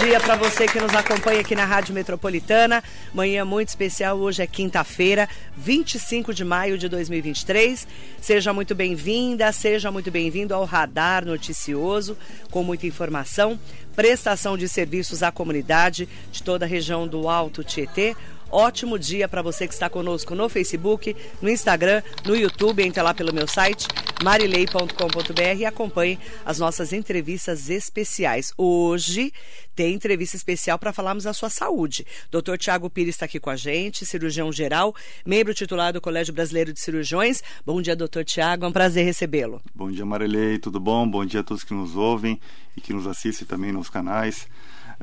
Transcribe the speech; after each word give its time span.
dia 0.00 0.20
para 0.20 0.36
você 0.36 0.66
que 0.66 0.78
nos 0.78 0.94
acompanha 0.94 1.40
aqui 1.40 1.54
na 1.54 1.64
Rádio 1.64 1.94
Metropolitana. 1.94 2.84
Manhã 3.14 3.44
muito 3.44 3.68
especial, 3.68 4.18
hoje 4.18 4.42
é 4.42 4.46
quinta-feira, 4.46 5.28
25 5.56 6.34
de 6.34 6.44
maio 6.44 6.76
de 6.76 6.88
2023. 6.88 7.86
Seja 8.20 8.52
muito 8.52 8.74
bem-vinda, 8.74 9.50
seja 9.52 9.90
muito 9.90 10.10
bem-vindo 10.10 10.54
ao 10.54 10.64
Radar 10.64 11.24
Noticioso, 11.24 12.16
com 12.50 12.62
muita 12.62 12.86
informação, 12.86 13.58
prestação 13.94 14.58
de 14.58 14.68
serviços 14.68 15.22
à 15.22 15.32
comunidade 15.32 16.08
de 16.30 16.42
toda 16.42 16.66
a 16.66 16.68
região 16.68 17.08
do 17.08 17.28
Alto 17.28 17.64
Tietê 17.64 18.14
Ótimo 18.50 18.98
dia 18.98 19.28
para 19.28 19.42
você 19.42 19.66
que 19.66 19.74
está 19.74 19.90
conosco 19.90 20.34
no 20.34 20.48
Facebook, 20.48 21.16
no 21.42 21.48
Instagram, 21.48 22.02
no 22.24 22.36
YouTube. 22.36 22.82
Entre 22.82 23.02
lá 23.02 23.12
pelo 23.12 23.32
meu 23.32 23.46
site, 23.46 23.88
marilei.com.br 24.22 25.58
e 25.58 25.64
acompanhe 25.64 26.18
as 26.44 26.58
nossas 26.58 26.92
entrevistas 26.92 27.68
especiais. 27.68 28.52
Hoje 28.56 29.32
tem 29.74 29.94
entrevista 29.94 30.36
especial 30.36 30.78
para 30.78 30.92
falarmos 30.92 31.24
da 31.24 31.34
sua 31.34 31.50
saúde. 31.50 32.06
Dr. 32.30 32.56
Tiago 32.56 32.88
Pires 32.88 33.14
está 33.14 33.26
aqui 33.26 33.38
com 33.38 33.50
a 33.50 33.56
gente, 33.56 34.06
cirurgião 34.06 34.50
geral, 34.50 34.94
membro 35.24 35.52
titular 35.52 35.92
do 35.92 36.00
Colégio 36.00 36.32
Brasileiro 36.32 36.72
de 36.72 36.80
Cirurgiões. 36.80 37.42
Bom 37.64 37.82
dia, 37.82 37.94
doutor 37.94 38.24
Tiago, 38.24 38.64
é 38.64 38.68
um 38.68 38.72
prazer 38.72 39.04
recebê-lo. 39.04 39.60
Bom 39.74 39.90
dia, 39.90 40.06
Marilei, 40.06 40.58
tudo 40.58 40.80
bom? 40.80 41.06
Bom 41.06 41.26
dia 41.26 41.40
a 41.40 41.44
todos 41.44 41.62
que 41.62 41.74
nos 41.74 41.94
ouvem 41.94 42.40
e 42.76 42.80
que 42.80 42.92
nos 42.92 43.06
assistem 43.06 43.46
também 43.46 43.72
nos 43.72 43.90
canais. 43.90 44.48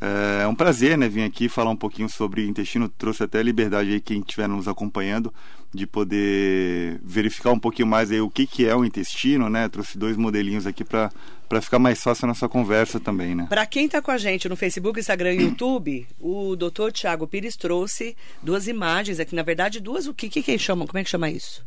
É 0.02 0.48
um 0.48 0.56
prazer, 0.56 0.98
né, 0.98 1.08
vir 1.08 1.24
aqui 1.24 1.48
falar 1.48 1.70
um 1.70 1.76
pouquinho 1.76 2.10
sobre 2.10 2.48
intestino. 2.48 2.90
Trouxe 2.90 3.24
até 3.24 3.40
a 3.40 3.44
liberdade 3.44 3.92
aí 3.92 4.02
quem 4.02 4.20
estiver 4.20 4.48
nos 4.48 4.68
acompanhando 4.68 5.34
de 5.74 5.88
poder 5.88 7.00
verificar 7.04 7.52
um 7.52 7.60
pouquinho 7.60 7.88
mais 7.88 8.12
aí 8.12 8.22
o 8.22 8.30
que, 8.30 8.46
que 8.46 8.66
é 8.66 8.76
o 8.76 8.86
intestino, 8.86 9.50
né? 9.50 9.68
Trouxe 9.68 9.98
dois 9.98 10.16
modelinhos 10.16 10.68
aqui 10.68 10.84
para 10.84 11.12
para 11.50 11.62
ficar 11.62 11.78
mais 11.78 12.02
fácil 12.02 12.26
a 12.26 12.30
nossa 12.30 12.50
conversa 12.50 13.00
também, 13.00 13.36
né? 13.36 13.46
Para 13.48 13.66
quem 13.68 13.86
está 13.86 14.02
com 14.02 14.10
a 14.10 14.18
gente 14.18 14.50
no 14.50 14.56
Facebook, 14.56 15.00
Instagram 15.00 15.34
e 15.34 15.42
YouTube, 15.42 16.08
o 16.20 16.56
Dr. 16.56 16.92
Tiago 16.92 17.28
Pires 17.28 17.56
trouxe 17.56 18.18
duas 18.42 18.68
imagens 18.68 19.20
aqui, 19.20 19.36
na 19.36 19.44
verdade 19.44 19.80
duas 19.80 20.08
o 20.08 20.16
que 20.16 20.30
que, 20.30 20.42
que 20.42 20.58
chama? 20.58 20.88
Como 20.88 20.98
é 20.98 21.04
que 21.04 21.10
chama 21.12 21.30
isso? 21.30 21.64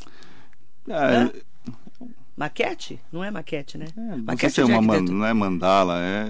Ah, 0.90 1.30
Maquete? 2.36 3.00
Não 3.10 3.24
é 3.24 3.30
maquete, 3.30 3.78
né? 3.78 3.86
É, 3.96 4.00
não 4.00 4.18
maquete 4.18 4.52
sei 4.52 4.64
se 4.66 4.70
é 4.70 4.76
uma 4.78 5.00
não 5.00 5.24
é 5.24 5.32
mandala, 5.32 5.98
é, 5.98 6.28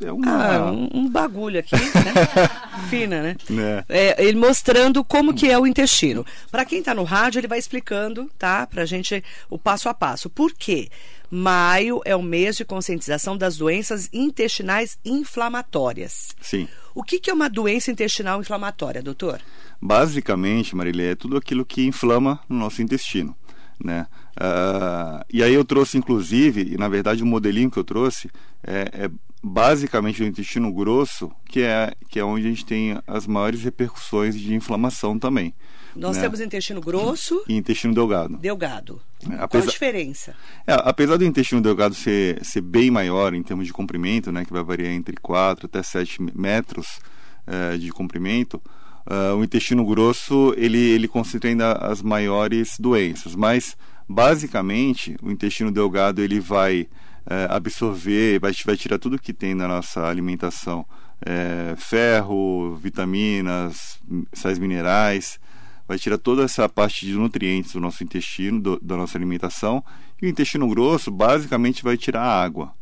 é, 0.00 0.06
é 0.06 0.12
uma. 0.12 0.46
Ah, 0.46 0.72
um, 0.72 0.88
um 0.94 1.10
bagulho 1.10 1.60
aqui, 1.60 1.76
né? 1.76 2.48
Fina, 2.88 3.20
né? 3.20 3.36
né? 3.50 3.84
É, 3.86 4.24
ele 4.24 4.38
mostrando 4.38 5.04
como 5.04 5.34
que 5.34 5.50
é 5.50 5.58
o 5.58 5.66
intestino. 5.66 6.24
Para 6.50 6.64
quem 6.64 6.78
está 6.78 6.94
no 6.94 7.04
rádio, 7.04 7.38
ele 7.38 7.48
vai 7.48 7.58
explicando, 7.58 8.30
tá? 8.38 8.66
Pra 8.66 8.86
gente 8.86 9.22
o 9.50 9.58
passo 9.58 9.90
a 9.90 9.94
passo. 9.94 10.30
Por 10.30 10.54
quê? 10.54 10.88
Maio 11.30 12.00
é 12.04 12.16
o 12.16 12.22
mês 12.22 12.56
de 12.56 12.64
conscientização 12.64 13.36
das 13.36 13.56
doenças 13.56 14.08
intestinais 14.12 14.98
inflamatórias. 15.04 16.28
Sim. 16.40 16.66
O 16.94 17.02
que, 17.02 17.18
que 17.18 17.30
é 17.30 17.34
uma 17.34 17.48
doença 17.48 17.90
intestinal 17.90 18.40
inflamatória, 18.40 19.02
doutor? 19.02 19.40
Basicamente, 19.80 20.76
Marília, 20.76 21.12
é 21.12 21.14
tudo 21.14 21.36
aquilo 21.36 21.64
que 21.64 21.86
inflama 21.86 22.38
no 22.48 22.58
nosso 22.58 22.82
intestino. 22.82 23.34
Né? 23.82 24.06
Ah, 24.36 25.24
e 25.32 25.42
aí 25.42 25.52
eu 25.54 25.64
trouxe, 25.64 25.98
inclusive, 25.98 26.72
e 26.74 26.76
na 26.76 26.88
verdade 26.88 27.22
o 27.22 27.26
modelinho 27.26 27.70
que 27.70 27.78
eu 27.78 27.84
trouxe 27.84 28.30
é, 28.62 29.04
é 29.04 29.10
basicamente 29.42 30.22
o 30.22 30.26
intestino 30.26 30.72
grosso, 30.72 31.30
que 31.46 31.62
é, 31.62 31.92
que 32.08 32.18
é 32.20 32.24
onde 32.24 32.46
a 32.46 32.48
gente 32.48 32.64
tem 32.64 32.96
as 33.06 33.26
maiores 33.26 33.62
repercussões 33.62 34.38
de 34.38 34.54
inflamação 34.54 35.18
também. 35.18 35.52
Nós 35.94 36.16
né? 36.16 36.22
temos 36.22 36.40
intestino 36.40 36.80
grosso 36.80 37.44
E 37.48 37.54
intestino 37.54 37.92
delgado. 37.92 38.38
delgado. 38.38 39.02
É, 39.24 39.26
Qual 39.26 39.40
a 39.40 39.44
apesar- 39.44 39.70
diferença? 39.70 40.34
É, 40.66 40.72
apesar 40.74 41.16
do 41.16 41.24
intestino 41.24 41.60
delgado 41.60 41.94
ser, 41.94 42.42
ser 42.44 42.60
bem 42.62 42.90
maior 42.90 43.34
em 43.34 43.42
termos 43.42 43.66
de 43.66 43.72
comprimento, 43.72 44.30
né, 44.32 44.44
que 44.44 44.52
vai 44.52 44.62
variar 44.62 44.92
entre 44.92 45.16
4 45.20 45.66
até 45.66 45.82
7 45.82 46.22
metros 46.34 47.00
eh, 47.46 47.76
de 47.76 47.90
comprimento, 47.90 48.62
ah, 49.06 49.34
o 49.34 49.42
intestino 49.44 49.84
grosso 49.84 50.54
ele, 50.56 50.78
ele 50.78 51.08
concentra 51.08 51.48
ainda 51.50 51.72
as 51.72 52.02
maiores 52.02 52.76
doenças. 52.78 53.34
Mas, 53.34 53.76
basicamente, 54.08 55.16
o 55.22 55.30
intestino 55.30 55.70
delgado 55.70 56.20
ele 56.22 56.40
vai 56.40 56.88
eh, 57.26 57.46
absorver, 57.50 58.40
vai, 58.40 58.52
vai 58.64 58.76
tirar 58.76 58.98
tudo 58.98 59.18
que 59.18 59.32
tem 59.32 59.54
na 59.54 59.68
nossa 59.68 60.06
alimentação. 60.06 60.84
eh, 61.24 61.74
ferro, 61.76 62.74
vitaminas, 62.82 64.00
sais 64.32 64.58
minerais, 64.58 65.38
vai 65.86 65.96
tirar 65.96 66.18
toda 66.18 66.42
essa 66.42 66.68
parte 66.68 67.06
de 67.06 67.14
nutrientes 67.14 67.72
do 67.74 67.80
nosso 67.80 68.02
intestino, 68.02 68.60
do- 68.60 68.80
da 68.82 68.96
nossa 68.96 69.16
alimentação, 69.16 69.84
e 70.20 70.26
o 70.26 70.28
intestino 70.28 70.66
grosso 70.68 71.12
basicamente 71.12 71.84
vai 71.84 71.96
tirar 71.96 72.22
água. 72.24 72.74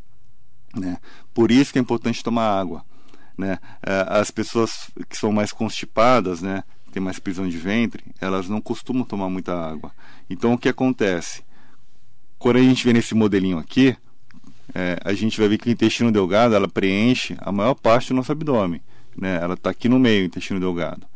Né? 0.75 0.97
Por 1.35 1.51
isso 1.51 1.71
que 1.73 1.79
é 1.79 1.83
importante 1.83 2.25
tomar 2.25 2.49
água. 2.59 2.83
Né? 3.41 3.59
Eh, 3.87 4.07
As 4.09 4.31
pessoas 4.31 4.91
que 5.09 5.17
são 5.17 5.33
mais 5.33 5.51
constipadas, 5.53 6.43
né, 6.43 6.63
têm 6.93 7.03
mais 7.03 7.19
prisão 7.19 7.49
de 7.49 7.57
ventre, 7.57 8.05
elas 8.21 8.49
não 8.49 8.61
costumam 8.61 9.03
tomar 9.05 9.31
muita 9.31 9.55
água. 9.55 9.91
Então 10.29 10.53
o 10.53 10.59
que 10.59 10.69
acontece? 10.69 11.43
Quando 12.39 12.57
a 12.57 12.63
gente 12.63 12.85
vê 12.85 12.93
nesse 12.93 13.15
modelinho 13.15 13.59
aqui, 13.59 13.97
eh, 14.75 14.99
a 15.05 15.13
gente 15.15 15.39
vai 15.41 15.49
ver 15.49 15.59
que 15.59 15.69
o 15.69 15.73
intestino 15.73 16.13
delgado 16.13 16.55
ela 16.55 16.69
preenche 16.69 17.35
a 17.39 17.51
maior 17.51 17.75
parte 17.75 18.09
do 18.09 18.15
nosso 18.15 18.31
abdômen. 18.33 18.81
Né? 19.17 19.39
Ela 19.43 19.55
está 19.55 19.71
aqui 19.71 19.89
no 19.89 19.99
meio, 19.99 20.23
o 20.23 20.27
intestino 20.27 20.61
delgado. 20.61 21.07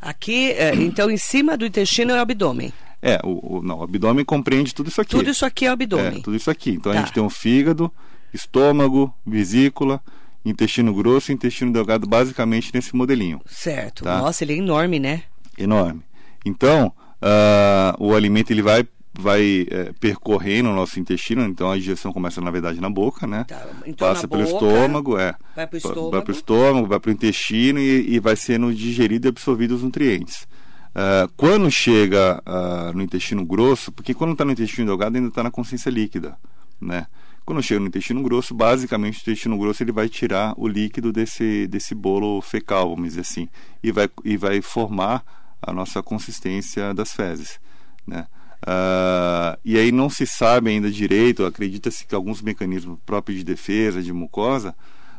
Aqui, 0.00 0.50
é, 0.52 0.74
então, 0.74 1.10
em 1.10 1.16
cima 1.16 1.56
do 1.56 1.64
intestino 1.66 2.12
é 2.12 2.16
o 2.16 2.20
abdômen. 2.20 2.72
É, 3.00 3.18
o, 3.24 3.58
o- 3.58 3.62
não, 3.62 3.78
o 3.78 3.82
abdômen 3.82 4.24
compreende 4.24 4.74
tudo 4.74 4.88
isso 4.88 5.00
aqui. 5.00 5.10
Tudo 5.10 5.30
isso 5.30 5.44
aqui 5.46 5.64
é 5.66 5.68
o 5.68 5.70
É, 5.70 5.72
abdômen. 5.74 6.22
tudo 6.22 6.36
isso 6.36 6.50
aqui. 6.50 6.70
Então 6.70 6.92
Tá. 6.92 6.98
a 6.98 7.02
gente 7.02 7.12
tem 7.12 7.22
um 7.22 7.30
fígado, 7.30 7.90
estômago, 8.32 9.12
vesícula, 9.26 10.00
intestino 10.44 10.92
grosso 10.94 11.30
e 11.30 11.34
intestino 11.34 11.72
delgado, 11.72 12.06
basicamente 12.06 12.70
nesse 12.74 12.94
modelinho. 12.96 13.40
Certo. 13.46 14.04
Tá. 14.04 14.18
Nossa, 14.18 14.44
ele 14.44 14.54
é 14.54 14.56
enorme, 14.56 14.98
né? 14.98 15.22
Enorme. 15.56 16.02
Então, 16.44 16.92
ah, 17.20 17.94
o 17.98 18.14
alimento 18.14 18.50
ele 18.50 18.62
vai, 18.62 18.84
vai 19.16 19.66
eh, 19.70 19.92
percorrendo 20.00 20.70
o 20.70 20.74
nosso 20.74 20.98
intestino, 20.98 21.42
então 21.44 21.70
a 21.70 21.76
digestão 21.76 22.12
começa, 22.12 22.40
na 22.40 22.50
verdade, 22.50 22.80
na 22.80 22.90
boca, 22.90 23.26
né? 23.26 23.44
Tá, 23.44 23.64
então 23.86 24.08
Passa 24.08 24.26
pelo 24.26 24.42
boca, 24.42 24.54
estômago, 24.54 25.18
é. 25.18 25.34
vai 25.54 25.66
pro 25.66 25.78
Va- 25.78 25.88
estômago. 25.88 26.10
Vai 26.10 26.22
para 26.22 26.30
o 26.32 26.34
estômago, 26.34 26.86
vai 26.88 27.00
para 27.00 27.08
o 27.10 27.12
intestino 27.12 27.78
e, 27.78 28.14
e 28.14 28.18
vai 28.18 28.34
sendo 28.34 28.74
digerido 28.74 29.28
e 29.28 29.30
absorvido 29.30 29.74
os 29.76 29.82
nutrientes. 29.82 30.48
Ah, 30.94 31.28
quando 31.36 31.70
chega 31.70 32.42
ah, 32.44 32.90
no 32.94 33.02
intestino 33.02 33.44
grosso, 33.44 33.92
porque 33.92 34.12
quando 34.14 34.32
está 34.32 34.44
no 34.44 34.52
intestino 34.52 34.86
delgado 34.86 35.16
ainda 35.16 35.28
está 35.28 35.42
na 35.42 35.50
consciência 35.50 35.90
líquida, 35.90 36.36
né? 36.80 37.06
Quando 37.44 37.62
chega 37.62 37.80
no 37.80 37.88
intestino 37.88 38.22
grosso, 38.22 38.54
basicamente 38.54 39.18
o 39.18 39.22
intestino 39.22 39.58
grosso 39.58 39.82
ele 39.82 39.92
vai 39.92 40.08
tirar 40.08 40.54
o 40.56 40.68
líquido 40.68 41.12
desse, 41.12 41.66
desse 41.66 41.94
bolo 41.94 42.40
fecal, 42.40 42.90
vamos 42.90 43.10
dizer 43.10 43.22
assim, 43.22 43.48
e 43.82 43.90
vai, 43.90 44.08
e 44.24 44.36
vai 44.36 44.62
formar 44.62 45.24
a 45.60 45.72
nossa 45.72 46.02
consistência 46.02 46.94
das 46.94 47.12
fezes, 47.12 47.60
né? 48.06 48.26
Ah, 48.64 49.58
e 49.64 49.76
aí 49.76 49.90
não 49.90 50.08
se 50.08 50.24
sabe 50.24 50.70
ainda 50.70 50.90
direito, 50.90 51.44
acredita-se 51.44 52.06
que 52.06 52.14
alguns 52.14 52.40
mecanismos 52.40 52.98
próprios 53.04 53.38
de 53.38 53.44
defesa, 53.44 54.00
de 54.00 54.12
mucosa, 54.12 54.74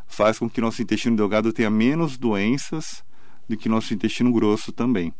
faz 0.08 0.40
com 0.40 0.50
que 0.50 0.62
nosso 0.62 0.82
intestino 0.82 1.18
delgado 1.18 1.52
tenha 1.52 1.70
menos 1.70 2.18
doenças 2.18 3.04
do 3.50 3.58
que 3.58 3.68
nosso 3.68 3.94
intestino 3.94 4.32
grosso 4.32 4.72
também. 4.72 5.14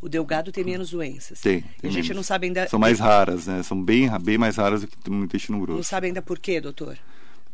O 0.00 0.08
delgado 0.08 0.52
tem 0.52 0.62
menos 0.64 0.90
doenças. 0.90 1.40
Tem. 1.40 1.60
Tem 1.80 1.90
a 1.90 1.92
gente 1.92 2.04
menos. 2.04 2.16
não 2.16 2.22
sabe 2.22 2.46
ainda. 2.46 2.68
São 2.68 2.78
mais 2.78 3.00
raras, 3.00 3.46
né? 3.46 3.62
São 3.62 3.82
bem, 3.82 4.08
bem 4.22 4.38
mais 4.38 4.56
raras 4.56 4.82
do 4.82 4.86
que 4.86 5.10
no 5.10 5.24
intestino 5.24 5.58
Não 5.58 5.64
grosso. 5.66 5.84
sabe 5.88 6.06
ainda 6.06 6.22
por 6.22 6.38
quê, 6.38 6.60
doutor? 6.60 6.96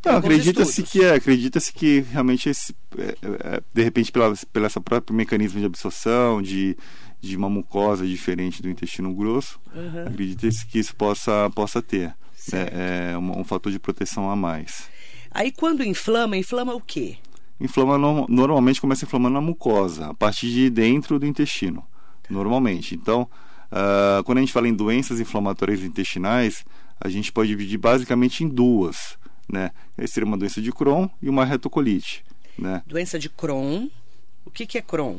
Não, 0.05 0.17
acredita-se 0.19 0.83
que 0.83 1.03
é, 1.03 1.15
acredita-se 1.15 1.73
que 1.73 2.01
realmente 2.13 2.51
esse, 2.51 2.75
é, 2.99 3.15
é, 3.57 3.63
de 3.73 3.83
repente 3.83 4.13
pela, 4.13 4.35
pela 4.53 4.67
essa 4.67 4.79
própria 4.79 5.17
mecanismo 5.17 5.59
de 5.59 5.65
absorção 5.65 6.43
de, 6.43 6.77
de 7.23 7.35
uma 7.35 7.49
mucosa 7.49 8.07
diferente 8.07 8.61
do 8.61 8.69
intestino 8.69 9.15
grosso, 9.15 9.59
Uhum. 9.75 10.07
acredita-se 10.07 10.67
que 10.67 10.79
isso 10.79 10.95
possa 10.95 11.49
possa 11.55 11.81
ter 11.81 12.09
né? 12.53 12.69
É, 13.13 13.17
um, 13.19 13.41
um 13.41 13.45
fator 13.45 13.73
de 13.73 13.79
proteção 13.79 14.31
a 14.31 14.37
mais. 14.37 14.91
Aí 15.31 15.51
quando 15.51 15.83
inflama, 15.83 16.37
inflama 16.37 16.75
o 16.75 16.81
quê? 16.83 17.17
Inflama 17.59 17.97
no- 17.97 18.27
normalmente 18.29 18.83
começa 18.83 19.07
inflamando 19.07 19.33
na 19.33 19.41
mucosa, 19.41 20.09
a 20.09 20.15
partir 20.15 20.51
de 20.51 20.69
dentro 20.69 21.19
do 21.19 21.25
intestino, 21.25 21.83
normalmente. 22.31 22.95
Então, 22.95 23.29
ah, 23.75 24.23
quando 24.25 24.39
a 24.39 24.41
gente 24.41 24.53
fala 24.53 24.69
em 24.69 24.75
doenças 24.75 25.19
inflamatórias 25.19 25.83
intestinais, 25.83 26.65
a 27.01 27.09
gente 27.09 27.33
pode 27.33 27.49
dividir 27.49 27.77
basicamente 27.77 28.45
em 28.45 28.49
duas, 28.49 29.19
né? 29.51 29.73
Essa 29.99 30.15
seria 30.15 30.27
uma 30.27 30.39
doença 30.39 30.63
de 30.63 30.71
Crohn 30.71 31.09
e 31.21 31.29
uma 31.29 31.45
retocolite, 31.45 32.25
né? 32.57 32.83
Doença 32.87 33.19
de 33.19 33.29
Crohn. 33.29 33.89
O 34.45 34.51
que, 34.51 34.65
que 34.65 34.79
é 34.79 34.83
Crohn? 34.83 35.19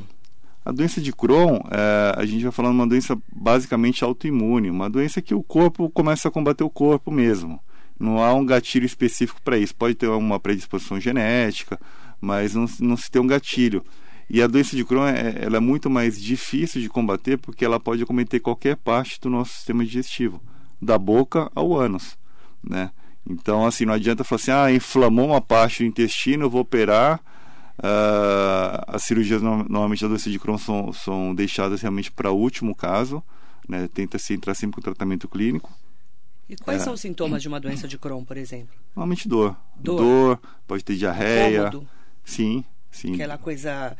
A 0.63 0.71
doença 0.71 1.01
de 1.01 1.11
Crohn, 1.11 1.59
eh, 1.69 2.13
a 2.15 2.25
gente 2.25 2.43
vai 2.43 2.51
falando 2.51 2.71
de 2.71 2.79
uma 2.79 2.87
doença 2.87 3.17
basicamente 3.31 4.03
autoimune, 4.03 4.69
uma 4.69 4.89
doença 4.89 5.21
que 5.21 5.35
o 5.35 5.43
corpo 5.43 5.89
começa 5.89 6.29
a 6.29 6.31
combater 6.31 6.63
o 6.63 6.69
corpo 6.69 7.11
mesmo. 7.11 7.59
Não 7.99 8.23
há 8.23 8.33
um 8.33 8.45
gatilho 8.45 8.85
específico 8.85 9.41
para 9.43 9.57
isso. 9.57 9.75
Pode 9.75 9.95
ter 9.95 10.07
uma 10.07 10.39
predisposição 10.39 10.99
genética, 10.99 11.79
mas 12.19 12.55
não, 12.55 12.65
não 12.79 12.97
se 12.97 13.11
tem 13.11 13.21
um 13.21 13.27
gatilho. 13.27 13.83
E 14.29 14.41
a 14.41 14.47
doença 14.47 14.75
de 14.75 14.83
Crohn 14.83 15.05
é, 15.05 15.43
ela 15.43 15.57
é 15.57 15.59
muito 15.59 15.89
mais 15.89 16.21
difícil 16.21 16.81
de 16.81 16.89
combater 16.89 17.37
porque 17.37 17.63
ela 17.63 17.79
pode 17.79 18.01
acometer 18.01 18.41
qualquer 18.41 18.75
parte 18.75 19.19
do 19.21 19.29
nosso 19.29 19.53
sistema 19.53 19.85
digestivo, 19.85 20.41
da 20.81 20.97
boca 20.97 21.51
ao 21.53 21.73
ânus, 21.73 22.17
né? 22.63 22.91
Então, 23.27 23.65
assim, 23.65 23.85
não 23.85 23.93
adianta 23.93 24.23
falar 24.23 24.41
assim, 24.41 24.51
ah, 24.51 24.71
inflamou 24.71 25.27
uma 25.27 25.41
parte 25.41 25.83
do 25.83 25.87
intestino, 25.87 26.45
eu 26.45 26.49
vou 26.49 26.61
operar. 26.61 27.19
Uh, 27.77 28.81
as 28.87 29.03
cirurgias, 29.03 29.41
normalmente, 29.41 30.01
da 30.01 30.07
doença 30.07 30.29
de 30.29 30.39
Crohn 30.39 30.57
são, 30.57 30.93
são 30.93 31.35
deixadas 31.35 31.81
realmente 31.81 32.11
para 32.11 32.31
o 32.31 32.37
último 32.37 32.75
caso, 32.75 33.23
né? 33.67 33.89
Tenta-se 33.93 34.33
entrar 34.33 34.53
sempre 34.53 34.75
com 34.75 34.81
tratamento 34.81 35.27
clínico. 35.27 35.73
E 36.47 36.55
quais 36.55 36.81
é. 36.81 36.85
são 36.85 36.93
os 36.93 37.01
sintomas 37.01 37.41
de 37.41 37.47
uma 37.47 37.59
doença 37.59 37.87
de 37.87 37.97
Crohn, 37.97 38.23
por 38.23 38.37
exemplo? 38.37 38.75
Normalmente 38.95 39.27
dor. 39.27 39.57
Dor, 39.75 39.97
dor 39.97 40.39
pode 40.67 40.85
ter 40.85 40.95
diarreia. 40.95 41.71
Cômodo. 41.71 41.87
Sim, 42.23 42.63
sim. 42.95 43.13
Aquela 43.13 43.37
coisa 43.37 43.95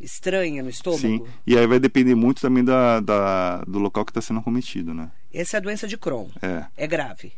estranha 0.00 0.62
no 0.62 0.70
estômago. 0.70 1.00
Sim, 1.00 1.22
e 1.46 1.56
aí 1.56 1.66
vai 1.66 1.78
depender 1.78 2.14
muito 2.14 2.40
também 2.40 2.64
da, 2.64 3.00
da 3.00 3.58
do 3.66 3.78
local 3.78 4.04
que 4.04 4.10
está 4.10 4.20
sendo 4.20 4.40
acometido, 4.40 4.94
né? 4.94 5.10
Essa 5.32 5.56
é 5.56 5.58
a 5.58 5.60
doença 5.60 5.86
de 5.86 5.96
Crohn. 5.96 6.28
É. 6.42 6.64
É 6.76 6.86
grave. 6.86 7.32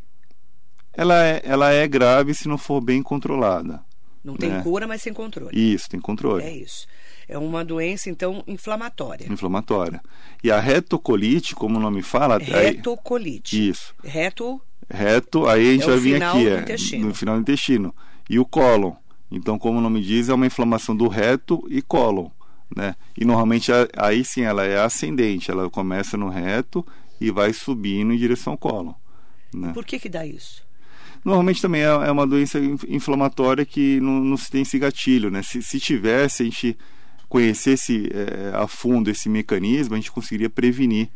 Ela 0.93 1.25
é, 1.25 1.43
ela 1.45 1.73
é 1.73 1.89
grave 1.89 2.35
se 2.35 2.49
não 2.49 2.59
for 2.59 2.81
bem 2.81 3.03
controlada. 3.03 3.83
Não 4.23 4.37
tem 4.37 4.51
né? 4.51 4.63
cura, 4.63 4.87
mas 4.87 5.03
tem 5.03 5.13
controle. 5.13 5.51
Isso, 5.53 5.89
tem 5.89 5.99
controle. 5.99 6.45
É 6.45 6.55
isso. 6.55 6.87
É 7.29 7.37
uma 7.37 7.65
doença, 7.65 8.09
então, 8.09 8.45
inflamatória. 8.47 9.27
Inflamatória. 9.31 10.01
E 10.45 10.51
a 10.51 10.61
retocolite, 10.61 11.55
como 11.55 11.79
o 11.79 11.81
nome 11.81 12.03
fala... 12.03 12.39
Retocolite. 12.39 13.57
Aí, 13.57 13.69
isso. 13.69 13.95
Reto... 14.05 14.61
Reto, 14.93 15.47
aí 15.49 15.71
a 15.71 15.73
gente 15.73 15.85
é 15.85 15.87
vai 15.87 15.99
vir 15.99 16.23
aqui, 16.23 16.49
é, 16.49 16.99
no 16.99 17.15
final 17.15 17.37
do 17.37 17.41
intestino. 17.41 17.95
E 18.29 18.39
o 18.39 18.45
cólon. 18.45 18.93
Então, 19.33 19.59
como 19.59 19.79
o 19.79 19.81
nome 19.81 20.03
diz, 20.03 20.29
é 20.29 20.35
uma 20.35 20.47
inflamação 20.47 20.95
do 20.95 21.09
reto 21.09 21.65
e 21.69 21.81
cólon. 21.81 22.29
Né? 22.75 22.95
E 23.19 23.25
normalmente 23.25 23.71
aí 23.97 24.25
sim 24.25 24.43
ela 24.43 24.65
é 24.65 24.81
ascendente, 24.81 25.51
ela 25.51 25.69
começa 25.69 26.17
no 26.17 26.29
reto 26.29 26.87
e 27.21 27.31
vai 27.31 27.53
subindo 27.53 28.13
em 28.13 28.17
direção 28.17 28.53
ao 28.55 28.59
cólon. 28.59 28.93
Né? 29.55 29.73
Por 29.73 29.85
que 29.85 29.99
que 29.99 30.09
dá 30.09 30.25
isso? 30.27 30.63
Normalmente 31.25 31.63
também 31.63 31.83
é, 31.83 31.87
é 31.87 32.11
uma 32.11 32.27
doença 32.27 32.59
inflamatória 32.89 33.65
que 33.65 34.01
não, 34.01 34.25
não 34.25 34.37
se 34.37 34.51
tem 34.51 34.63
esse 34.63 34.79
gatilho, 34.79 35.31
né? 35.31 35.43
Se, 35.43 35.63
se 35.63 35.79
tivesse, 35.79 36.43
a 36.43 36.47
gente 36.47 36.77
conhecesse 37.29 38.11
é, 38.13 38.57
a 38.57 38.67
fundo 38.67 39.09
esse 39.09 39.29
mecanismo, 39.29 39.95
a 39.95 39.99
gente 39.99 40.11
conseguiria 40.11 40.51
prevenir, 40.51 41.09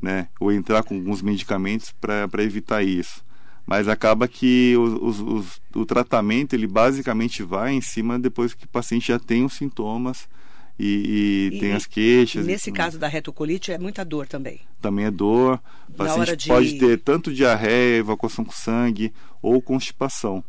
né? 0.00 0.28
Ou 0.40 0.50
entrar 0.50 0.82
com 0.82 0.96
alguns 0.96 1.22
medicamentos 1.22 1.92
para 1.92 2.42
evitar 2.42 2.82
isso. 2.82 3.24
Mas 3.66 3.88
acaba 3.88 4.26
que 4.26 4.76
os, 4.76 5.20
os, 5.20 5.60
o 5.74 5.86
tratamento, 5.86 6.54
ele 6.54 6.66
basicamente 6.66 7.42
vai 7.42 7.72
em 7.72 7.80
cima 7.80 8.18
depois 8.18 8.54
que 8.54 8.64
o 8.64 8.68
paciente 8.68 9.08
já 9.08 9.18
tem 9.18 9.44
os 9.44 9.54
sintomas, 9.54 10.28
e, 10.78 11.50
e, 11.52 11.56
e, 11.56 11.60
tem 11.60 11.72
as 11.72 11.86
queixas. 11.86 12.46
Nesse 12.46 12.70
e, 12.70 12.72
caso 12.72 12.98
da 12.98 13.06
retocolite 13.06 13.70
é 13.70 13.78
muita 13.78 14.04
dor 14.04 14.26
também. 14.26 14.60
Também 14.80 15.04
é 15.04 15.10
dor. 15.10 15.60
O 15.88 15.92
paciente 15.92 16.36
de... 16.36 16.48
pode 16.48 16.78
ter 16.78 16.98
tanto 16.98 17.32
diarreia, 17.32 17.98
evacuação 17.98 18.44
com 18.44 18.52
sangue 18.52 19.12
ou 19.40 19.60
constipação. 19.62 20.42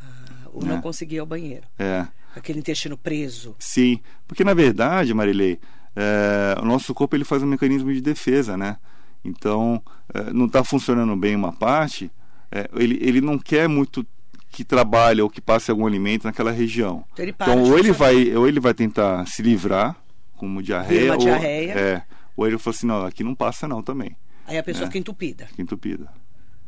Ah, 0.00 0.48
ou 0.52 0.62
né? 0.62 0.74
não 0.74 0.80
conseguir 0.80 1.16
ir 1.16 1.18
ao 1.18 1.26
banheiro. 1.26 1.66
É. 1.78 2.06
Aquele 2.36 2.60
intestino 2.60 2.96
preso. 2.96 3.56
Sim, 3.58 4.00
porque 4.26 4.44
na 4.44 4.54
verdade, 4.54 5.12
Marilei, 5.12 5.58
é, 5.96 6.56
o 6.60 6.64
nosso 6.64 6.94
corpo 6.94 7.16
ele 7.16 7.24
faz 7.24 7.42
um 7.42 7.46
mecanismo 7.46 7.92
de 7.92 8.00
defesa, 8.00 8.56
né? 8.56 8.76
Então, 9.24 9.82
é, 10.12 10.32
não 10.32 10.46
está 10.46 10.64
funcionando 10.64 11.14
bem 11.16 11.36
uma 11.36 11.52
parte, 11.52 12.10
é, 12.52 12.68
ele, 12.74 12.98
ele 13.00 13.20
não 13.20 13.38
quer 13.38 13.68
muito 13.68 14.06
que 14.50 14.62
trabalha 14.62 15.24
ou 15.24 15.30
que 15.30 15.40
passe 15.40 15.70
algum 15.70 15.86
alimento 15.86 16.24
naquela 16.24 16.52
região. 16.52 17.04
Então, 17.12 17.24
ele 17.24 17.34
então 17.34 17.62
ou 17.62 17.78
ele 17.78 17.90
vai 17.90 18.36
ou 18.36 18.46
ele 18.46 18.60
vai 18.60 18.74
tentar 18.74 19.26
se 19.26 19.42
livrar 19.42 19.96
como 20.36 20.62
diarreia, 20.62 21.12
ou, 21.12 21.18
diarreia. 21.18 21.72
É, 21.72 22.02
ou 22.36 22.46
ele 22.46 22.58
fala 22.58 22.76
assim, 22.76 22.86
não, 22.86 23.06
aqui 23.06 23.24
não 23.24 23.34
passa 23.34 23.66
não 23.66 23.82
também. 23.82 24.16
Aí 24.46 24.58
a 24.58 24.62
pessoa 24.62 24.84
é. 24.84 24.86
fica 24.88 24.98
entupida. 24.98 25.46
Fica 25.46 25.62
entupida. 25.62 26.08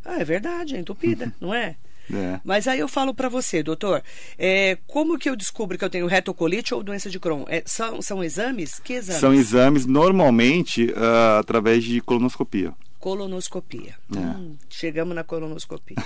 Ah, 0.05 0.21
é 0.21 0.25
verdade, 0.25 0.77
é 0.77 0.79
entupida, 0.79 1.35
não 1.41 1.53
é? 1.53 1.77
É. 2.13 2.39
Mas 2.45 2.69
aí 2.69 2.79
eu 2.79 2.89
falo 2.89 3.15
para 3.15 3.29
você, 3.29 3.63
doutor, 3.63 4.03
é, 4.39 4.79
como 4.87 5.19
que 5.19 5.29
eu 5.29 5.35
descubro 5.35 5.79
que 5.79 5.85
eu 5.85 5.91
tenho 5.91 6.07
retocolite 6.07 6.75
ou 6.75 6.83
doença 6.83 7.09
de 7.09 7.19
Crohn? 7.19 7.45
É, 7.49 7.63
são, 7.65 8.03
são 8.03 8.23
exames? 8.23 8.79
Que 8.79 8.95
exames? 8.95 9.21
São 9.21 9.33
exames 9.33 9.87
normalmente 9.87 10.85
uh, 10.87 11.39
através 11.41 11.83
de 11.83 12.01
colonoscopia. 12.01 12.75
Colonoscopia. 13.05 13.97
É. 14.17 14.19
Hum, 14.19 14.57
chegamos 14.71 15.15
na 15.15 15.23
colonoscopia. 15.23 15.99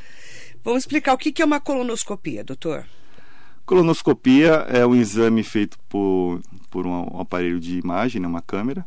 Vamos 0.64 0.84
explicar 0.84 1.12
o 1.12 1.18
que 1.18 1.42
é 1.42 1.44
uma 1.44 1.60
colonoscopia, 1.60 2.42
doutor. 2.42 2.86
Colonoscopia 3.66 4.64
é 4.66 4.86
um 4.86 4.94
exame 4.94 5.42
feito 5.42 5.78
por, 5.90 6.40
por 6.70 6.86
um 6.86 7.20
aparelho 7.20 7.60
de 7.60 7.78
imagem, 7.78 8.22
né, 8.22 8.26
uma 8.26 8.40
câmera, 8.40 8.86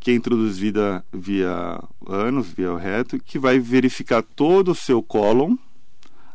que 0.00 0.10
é 0.10 0.14
introduzida 0.14 1.04
via 1.12 1.78
ânus, 2.08 2.48
via 2.48 2.72
o 2.72 2.78
reto, 2.78 3.18
que 3.18 3.38
vai 3.38 3.58
verificar 3.58 4.22
todo 4.22 4.70
o 4.70 4.74
seu 4.74 5.02
cólon 5.02 5.54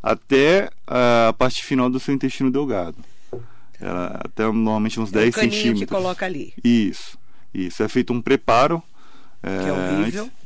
até 0.04 0.70
a 0.86 1.34
parte 1.36 1.66
final 1.66 1.90
do 1.90 2.00
seu 2.00 2.14
intestino 2.14 2.52
delgado. 2.52 2.98
Ela, 3.82 4.22
até 4.24 4.44
normalmente 4.44 5.00
uns 5.00 5.10
é 5.10 5.22
10 5.22 5.34
centímetros. 5.34 5.80
que 5.80 5.88
coloca 5.88 6.24
ali. 6.24 6.54
Isso, 6.64 7.18
isso. 7.52 7.82
É 7.82 7.88
feito 7.88 8.14
um 8.14 8.22
preparo. 8.22 8.84
Que 9.42 9.50
é, 9.50 9.70
é 9.70 9.72
horrível. 9.72 10.24
Antes, 10.26 10.38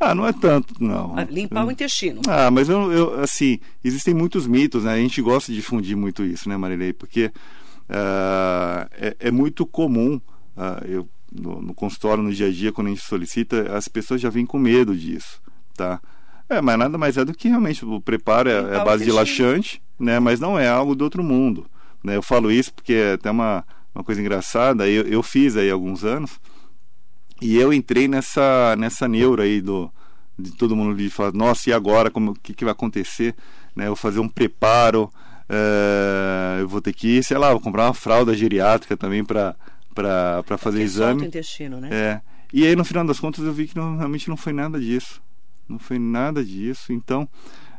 ah, 0.00 0.14
não 0.14 0.26
é 0.26 0.32
tanto, 0.32 0.82
não. 0.82 1.14
Limpar 1.28 1.66
o 1.66 1.70
intestino. 1.70 2.22
Ah, 2.26 2.50
mas 2.50 2.70
eu, 2.70 2.90
eu, 2.90 3.20
assim, 3.20 3.60
existem 3.84 4.14
muitos 4.14 4.46
mitos, 4.46 4.84
né? 4.84 4.94
A 4.94 4.96
gente 4.96 5.20
gosta 5.20 5.52
de 5.52 5.58
difundir 5.58 5.94
muito 5.94 6.24
isso, 6.24 6.48
né, 6.48 6.56
Marilei? 6.56 6.94
Porque 6.94 7.26
uh, 7.26 8.88
é, 8.92 9.14
é, 9.20 9.30
muito 9.30 9.66
comum, 9.66 10.18
uh, 10.56 10.84
eu, 10.86 11.06
no, 11.30 11.60
no, 11.60 11.74
consultório, 11.74 12.22
no 12.22 12.32
dia 12.32 12.46
a 12.46 12.50
dia, 12.50 12.72
quando 12.72 12.86
a 12.86 12.90
gente 12.90 13.02
solicita, 13.02 13.76
as 13.76 13.88
pessoas 13.88 14.22
já 14.22 14.30
vêm 14.30 14.46
com 14.46 14.58
medo 14.58 14.96
disso, 14.96 15.38
tá? 15.76 16.00
É, 16.48 16.62
mas 16.62 16.78
nada 16.78 16.96
mais 16.96 17.18
é 17.18 17.24
do 17.24 17.34
que 17.34 17.48
realmente 17.48 17.84
o 17.84 18.00
preparo 18.00 18.48
é, 18.48 18.76
é 18.76 18.84
base 18.84 19.04
de 19.04 19.12
laxante, 19.12 19.82
né? 19.98 20.18
Mas 20.18 20.40
não 20.40 20.58
é 20.58 20.66
algo 20.66 20.94
do 20.94 21.04
outro 21.04 21.22
mundo, 21.22 21.66
né? 22.02 22.16
Eu 22.16 22.22
falo 22.22 22.50
isso 22.50 22.72
porque 22.72 22.94
é 22.94 23.12
até 23.12 23.30
uma, 23.30 23.64
uma 23.94 24.02
coisa 24.02 24.20
engraçada, 24.20 24.88
eu, 24.88 25.02
eu 25.02 25.22
fiz 25.22 25.58
aí 25.58 25.70
alguns 25.70 26.04
anos, 26.04 26.40
e 27.40 27.56
eu 27.56 27.72
entrei 27.72 28.06
nessa, 28.06 28.76
nessa 28.76 29.08
neura 29.08 29.44
aí 29.44 29.60
do, 29.60 29.90
de 30.38 30.52
todo 30.52 30.76
mundo 30.76 30.96
de 30.96 31.08
falar, 31.10 31.32
nossa, 31.32 31.70
e 31.70 31.72
agora? 31.72 32.10
Como, 32.10 32.32
o 32.32 32.34
que, 32.34 32.54
que 32.54 32.64
vai 32.64 32.72
acontecer? 32.72 33.34
Né, 33.74 33.84
eu 33.84 33.88
vou 33.88 33.96
fazer 33.96 34.20
um 34.20 34.28
preparo, 34.28 35.10
é, 35.48 36.60
eu 36.60 36.68
vou 36.68 36.80
ter 36.80 36.92
que, 36.92 37.22
sei 37.22 37.38
lá, 37.38 37.50
vou 37.50 37.60
comprar 37.60 37.86
uma 37.86 37.94
fralda 37.94 38.34
geriátrica 38.34 38.96
também 38.96 39.24
para 39.24 39.56
fazer 40.58 40.80
é 40.80 40.84
exame. 40.84 41.22
o 41.22 41.26
intestino, 41.26 41.80
né? 41.80 41.88
É. 41.90 42.20
E 42.52 42.66
aí, 42.66 42.74
no 42.74 42.84
final 42.84 43.04
das 43.04 43.20
contas, 43.20 43.44
eu 43.44 43.52
vi 43.52 43.68
que 43.68 43.76
não, 43.76 43.96
realmente 43.96 44.28
não 44.28 44.36
foi 44.36 44.52
nada 44.52 44.80
disso. 44.80 45.22
Não 45.68 45.78
foi 45.78 45.98
nada 45.98 46.44
disso. 46.44 46.92
Então, 46.92 47.28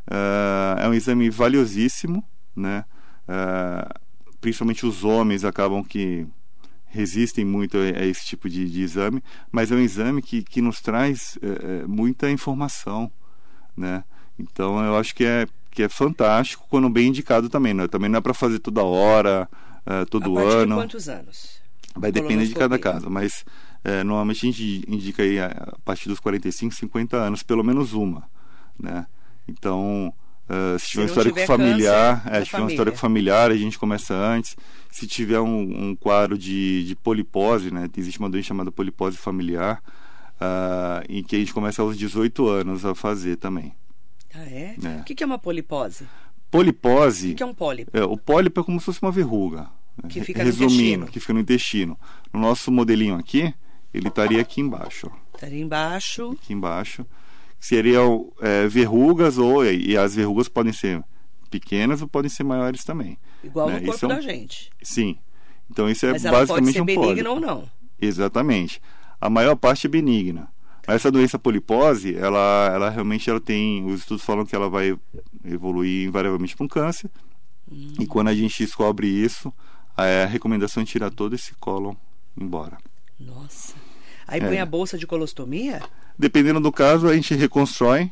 uh, 0.07 0.79
é 0.79 0.87
um 0.87 0.93
exame 0.93 1.29
valiosíssimo, 1.29 2.23
né? 2.55 2.85
Uh, 3.27 3.99
principalmente 4.39 4.85
os 4.85 5.03
homens 5.03 5.45
acabam 5.45 5.83
que 5.83 6.25
resistem 6.91 7.45
muito 7.45 7.77
a, 7.77 8.05
esse 8.05 8.25
tipo 8.25 8.49
de, 8.49 8.69
de, 8.69 8.81
exame, 8.81 9.23
mas 9.51 9.71
é 9.71 9.75
um 9.75 9.79
exame 9.79 10.21
que, 10.21 10.43
que 10.43 10.61
nos 10.61 10.81
traz 10.81 11.37
é, 11.41 11.83
é, 11.83 11.87
muita 11.87 12.29
informação, 12.29 13.11
né? 13.75 14.03
Então 14.37 14.83
eu 14.83 14.97
acho 14.97 15.15
que 15.15 15.23
é 15.23 15.47
que 15.71 15.83
é 15.83 15.89
fantástico 15.89 16.65
quando 16.69 16.89
bem 16.89 17.07
indicado 17.07 17.47
também, 17.47 17.73
né? 17.73 17.87
Também 17.87 18.09
não 18.09 18.17
é 18.17 18.21
para 18.21 18.33
fazer 18.33 18.59
toda 18.59 18.83
hora, 18.83 19.47
uh, 19.87 20.05
todo 20.05 20.37
a 20.37 20.41
ano. 20.41 20.75
De 20.75 20.81
quantos 20.81 21.07
anos? 21.07 21.61
Vai 21.95 22.11
depender 22.11 22.45
de 22.45 22.53
cada 22.53 22.77
caso, 22.77 23.09
mas 23.09 23.45
é, 23.83 24.03
normalmente 24.03 24.45
a 24.45 24.51
gente 24.51 24.83
indica 24.87 25.23
aí 25.23 25.39
a 25.39 25.75
partir 25.83 26.09
dos 26.09 26.19
45, 26.19 26.75
50 26.75 27.17
anos, 27.17 27.41
pelo 27.41 27.63
menos 27.63 27.93
uma, 27.93 28.23
né? 28.77 29.05
Então 29.47 30.13
Uh, 30.51 30.77
se, 30.77 30.89
tiver 30.89 31.03
um 31.03 31.05
histórico 31.05 31.39
familiar, 31.45 32.23
é, 32.25 32.39
se 32.39 32.47
tiver 32.47 32.61
um 32.61 32.67
histórico 32.67 32.97
familiar, 32.97 33.51
a 33.51 33.55
gente 33.55 33.79
começa 33.79 34.13
antes. 34.13 34.57
Se 34.89 35.07
tiver 35.07 35.39
um, 35.39 35.91
um 35.91 35.95
quadro 35.95 36.37
de, 36.37 36.83
de 36.83 36.93
polipose, 36.93 37.71
né, 37.71 37.87
existe 37.95 38.19
uma 38.19 38.29
doença 38.29 38.49
chamada 38.49 38.69
polipose 38.69 39.15
familiar, 39.15 39.81
uh, 40.35 41.05
em 41.07 41.23
que 41.23 41.37
a 41.37 41.39
gente 41.39 41.53
começa 41.53 41.81
aos 41.81 41.97
18 41.97 42.49
anos 42.49 42.83
a 42.83 42.93
fazer 42.93 43.37
também. 43.37 43.73
Ah, 44.33 44.43
é? 44.43 44.75
é. 44.83 44.99
O 44.99 45.03
que 45.05 45.23
é 45.23 45.25
uma 45.25 45.39
polipose? 45.39 46.05
Polipose. 46.49 47.31
O 47.31 47.35
que 47.35 47.43
é 47.43 47.45
um 47.45 47.53
pólipo? 47.53 47.97
É, 47.97 48.03
o 48.03 48.17
pólipo 48.17 48.59
é 48.59 48.63
como 48.63 48.77
se 48.77 48.85
fosse 48.87 49.01
uma 49.01 49.11
verruga. 49.11 49.69
Que 50.09 50.21
fica 50.21 50.43
Resumindo, 50.43 50.67
no 50.67 50.75
intestino. 50.75 51.07
que 51.07 51.19
fica 51.21 51.33
no 51.33 51.39
intestino. 51.39 51.99
No 52.33 52.41
nosso 52.41 52.69
modelinho 52.71 53.15
aqui, 53.15 53.53
ele 53.93 54.09
estaria 54.09 54.41
aqui 54.41 54.59
embaixo. 54.59 55.09
Estaria 55.33 55.61
embaixo. 55.61 56.31
Aqui 56.31 56.51
embaixo 56.51 57.05
seriam 57.61 58.33
é, 58.41 58.67
verrugas 58.67 59.37
ou 59.37 59.63
e 59.63 59.95
as 59.95 60.15
verrugas 60.15 60.49
podem 60.49 60.73
ser 60.73 61.01
pequenas 61.51 62.01
ou 62.01 62.07
podem 62.07 62.27
ser 62.27 62.43
maiores 62.43 62.83
também. 62.83 63.17
Igual 63.43 63.69
né? 63.69 63.79
no 63.79 63.85
corpo 63.85 64.05
é 64.05 64.07
um, 64.07 64.09
da 64.09 64.21
gente. 64.21 64.71
Sim. 64.81 65.17
Então 65.69 65.87
isso 65.87 66.05
é 66.07 66.11
Mas 66.11 66.23
basicamente 66.23 66.47
ela 66.49 66.57
pode 66.57 66.73
ser 66.73 66.81
um 66.81 66.85
benigna 66.85 67.29
ou 67.29 67.39
não. 67.39 67.69
Exatamente. 68.01 68.81
A 69.19 69.29
maior 69.29 69.55
parte 69.55 69.85
é 69.85 69.89
benigna. 69.89 70.51
Mas 70.87 70.95
essa 70.95 71.11
doença 71.11 71.37
polipose, 71.37 72.15
ela, 72.15 72.71
ela 72.73 72.89
realmente 72.89 73.29
ela 73.29 73.39
tem, 73.39 73.85
os 73.85 73.99
estudos 73.99 74.25
falam 74.25 74.43
que 74.43 74.55
ela 74.55 74.67
vai 74.67 74.97
evoluir 75.45 76.07
invariavelmente 76.07 76.55
para 76.55 76.65
um 76.65 76.67
câncer. 76.67 77.11
Hum. 77.71 77.93
E 77.99 78.07
quando 78.07 78.29
a 78.29 78.33
gente 78.33 78.65
descobre 78.65 79.07
isso, 79.07 79.53
a 79.95 80.25
recomendação 80.25 80.81
é 80.81 80.85
tirar 80.85 81.11
todo 81.11 81.35
esse 81.35 81.53
cólon 81.55 81.93
embora. 82.35 82.79
Nossa. 83.19 83.75
Aí 84.27 84.39
põe 84.39 84.57
É. 84.57 84.61
a 84.61 84.65
bolsa 84.65 84.97
de 84.97 85.05
colostomia? 85.07 85.81
Dependendo 86.17 86.59
do 86.59 86.71
caso, 86.71 87.07
a 87.07 87.13
gente 87.15 87.33
reconstrói 87.35 88.11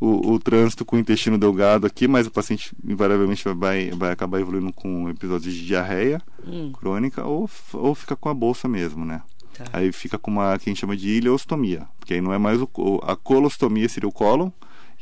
o, 0.00 0.32
o 0.32 0.38
trânsito 0.38 0.84
com 0.84 0.96
o 0.96 0.98
intestino 0.98 1.36
delgado 1.38 1.86
aqui, 1.86 2.06
mas 2.06 2.26
o 2.26 2.30
paciente 2.30 2.72
invariavelmente 2.84 3.42
vai, 3.54 3.90
vai 3.90 4.12
acabar 4.12 4.40
evoluindo 4.40 4.72
com 4.72 5.08
episódios 5.08 5.54
de 5.54 5.66
diarreia 5.66 6.20
Hum, 6.46 6.72
crônica 6.72 7.24
ou, 7.24 7.48
ou 7.72 7.94
fica 7.94 8.14
com 8.16 8.28
a 8.28 8.34
bolsa 8.34 8.68
mesmo, 8.68 9.04
né? 9.04 9.22
tá. 9.54 9.64
Aí 9.72 9.90
fica 9.92 10.16
com 10.18 10.30
uma 10.30 10.56
que 10.58 10.68
a 10.68 10.70
gente 10.70 10.80
chama 10.80 10.96
de 10.96 11.08
ileostomia, 11.08 11.86
porque 11.98 12.14
aí 12.14 12.20
não 12.20 12.32
é 12.32 12.38
mais 12.38 12.60
o, 12.62 12.68
a 13.02 13.16
colostomia 13.16 13.88
seria 13.88 14.08
o 14.08 14.12
cólon 14.12 14.50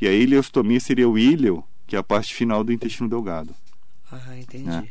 e 0.00 0.07
a 0.09 0.12
ileostomia 0.12 0.81
seria 0.81 1.09
o 1.09 1.19
íleo, 1.19 1.62
que 1.87 1.95
é 1.95 1.99
a 1.99 2.02
parte 2.02 2.35
final 2.35 2.64
do 2.64 2.73
intestino 2.73 3.09
delgado. 3.09 3.55
Ah, 4.11 4.37
entendi. 4.38 4.69
É. 4.71 4.83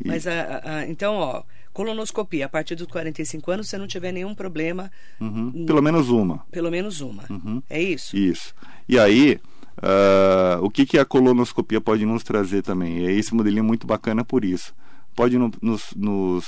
E- 0.00 0.08
Mas, 0.08 0.26
a- 0.26 0.60
a- 0.64 0.86
então, 0.86 1.14
ó, 1.14 1.42
colonoscopia, 1.74 2.46
a 2.46 2.48
partir 2.48 2.74
dos 2.76 2.86
45 2.86 3.50
anos, 3.50 3.68
se 3.68 3.76
não 3.76 3.86
tiver 3.86 4.12
nenhum 4.12 4.34
problema, 4.34 4.90
Uhum, 5.20 5.66
Pelo 5.66 5.82
menos 5.82 6.08
uma. 6.08 6.38
pelo 6.50 6.70
menos 6.70 7.00
uma. 7.02 7.24
Uhum. 7.28 7.62
É 7.68 7.82
isso? 7.82 8.16
Isso. 8.16 8.54
E 8.88 8.98
aí, 8.98 9.38
ah, 9.82 10.58
o 10.62 10.70
que, 10.70 10.86
que 10.86 10.98
a 10.98 11.04
colonoscopia 11.04 11.80
pode 11.80 12.06
nos 12.06 12.22
trazer 12.22 12.62
também? 12.62 12.98
E 12.98 13.10
esse 13.18 13.34
modelinho 13.34 13.60
é 13.60 13.62
muito 13.66 13.86
bacana 13.86 14.24
por 14.24 14.44
isso. 14.44 14.72
Pode 15.14 15.36
no- 15.36 15.50
nos, 15.60 15.92
nos, 15.94 16.44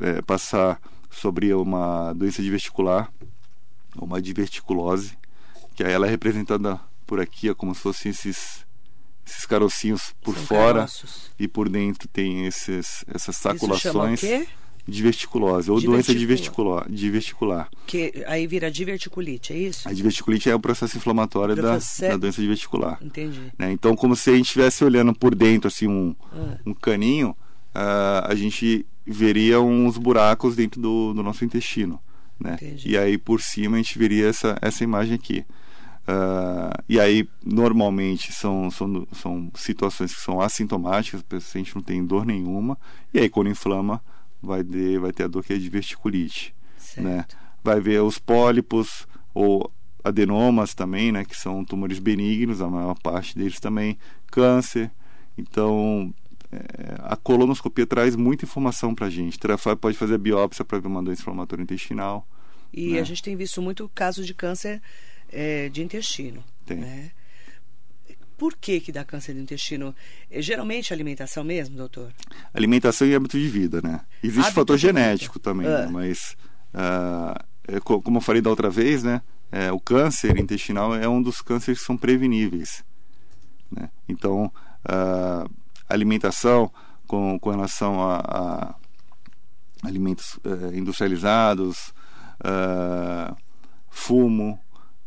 eh, 0.00 0.20
passar 0.22 0.80
sobre 1.10 1.52
uma 1.54 2.12
doença 2.12 2.42
diverticular, 2.42 3.10
uma 3.96 4.20
diverticulose, 4.20 5.16
que 5.74 5.82
aí 5.84 5.92
ela 5.92 6.06
é 6.06 6.10
representada 6.10 6.78
por 7.06 7.18
aqui, 7.20 7.48
ó, 7.50 7.54
como 7.54 7.74
se 7.74 7.80
fossem 7.80 8.10
esses, 8.10 8.64
esses 9.26 9.46
carocinhos 9.46 10.14
por 10.22 10.34
São 10.36 10.46
fora 10.46 10.74
caroços. 10.80 11.30
e 11.38 11.48
por 11.48 11.68
dentro 11.68 12.06
tem 12.08 12.46
esses, 12.46 13.04
essas 13.08 13.36
Isso 13.36 13.42
chama 13.42 13.54
o 13.54 13.76
saculações. 13.78 14.20
quê? 14.20 14.46
Diverticulose, 14.86 15.70
ou 15.70 15.80
doença 15.80 16.14
Diverticular. 16.14 16.86
diverticular. 16.90 17.68
Que 17.86 18.24
aí 18.26 18.46
vira 18.46 18.70
diverticulite, 18.70 19.52
é 19.52 19.58
isso? 19.58 19.88
A 19.88 19.92
diverticulite 19.92 20.48
é 20.50 20.54
o 20.54 20.60
processo 20.60 20.96
inflamatório 20.96 21.54
da, 21.56 21.78
da 21.78 22.16
doença 22.16 22.40
diverticular. 22.40 22.98
Entendi. 23.02 23.40
né? 23.58 23.70
Então, 23.72 23.94
como 23.94 24.16
se 24.16 24.30
a 24.30 24.34
gente 24.36 24.46
estivesse 24.46 24.84
olhando 24.84 25.14
por 25.14 25.34
dentro, 25.34 25.68
assim, 25.68 25.86
um, 25.86 26.14
Ah. 26.32 26.56
um 26.66 26.74
caninho, 26.74 27.36
ah, 27.74 28.26
a 28.28 28.34
gente 28.34 28.84
veria 29.06 29.60
uns 29.60 29.96
buracos 29.98 30.56
dentro 30.56 30.80
do, 30.80 31.12
do 31.14 31.22
nosso 31.22 31.44
intestino. 31.44 32.00
Né? 32.38 32.54
Entendi. 32.54 32.90
E 32.90 32.98
aí, 32.98 33.18
por 33.18 33.40
cima, 33.42 33.76
a 33.76 33.82
gente 33.82 33.98
veria 33.98 34.26
essa, 34.28 34.56
essa 34.62 34.82
imagem 34.82 35.14
aqui. 35.14 35.44
Ah, 36.06 36.72
e 36.88 36.98
aí, 36.98 37.28
normalmente, 37.44 38.32
são, 38.32 38.70
são, 38.70 39.06
são 39.12 39.50
situações 39.54 40.14
que 40.14 40.20
são 40.20 40.40
assintomáticas, 40.40 41.20
o 41.20 41.24
paciente 41.24 41.74
não 41.74 41.82
tem 41.82 42.04
dor 42.04 42.24
nenhuma. 42.26 42.76
E 43.12 43.18
aí, 43.18 43.28
quando 43.28 43.50
inflama, 43.50 44.02
vai 44.42 44.64
ter, 44.64 44.98
vai 44.98 45.12
ter 45.12 45.24
a 45.24 45.28
dor 45.28 45.44
que 45.44 45.52
é 45.52 45.56
de 45.56 45.62
diverticulite 45.62 46.54
Certo. 46.76 47.06
né? 47.06 47.24
Vai 47.62 47.80
ver 47.80 48.02
os 48.02 48.18
pólipos 48.18 49.06
ou 49.34 49.70
adenomas 50.02 50.74
também, 50.74 51.12
né? 51.12 51.24
Que 51.24 51.36
são 51.36 51.64
tumores 51.64 51.98
benignos, 51.98 52.60
a 52.60 52.68
maior 52.68 52.98
parte 52.98 53.36
deles 53.36 53.60
também, 53.60 53.98
câncer. 54.30 54.90
Então, 55.36 56.12
é, 56.50 56.58
a 57.00 57.16
colonoscopia 57.16 57.86
traz 57.86 58.16
muita 58.16 58.44
informação 58.44 58.94
para 58.94 59.06
a 59.06 59.10
gente. 59.10 59.38
Pode 59.80 59.96
fazer 59.96 60.14
a 60.14 60.18
biópsia 60.18 60.64
para 60.64 60.78
ver 60.78 60.88
uma 60.88 61.02
doença 61.02 61.20
inflamatória 61.20 61.62
intestinal. 61.62 62.26
E 62.72 62.92
né? 62.92 63.00
a 63.00 63.04
gente 63.04 63.22
tem 63.22 63.36
visto 63.36 63.60
muito 63.60 63.88
casos 63.94 64.26
de 64.26 64.34
câncer 64.34 64.80
eh, 65.30 65.68
de 65.68 65.82
intestino. 65.82 66.42
Tem. 66.64 66.78
Né? 66.78 67.10
Por 68.40 68.54
que 68.56 68.80
que 68.80 68.90
dá 68.90 69.04
câncer 69.04 69.34
do 69.34 69.40
intestino? 69.40 69.94
É, 70.30 70.40
geralmente 70.40 70.92
a 70.92 70.96
alimentação 70.96 71.44
mesmo, 71.44 71.76
doutor? 71.76 72.10
Alimentação 72.54 73.06
e 73.06 73.14
hábito 73.14 73.38
de 73.38 73.46
vida, 73.48 73.82
né? 73.82 74.00
Existe 74.22 74.46
Hábito 74.46 74.54
fator 74.54 74.78
de 74.78 74.86
vida. 74.86 74.98
genético 74.98 75.38
também, 75.38 75.66
Ah. 75.66 75.82
né? 75.82 75.88
mas 75.92 76.36
ah, 76.72 77.44
é 77.68 77.78
co- 77.80 78.00
como 78.00 78.16
eu 78.16 78.22
falei 78.22 78.40
da 78.40 78.48
outra 78.48 78.70
vez, 78.70 79.02
né? 79.02 79.20
É, 79.52 79.70
o 79.70 79.78
câncer 79.78 80.38
intestinal 80.38 80.94
é 80.94 81.06
um 81.06 81.20
dos 81.20 81.42
cânceres 81.42 81.80
que 81.80 81.84
são 81.84 81.98
preveníveis, 81.98 82.82
né? 83.70 83.90
Então, 84.08 84.50
a 84.84 85.44
alimentação 85.88 86.72
com, 87.06 87.38
com 87.38 87.50
relação 87.50 88.00
a, 88.08 88.16
a 88.20 88.74
alimentos 89.86 90.38
eh, 90.44 90.76
industrializados, 90.78 91.92
ah, 92.42 93.34
fumo, 93.90 94.58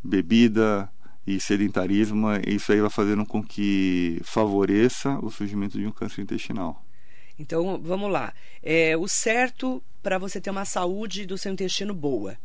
bebida 0.03 0.89
e 1.25 1.39
sedentarismo, 1.39 2.27
isso 2.45 2.71
aí 2.71 2.81
vai 2.81 2.89
fazendo 2.89 3.25
com 3.25 3.41
que 3.41 4.19
favoreça 4.23 5.17
o 5.21 5.29
surgimento 5.29 5.79
de 5.79 5.85
um 5.85 5.91
câncer 5.91 6.21
intestinal. 6.21 6.83
Então, 7.39 7.79
vamos 7.81 8.11
lá. 8.11 8.33
É, 8.61 8.95
o 8.97 9.07
certo 9.07 9.81
para 10.01 10.17
você 10.17 10.39
ter 10.41 10.49
uma 10.49 10.65
saúde 10.65 11.25
do 11.25 11.37
seu 11.37 11.51
intestino 11.51 11.93
boa 11.93 12.37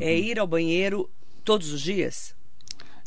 é 0.00 0.12
Uhum. 0.12 0.18
ir 0.18 0.38
ao 0.38 0.46
banheiro 0.46 1.08
todos 1.42 1.72
os 1.72 1.80
dias? 1.80 2.36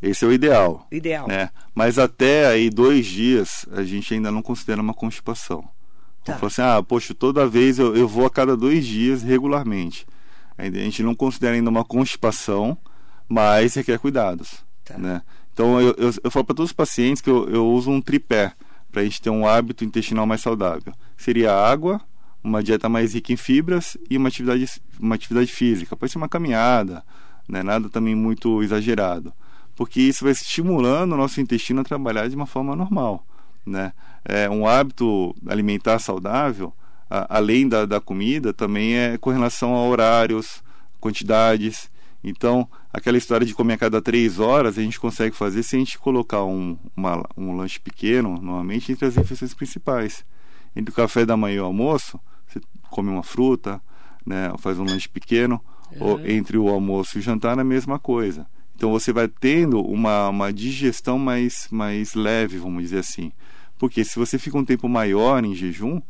Esse 0.01 0.25
é 0.25 0.27
o 0.27 0.33
ideal. 0.33 0.87
Ideal. 0.91 1.27
Né? 1.27 1.51
Mas 1.75 1.99
até 1.99 2.47
aí 2.47 2.71
dois 2.71 3.05
dias 3.05 3.67
a 3.71 3.83
gente 3.83 4.13
ainda 4.15 4.31
não 4.31 4.41
considera 4.41 4.81
uma 4.81 4.95
constipação. 4.95 5.61
Tá. 5.61 5.69
Então, 6.23 6.35
fala 6.35 6.47
assim, 6.47 6.61
ah, 6.61 6.83
poxa, 6.83 7.13
toda 7.13 7.47
vez 7.47 7.77
eu, 7.77 7.95
eu 7.95 8.07
vou 8.07 8.25
a 8.25 8.29
cada 8.29 8.57
dois 8.57 8.85
dias 8.85 9.21
regularmente. 9.21 10.07
A 10.57 10.65
gente 10.65 11.03
não 11.03 11.15
considera 11.15 11.55
ainda 11.55 11.69
uma 11.69 11.85
constipação, 11.85 12.77
mas 13.27 13.75
requer 13.75 13.99
cuidados. 13.99 14.63
Tá. 14.85 14.97
Né? 14.97 15.21
Então 15.53 15.79
eu, 15.79 15.93
eu, 15.97 16.11
eu 16.23 16.31
falo 16.31 16.45
para 16.45 16.55
todos 16.55 16.69
os 16.71 16.75
pacientes 16.75 17.21
que 17.21 17.29
eu, 17.29 17.47
eu 17.49 17.67
uso 17.67 17.91
um 17.91 18.01
tripé 18.01 18.53
para 18.91 19.01
a 19.01 19.03
gente 19.03 19.21
ter 19.21 19.29
um 19.29 19.47
hábito 19.47 19.85
intestinal 19.85 20.25
mais 20.25 20.41
saudável. 20.41 20.93
Seria 21.17 21.53
água, 21.53 22.01
uma 22.43 22.63
dieta 22.63 22.89
mais 22.89 23.13
rica 23.13 23.31
em 23.31 23.37
fibras 23.37 23.95
e 24.09 24.17
uma 24.17 24.27
atividade, 24.29 24.67
uma 24.99 25.15
atividade 25.15 25.51
física. 25.51 25.95
Pode 25.95 26.11
ser 26.11 26.17
uma 26.17 26.27
caminhada, 26.29 27.03
né? 27.47 27.61
nada 27.63 27.89
também 27.89 28.15
muito 28.15 28.61
exagerado. 28.63 29.31
Porque 29.75 30.01
isso 30.01 30.23
vai 30.23 30.33
estimulando 30.33 31.13
o 31.13 31.17
nosso 31.17 31.39
intestino 31.39 31.81
a 31.81 31.83
trabalhar 31.83 32.27
de 32.27 32.35
uma 32.35 32.45
forma 32.45 32.75
normal. 32.75 33.25
Né? 33.65 33.93
É, 34.25 34.49
um 34.49 34.67
hábito 34.67 35.35
alimentar 35.47 35.99
saudável, 35.99 36.73
a- 37.09 37.37
além 37.37 37.67
da, 37.69 37.85
da 37.85 38.01
comida, 38.01 38.51
também 38.53 38.95
é 38.95 39.17
com 39.17 39.29
relação 39.29 39.75
a 39.75 39.85
horários, 39.85 40.63
quantidades. 40.99 41.90
Então, 42.23 42.67
aquela 42.93 43.17
história 43.17 43.45
de 43.45 43.53
comer 43.53 43.73
a 43.73 43.77
cada 43.77 44.01
três 44.01 44.39
horas, 44.39 44.77
a 44.77 44.81
gente 44.81 44.99
consegue 44.99 45.35
fazer 45.35 45.63
se 45.63 45.75
a 45.75 45.79
gente 45.79 45.97
colocar 45.97 46.43
um, 46.43 46.77
uma- 46.95 47.23
um 47.35 47.55
lanche 47.55 47.79
pequeno, 47.79 48.33
normalmente, 48.41 48.91
entre 48.91 49.05
as 49.05 49.15
refeições 49.15 49.53
principais. 49.53 50.23
Entre 50.75 50.91
o 50.91 50.95
café 50.95 51.25
da 51.25 51.35
manhã 51.35 51.57
e 51.57 51.59
o 51.61 51.65
almoço, 51.65 52.19
você 52.47 52.61
come 52.89 53.09
uma 53.09 53.23
fruta, 53.23 53.81
né, 54.25 54.53
faz 54.59 54.77
um 54.79 54.83
lanche 54.83 55.09
pequeno, 55.09 55.59
ou 55.99 56.15
Uhum. 56.15 56.21
entre 56.25 56.57
o 56.57 56.69
almoço 56.69 57.17
e 57.17 57.19
o 57.19 57.21
jantar, 57.21 57.57
é 57.57 57.61
a 57.61 57.63
mesma 57.63 57.97
coisa. 57.99 58.45
Então, 58.75 58.91
você 58.91 59.11
vai 59.11 59.27
tendo 59.27 59.81
uma, 59.81 60.29
uma 60.29 60.53
digestão 60.53 61.17
mais, 61.19 61.67
mais 61.71 62.13
leve, 62.13 62.57
vamos 62.57 62.83
dizer 62.83 62.99
assim. 62.99 63.31
Porque 63.77 64.03
se 64.03 64.17
você 64.17 64.37
fica 64.39 64.57
um 64.57 64.63
tempo 64.65 64.87
maior 64.87 65.43
em 65.43 65.53
jejum, 65.55 66.01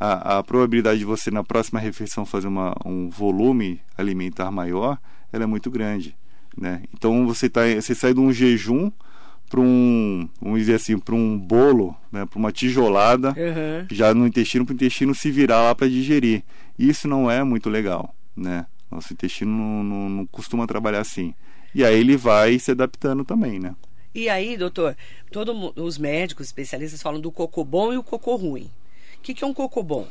a, 0.00 0.38
a 0.38 0.42
probabilidade 0.42 0.98
de 1.00 1.04
você 1.04 1.30
na 1.30 1.44
próxima 1.44 1.78
refeição 1.78 2.24
fazer 2.26 2.48
uma, 2.48 2.74
um 2.84 3.08
volume 3.10 3.80
alimentar 3.96 4.50
maior, 4.50 4.98
ela 5.32 5.44
é 5.44 5.46
muito 5.46 5.70
grande, 5.70 6.16
né? 6.56 6.82
Então 6.94 7.26
você 7.26 7.48
tá, 7.48 7.62
você 7.74 7.94
sai 7.94 8.14
de 8.14 8.20
um 8.20 8.32
jejum 8.32 8.90
para 9.48 9.60
um, 9.60 10.28
vamos 10.42 10.58
dizer 10.60 10.74
assim, 10.74 10.98
para 10.98 11.14
um 11.14 11.38
bolo, 11.38 11.96
né? 12.12 12.26
Para 12.26 12.38
uma 12.38 12.52
tijolada, 12.52 13.30
Uhum. 13.30 13.86
já 13.90 14.12
no 14.12 14.26
intestino, 14.26 14.64
para 14.66 14.72
o 14.72 14.74
intestino 14.74 15.14
se 15.14 15.30
virar 15.30 15.62
lá 15.62 15.74
para 15.74 15.88
digerir. 15.88 16.42
Isso 16.78 17.08
não 17.08 17.30
é 17.30 17.42
muito 17.42 17.70
legal, 17.70 18.14
né? 18.36 18.66
Nosso 18.90 19.12
intestino 19.12 19.50
não, 19.50 19.82
não, 19.84 20.08
não 20.08 20.26
costuma 20.26 20.66
trabalhar 20.66 21.00
assim. 21.00 21.34
E 21.74 21.84
aí 21.84 21.98
ele 21.98 22.16
vai 22.16 22.58
se 22.58 22.70
adaptando 22.70 23.24
também, 23.24 23.58
né? 23.58 23.74
E 24.14 24.28
aí, 24.28 24.56
doutor, 24.56 24.96
todos 25.30 25.72
os 25.76 25.98
médicos, 25.98 26.46
especialistas 26.46 27.00
falam 27.02 27.20
do 27.20 27.30
cocô 27.30 27.62
bom 27.64 27.92
e 27.92 27.98
o 27.98 28.02
cocô 28.02 28.36
ruim. 28.36 28.70
O 29.18 29.20
que, 29.22 29.34
que 29.34 29.44
é 29.44 29.46
um 29.46 29.52
cocô 29.54 29.82
bom? 29.82 30.08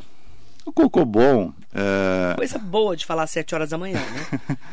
O 0.66 0.72
cocô 0.72 1.04
bom, 1.06 1.54
é, 1.74 2.36
Coisa 2.36 2.60
boa 2.60 2.96
de 2.96 3.06
falar 3.06 3.24
às 3.24 3.32
7 3.32 3.56
horas 3.56 3.70
da 3.70 3.78
manhã, 3.78 4.00
né? 4.00 4.58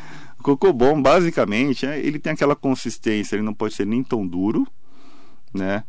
Cocô 0.45 0.71
bom, 0.71 1.01
basicamente, 1.01 1.87
é- 1.87 1.97
ele 1.99 2.19
tem 2.19 2.33
aquela 2.33 2.55
consistência, 2.55 3.35
ele 3.35 3.41
não 3.41 3.51
pode 3.53 3.73
ser 3.73 3.83
nem 3.87 4.03
tão 4.03 4.27
duro, 4.27 4.67
né? 5.51 5.83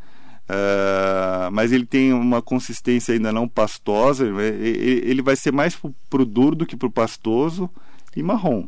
Ah, 0.49 1.51
mas 1.53 1.73
ele 1.73 1.85
tem 1.85 2.11
uma 2.15 2.41
consistência 2.41 3.13
ainda 3.13 3.31
não 3.31 3.47
pastosa, 3.47 4.25
ele 4.25 4.33
vai- 4.33 4.47
ele 4.47 5.11
ele 5.11 5.21
vai 5.23 5.37
ser 5.37 5.53
mais 5.53 5.77
pro, 5.77 5.95
pro 6.09 6.25
duro 6.25 6.57
do 6.57 6.65
que 6.65 6.75
pro 6.75 6.91
pastoso 6.91 7.69
e 8.17 8.23
marrom, 8.23 8.67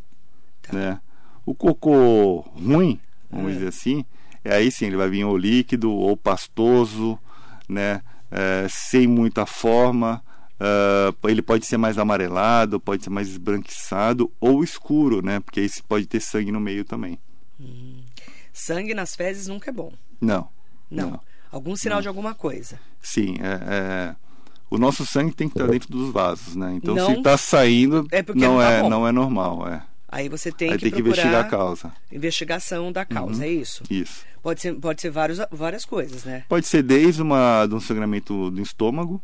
Tá. 0.61 0.77
né? 0.77 1.01
O 1.47 1.55
cocô 1.55 2.41
ruim, 2.63 3.01
vamos 3.31 3.53
É. 3.53 3.55
dizer 3.55 3.69
assim, 3.69 4.05
é 4.45 4.57
aí 4.57 4.71
sim, 4.71 4.85
ele 4.89 4.97
vai 4.99 5.09
vir 5.09 5.25
ou 5.25 5.39
líquido 5.39 5.91
ou 5.91 6.19
pastoso, 6.19 7.19
né? 7.67 8.03
É, 8.31 8.67
sem 8.69 9.07
muita 9.07 9.47
forma, 9.47 10.23
ah, 10.61 11.15
ele 11.25 11.43
pode 11.43 11.67
ser 11.67 11.77
mais 11.77 11.99
amarelado, 11.99 12.81
pode 12.81 13.05
ser 13.05 13.11
mais 13.11 13.29
esbranquiçado 13.29 14.31
ou 14.41 14.63
escuro, 14.65 15.23
né? 15.23 15.41
Porque 15.41 15.61
aí 15.61 15.71
pode 15.89 16.07
ter 16.07 16.21
sangue 16.21 16.51
no 16.53 16.61
meio 16.61 16.85
também. 16.85 17.19
Sangue 18.53 18.95
nas 18.95 19.15
fezes 19.15 19.47
nunca 19.47 19.71
é 19.71 19.73
bom. 19.73 19.93
Não. 20.21 20.49
Não. 20.91 21.11
Não. 21.13 21.21
Algum 21.51 21.77
sinal 21.77 22.01
de 22.03 22.09
alguma 22.09 22.35
coisa. 22.35 22.79
Sim, 23.01 23.37
é, 23.41 23.61
é, 24.13 24.17
o 24.71 24.77
nosso 24.77 25.07
sangue 25.07 25.33
tem 25.35 25.49
que 25.49 25.55
estar 25.59 25.71
dentro 25.71 25.89
dos 25.91 26.13
vasos, 26.13 26.55
né? 26.55 26.75
Então 26.75 26.95
Não- 26.95 27.07
se 27.07 27.13
está 27.19 27.39
saindo, 27.39 28.07
É 28.11 28.23
porque 28.23 28.41
não 28.41 28.55
não 28.55 28.61
tá 28.61 28.71
é 28.71 28.83
bom. 28.83 28.91
não 28.91 29.09
é 29.09 29.13
normal, 29.13 29.69
é. 29.69 29.83
Aí 30.11 30.29
você 30.29 30.51
tem 30.51 30.71
Aí 30.71 30.77
que 30.79 30.85
tem 30.85 30.93
que 30.93 31.01
investigar 31.01 31.45
a 31.45 31.49
causa. 31.49 31.93
investigação 32.11 32.91
da 32.91 33.05
causa, 33.05 33.45
é 33.45 33.51
isso? 33.51 33.83
Isso. 33.91 34.25
Pode 34.43 34.61
ser, 34.63 34.75
pode 34.75 35.01
ser 35.03 35.11
vários, 35.11 35.39
várias 35.53 35.85
coisas, 35.85 36.25
né? 36.25 36.45
Pode 36.49 36.67
ser 36.67 36.83
desde 36.83 37.21
uma, 37.21 37.67
de 37.67 37.75
um 37.75 37.81
sangramento 37.81 38.51
do 38.51 38.61
estômago 38.63 39.23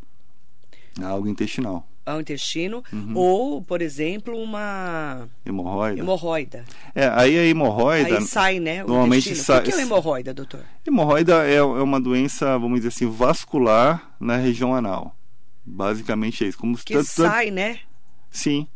algo 1.03 1.27
intestinal. 1.27 1.87
Ao 2.05 2.21
intestino, 2.21 2.83
Uhum. 2.93 3.13
ou, 3.15 3.61
por 3.63 3.81
exemplo, 3.81 4.37
uma 4.39 5.27
Hemorroida. 5.43 5.99
hemorroida. 5.99 6.63
É, 6.93 7.07
aí 7.07 7.35
a 7.35 7.43
hemorroida. 7.45 8.19
Aí 8.19 8.23
sai, 8.25 8.59
né? 8.59 8.83
O 8.83 8.87
normalmente 8.89 9.25
intestino. 9.29 9.43
sai- 9.43 9.59
O 9.61 9.63
que 9.63 9.71
é 9.71 9.73
uma 9.75 9.81
hemorroida, 9.81 10.31
doutor? 10.33 10.59
Hemorroida 10.85 11.47
é, 11.47 11.55
é 11.55 11.63
uma 11.63 11.99
doença, 11.99 12.59
vamos 12.59 12.77
dizer 12.81 12.89
assim, 12.89 13.09
vascular 13.09 14.11
na 14.19 14.37
região 14.37 14.75
anal. 14.75 15.15
Basicamente 15.65 16.43
é 16.45 16.47
isso. 16.47 16.59
Como 16.59 16.77
Que 16.77 16.93
tanto- 16.93 17.05
sai, 17.05 17.49
né? 17.49 17.79
Sim, 18.29 18.67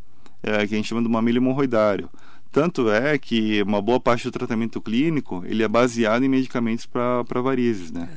é, 0.42 0.66
que 0.66 0.74
a 0.74 0.78
gente 0.78 0.88
chama 0.88 1.04
do 1.04 1.10
mamilo 1.10 1.38
hemorroidário. 1.38 2.10
Tanto 2.52 2.90
é 2.90 3.16
que 3.20 3.62
uma 3.62 3.80
boa 3.80 4.00
parte 4.00 4.24
do 4.24 4.32
tratamento 4.32 4.82
clínico 4.82 5.44
ele 5.46 5.62
é 5.62 5.68
baseado 5.68 6.24
em 6.24 6.28
medicamentos 6.30 6.88
para 6.88 7.22
varizes, 7.44 7.92
né? 7.92 8.10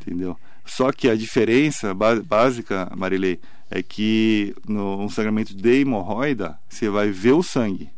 Entendeu? 0.00 0.36
Só 0.68 0.92
que 0.92 1.08
a 1.08 1.16
diferença 1.16 1.94
básica, 2.24 2.90
Marilei, 2.96 3.40
é 3.70 3.82
que 3.82 4.54
no 4.66 5.08
sangramento 5.10 5.54
de 5.54 5.80
hemorroida 5.80 6.58
você 6.68 6.88
vai 6.88 7.10
ver 7.10 7.32
o 7.32 7.42
sangue, 7.42 7.90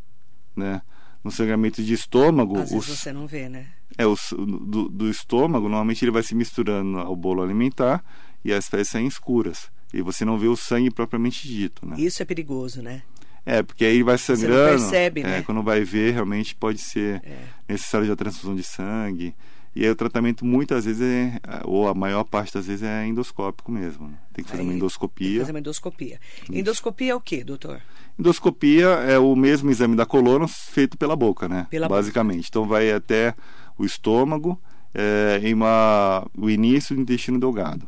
né? 0.55 0.81
No 1.23 1.31
sangramento 1.31 1.83
de 1.83 1.93
estômago, 1.93 2.57
Às 2.57 2.71
vezes 2.71 2.89
os- 2.89 2.99
você 2.99 3.13
não 3.13 3.27
vê, 3.27 3.47
né? 3.47 3.67
é, 3.97 4.05
o, 4.07 4.15
do, 4.35 4.89
do 4.89 5.09
estômago, 5.09 5.67
normalmente 5.69 6.03
ele 6.03 6.11
vai 6.11 6.23
se 6.23 6.33
misturando 6.33 6.97
ao 6.99 7.15
bolo 7.15 7.43
alimentar 7.43 8.03
e 8.43 8.51
as 8.51 8.67
fezes 8.67 8.89
saem 8.89 9.05
escuras. 9.07 9.69
E 9.93 10.01
você 10.01 10.23
não 10.25 10.37
vê 10.37 10.47
o 10.47 10.55
sangue 10.55 10.89
propriamente 10.89 11.47
dito, 11.47 11.85
né? 11.85 11.95
Isso 11.99 12.21
é 12.21 12.25
perigoso, 12.25 12.81
né? 12.81 13.03
É, 13.45 13.61
porque 13.61 13.83
aí 13.85 14.01
vai 14.03 14.13
não 14.13 14.17
sangrando. 14.19 14.79
percebe, 14.81 15.21
é, 15.21 15.23
né? 15.25 15.41
Quando 15.43 15.61
vai 15.61 15.83
ver, 15.83 16.13
realmente 16.13 16.55
pode 16.55 16.79
ser 16.79 17.21
É. 17.25 17.37
necessário 17.67 18.05
de 18.05 18.11
uma 18.11 18.15
transfusão 18.17 18.55
de 18.55 18.63
sangue. 18.63 19.35
E 19.73 19.85
aí 19.85 19.89
o 19.89 19.95
tratamento 19.95 20.45
muitas 20.45 20.83
vezes 20.85 21.01
é, 21.01 21.39
ou 21.63 21.87
a 21.87 21.93
maior 21.93 22.23
parte 22.25 22.53
das 22.53 22.67
vezes 22.67 22.83
é 22.83 23.05
endoscópico 23.07 23.71
mesmo. 23.71 24.07
né? 24.07 24.15
Tem 24.33 24.43
que 24.43 24.49
fazer 24.51 24.61
Aí 24.63 24.67
uma 24.67 24.71
Tem 24.73 24.79
que 24.79 24.83
endoscopia. 24.83 25.39
fazer 25.39 25.51
uma 25.53 25.59
endoscopia. 25.59 26.19
Endoscopia 26.51 27.11
é 27.11 27.15
o 27.15 27.21
quê, 27.21 27.43
doutor? 27.43 27.81
Endoscopia 28.19 28.87
é 28.87 29.17
o 29.17 29.35
mesmo 29.35 29.69
exame 29.71 29.95
da 29.95 30.05
coluna 30.05 30.47
feito 30.47 30.97
pela 30.97 31.15
boca, 31.15 31.47
né? 31.47 31.67
Pela 31.69 31.87
Basicamente. 31.87 32.47
Então 32.49 32.65
vai 32.67 32.91
até 32.91 33.33
o 33.77 33.85
estômago, 33.85 34.59
é, 34.93 35.39
em 35.41 35.53
uma, 35.53 36.27
o 36.37 36.49
início 36.49 36.93
do 36.95 37.01
intestino 37.01 37.39
delgado. 37.39 37.87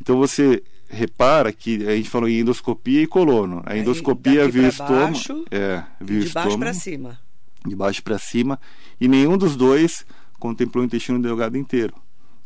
Então 0.00 0.16
você 0.16 0.62
repara 0.88 1.52
que 1.52 1.84
a 1.88 1.96
gente 1.96 2.08
falou 2.08 2.28
em 2.28 2.38
endoscopia 2.38 3.02
e 3.02 3.06
colono. 3.06 3.62
A 3.66 3.76
endoscopia 3.76 4.48
via 4.48 4.68
estômago. 4.68 5.06
baixo, 5.06 5.44
é, 5.50 5.82
via 6.00 6.20
De 6.20 6.28
baixo 6.28 6.48
estômago 6.48 6.58
para 6.60 6.72
cima. 6.74 7.18
de 7.66 7.74
baixo 7.74 8.02
para 8.04 8.18
cima, 8.18 8.60
e 9.00 9.08
nenhum 9.08 9.36
dos 9.36 9.56
dois 9.56 10.06
contemplou 10.38 10.82
o 10.82 10.86
intestino 10.86 11.20
delgado 11.20 11.56
inteiro. 11.56 11.94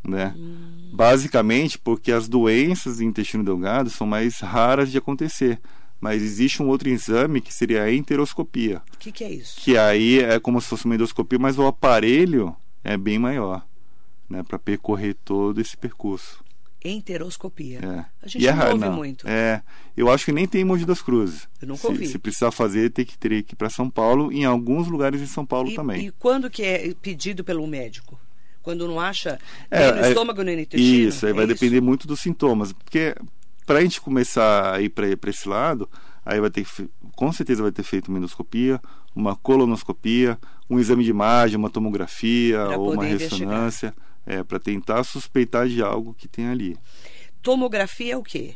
Né? 0.03 0.35
Hum. 0.37 0.91
Basicamente 0.93 1.79
porque 1.79 2.11
as 2.11 2.27
doenças 2.29 2.97
do 2.99 3.05
intestino 3.05 3.45
delgado 3.45 3.91
são 3.91 4.07
mais 4.07 4.41
raras 4.41 4.91
de 4.91 4.99
acontecer. 4.99 5.61
Mas 6.01 6.23
existe 6.23 6.63
um 6.63 6.69
outro 6.69 6.89
exame 6.89 7.43
que 7.43 7.53
seria 7.53 7.83
a 7.83 7.93
enteroscopia, 7.93 8.81
O 8.95 8.99
que, 8.99 9.13
que 9.13 9.23
é 9.23 9.31
isso? 9.31 9.61
que 9.61 9.77
aí 9.77 10.21
é 10.21 10.41
como 10.41 10.59
se 10.59 10.67
fosse 10.69 10.87
uma 10.87 10.95
endoscopia, 10.95 11.39
mas 11.39 11.59
o 11.59 11.67
aparelho 11.67 12.57
é 12.83 12.97
bem 12.97 13.19
maior, 13.19 13.63
né, 14.27 14.43
para 14.43 14.59
percorrer 14.59 15.15
todo 15.23 15.61
esse 15.61 15.77
percurso. 15.77 16.43
Enteroscopia. 16.85 17.79
É. 17.83 18.05
A 18.23 18.29
gente 18.29 18.43
E 18.43 18.47
é 18.49 18.51
não 18.53 18.59
raro, 18.59 18.73
ouve 18.73 18.89
muito. 18.91 19.27
É, 19.29 19.63
eu 19.97 20.11
acho 20.11 20.25
que 20.25 20.33
nem 20.33 20.47
tem 20.47 20.63
em 20.63 20.65
Mogi 20.65 20.85
das 20.85 21.03
Cruzes. 21.03 21.49
Eu 21.61 21.69
nunca 21.69 21.81
se, 21.81 21.87
ouvi. 21.89 22.07
se 22.07 22.19
precisar 22.19 22.51
fazer, 22.51 22.91
tem 22.91 23.05
que 23.05 23.19
ter 23.19 23.43
que 23.43 23.55
ir 23.55 23.57
para 23.57 23.69
São 23.71 23.91
Paulo, 23.91 24.33
em 24.33 24.45
alguns 24.45 24.89
lugares 24.89 25.21
em 25.21 25.27
São 25.27 25.45
Paulo 25.45 25.71
E, 25.71 25.75
também. 25.75 26.07
e 26.07 26.11
quando 26.13 26.49
que 26.51 26.63
é 26.63 26.95
pedido 27.01 27.43
pelo 27.45 27.67
médico? 27.67 28.19
Quando 28.63 28.87
não 28.87 29.01
acha 29.01 29.39
É, 29.71 29.91
no 29.93 29.99
é- 30.05 30.09
estômago 30.11 30.43
nem 30.43 30.57
no 30.57 30.63
intestino? 30.63 31.09
Isso, 31.09 31.25
aí 31.27 31.33
É 31.33 31.35
vai 31.35 31.45
isso? 31.45 31.55
depender 31.55 31.81
muito 31.81 32.07
dos 32.07 32.21
sintomas. 32.21 32.73
Porque 32.73 33.15
para 33.67 33.79
a 33.79 33.83
gente 33.83 34.01
começar 34.01 34.75
a 34.75 34.81
ir 34.83 34.91
para 34.91 35.07
esse 35.31 35.49
lado, 35.49 35.89
aí 36.25 36.41
vai 36.41 36.51
ter 36.51 36.67
com 37.17 37.33
certeza 37.33 37.63
vai 37.63 37.73
ter 37.73 37.83
feito 37.83 38.09
uma 38.09 38.19
endoscopia, 38.19 38.81
uma 39.15 39.35
colonoscopia, 39.37 40.39
um 40.69 40.79
exame 40.79 41.05
de 41.05 41.11
imagem, 41.11 41.57
uma 41.57 41.71
tomografia 41.71 42.65
Pra 42.67 42.79
ou 42.79 42.87
uma 42.89 42.97
poder 42.97 43.13
investigar. 43.15 43.49
É, 44.27 44.43
para 44.43 44.59
tentar 44.59 45.05
suspeitar 45.05 45.69
de 45.69 45.83
algo 45.83 46.15
que 46.15 46.29
tem 46.29 46.49
ali. 46.49 46.77
Tomografia 47.43 48.15
é 48.15 48.17
o 48.17 48.23
quê? 48.23 48.55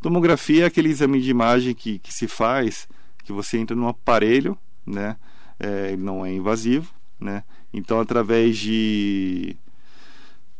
Tomografia 0.00 0.64
é 0.64 0.66
aquele 0.66 0.88
exame 0.88 1.20
de 1.20 1.30
imagem 1.30 1.74
que, 1.74 1.98
que 1.98 2.12
se 2.12 2.26
faz, 2.26 2.88
que 3.24 3.32
você 3.32 3.58
entra 3.58 3.76
num 3.76 3.88
aparelho, 3.88 4.56
né? 4.86 5.16
É, 5.58 5.92
ele 5.92 6.02
não 6.02 6.24
é 6.24 6.32
invasivo, 6.32 6.92
né? 7.18 7.44
Então, 7.72 8.00
através 8.00 8.56
de 8.56 9.56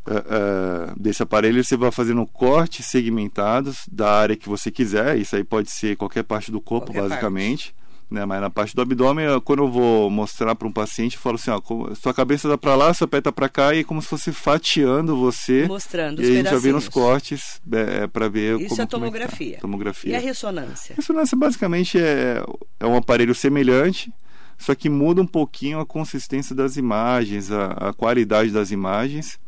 eh, 0.07 0.25
eh, 0.29 0.93
desse 0.97 1.23
aparelho, 1.23 1.63
você 1.63 1.77
vai 1.77 1.91
fazendo 1.91 2.27
cortes 2.27 2.87
segmentados 2.87 3.85
da 3.91 4.13
área 4.13 4.37
que 4.37 4.49
você 4.49 4.71
quiser. 4.71 5.19
Isso 5.19 5.37
aí 5.37 5.45
pode 5.45 5.71
ser 5.71 5.97
qualquer 5.97 6.23
parte 6.23 6.51
do 6.51 6.61
corpo, 6.61 6.93
Qualquer 6.93 7.09
basicamente. 7.09 7.75
Né? 8.11 8.25
Mas 8.27 8.41
na 8.41 8.51
parte 8.51 8.75
do 8.75 8.83
abdômen, 8.83 9.27
quando 9.45 9.63
eu 9.63 9.71
vou 9.71 10.11
mostrar 10.11 10.55
para 10.57 10.67
um 10.67 10.73
paciente, 10.73 11.15
eu 11.15 11.23
falo 11.23 11.37
assim: 11.37 11.51
ó, 11.51 11.95
sua 11.95 12.13
cabeça 12.13 12.49
dá 12.49 12.59
para 12.59 12.75
lá, 12.75 12.93
sua 12.93 13.07
pé 13.07 13.21
tá 13.21 13.31
para 13.31 13.49
cá, 13.49 13.73
e 13.73 13.81
é 13.81 13.85
como 13.85 14.03
se 14.03 14.09
fosse 14.09 14.33
fatiando 14.33 15.17
você. 15.17 15.67
Mostrando 15.69 16.21
E 16.21 16.25
os 16.25 16.31
a 16.31 16.33
gente 16.35 16.57
ver 16.57 16.73
nos 16.73 16.89
cortes 16.89 17.61
é, 17.71 18.09
para 18.09 18.29
ver 18.29 18.59
Isso 18.61 18.71
como 18.71 18.75
é 18.75 18.77
como 18.77 18.77
que 18.77 18.77
tá. 18.77 18.87
tomografia. 18.87 19.59
Tomografia. 19.61 20.13
E 20.13 20.17
a 20.17 20.19
ressonância? 20.19 20.97
Ressonância 20.97 21.37
basicamente 21.39 21.99
é, 21.99 22.43
é 22.81 22.87
um 22.87 22.97
aparelho 22.97 23.35
semelhante, 23.35 24.13
só 24.59 24.75
que 24.75 24.89
muda 24.91 25.23
um 25.23 25.27
pouquinho 25.27 25.79
a 25.79 25.87
consistência 25.87 26.55
das 26.55 26.77
imagens, 26.77 27.53
a, 27.53 27.67
a 27.67 27.93
qualidade 27.93 28.51
das 28.51 28.73
imagens. 28.73 29.39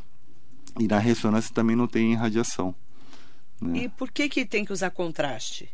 E 0.79 0.87
na 0.87 0.99
ressonância 0.99 1.53
também 1.53 1.75
não 1.75 1.89
tem 1.89 2.15
radiação. 2.15 2.75
né? 3.61 3.81
E 3.81 3.89
por 3.89 4.11
que 4.11 4.29
que 4.29 4.47
tem 4.47 4.65
que 4.65 4.73
usar 4.73 4.91
contraste? 4.91 5.69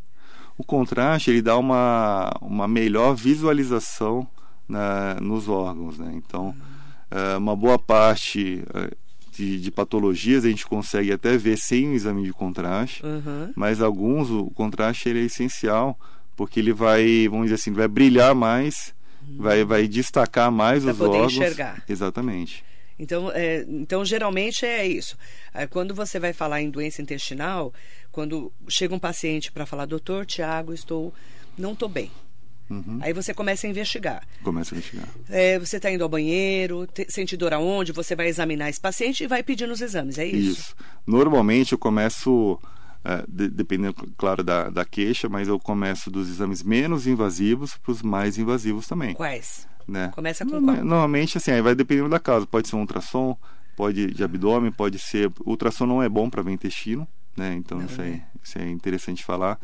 O 0.59 0.65
contraste 0.65 1.31
ele 1.31 1.41
dá 1.41 1.57
uma, 1.57 2.31
uma 2.43 2.67
melhor 2.67 3.15
visualização 3.15 4.27
na, 4.69 5.15
nos 5.21 5.49
órgãos. 5.49 5.99
Né? 5.99 6.13
Então, 6.15 6.55
é, 7.11 7.37
uma 7.37 7.57
boa 7.57 7.79
parte 7.79 8.63
é, 8.75 8.91
de, 9.33 9.61
de 9.61 9.71
patologias 9.71 10.45
a 10.45 10.49
gente 10.49 10.67
consegue 10.67 11.13
até 11.13 11.37
ver 11.39 11.57
sem 11.57 11.89
o 11.89 11.95
exame 11.95 12.25
de 12.25 12.33
contraste. 12.33 13.05
Uhum. 13.07 13.53
mas 13.55 13.81
alguns 13.81 14.31
o 14.31 14.51
contraste 14.51 15.09
ele 15.09 15.21
é 15.21 15.25
essencial 15.25 15.99
porque 16.37 16.59
ele 16.59 16.73
vai 16.73 17.29
vamos 17.29 17.47
dizer 17.47 17.55
assim 17.55 17.73
vai 17.73 17.87
brilhar 17.87 18.35
mais 18.35 18.93
vai 19.39 19.65
vai 19.65 19.87
destacar 19.87 20.51
mais 20.51 20.83
Pra 20.83 20.93
os 20.93 20.99
poder 20.99 21.19
órgãos 21.19 21.33
enxergar. 21.33 21.83
exatamente 21.89 22.65
Então, 22.99 23.31
é, 23.33 23.65
então, 23.69 24.05
geralmente 24.05 24.67
é 24.67 24.85
isso. 24.85 25.17
Quando 25.71 25.95
você 25.95 26.19
vai 26.19 26.33
falar 26.33 26.61
em 26.61 26.69
doença 26.69 27.01
intestinal, 27.01 27.73
quando 28.19 28.53
chega 28.69 28.93
um 28.93 28.99
paciente 28.99 29.53
para 29.53 29.65
falar, 29.65 29.87
doutor 29.87 30.27
Tiago, 30.27 30.73
estou, 30.75 31.15
não 31.57 31.73
estou 31.75 31.89
bem. 31.89 32.11
Uhum. 32.69 32.99
Aí 33.01 33.13
você 33.13 33.33
começa 33.33 33.65
a 33.65 33.71
investigar. 33.71 34.27
começa 34.43 34.75
a 34.75 34.79
investigar 34.79 35.09
É, 35.29 35.57
você 35.57 35.77
está 35.77 35.89
indo 35.89 36.03
ao 36.03 36.09
banheiro, 36.09 36.85
te- 36.93 37.07
sente 37.09 37.37
dor 37.37 37.55
aonde, 37.55 37.93
você 37.93 38.17
vai 38.17 38.27
examinar 38.27 38.69
esse 38.71 38.81
paciente 38.81 39.23
e 39.23 39.29
vai 39.29 39.41
pedindo 39.45 39.73
os 39.73 39.81
exames, 39.81 40.19
é 40.19 40.27
isso? 40.27 40.61
isso 40.61 40.77
normalmente 41.07 41.73
eu 41.75 41.79
começo 41.79 42.59
é, 43.05 43.25
de- 43.29 43.49
dependendo 43.49 43.95
claro 44.19 44.43
da, 44.43 44.69
da 44.69 44.85
queixa 44.85 45.29
mas 45.29 45.47
eu 45.47 45.61
começo 45.61 46.11
dos 46.11 46.29
exames 46.29 46.61
menos 46.65 47.07
invasivos 47.07 47.77
para 47.77 47.93
os 47.93 48.03
mais 48.03 48.37
invasivos 48.37 48.89
também 48.89 49.15
Quais? 49.15 49.67
né? 49.87 50.11
Começa 50.13 50.45
com 50.45 50.51
Norma- 50.51 50.75
qual? 50.75 50.85
Normalmente, 50.85 51.39
assim, 51.39 51.53
aí 51.53 51.63
vai 51.63 51.75
dependendo 51.77 52.09
da 52.09 52.19
causa. 52.19 52.45
Pode 52.47 52.67
ser 52.69 52.75
um 52.77 52.81
ultrassom, 52.81 53.35
pode 53.77 54.09
de 54.13 54.23
abdômen, 54.25 54.71
pode 54.73 54.99
ser. 54.99 55.29
O 55.47 55.51
ultrassom 55.53 55.87
não 55.87 56.03
é 56.03 56.09
bom 56.11 56.29
para 56.29 56.43
ver 56.43 56.51
intestino, 56.53 57.09
né? 57.39 57.55
Então 57.55 57.79
Não, 57.79 57.87
isso, 57.87 58.01
né? 58.01 58.27
isso 58.43 58.59
é 58.59 58.69
interessante 58.69 59.25
falar. 59.25 59.59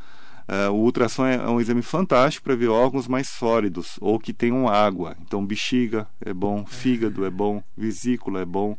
Ah, 0.47 0.71
o 0.71 0.77
ultrassom 0.77 1.25
é, 1.27 1.37
é 1.37 1.49
um 1.49 1.61
exame 1.61 1.83
fantástico 1.83 2.45
para 2.45 2.55
ver 2.55 2.69
órgãos 2.69 3.09
mais 3.09 3.29
sólidos 3.29 3.97
ou 4.01 4.19
que 4.19 4.33
tenham 4.33 4.69
água. 4.69 5.17
Então, 5.23 5.45
bexiga 5.45 6.07
é 6.21 6.33
bom, 6.35 6.65
fígado 6.67 7.25
é 7.25 7.31
bom, 7.31 7.63
vesícula 7.77 8.41
é 8.41 8.45
bom, 8.45 8.77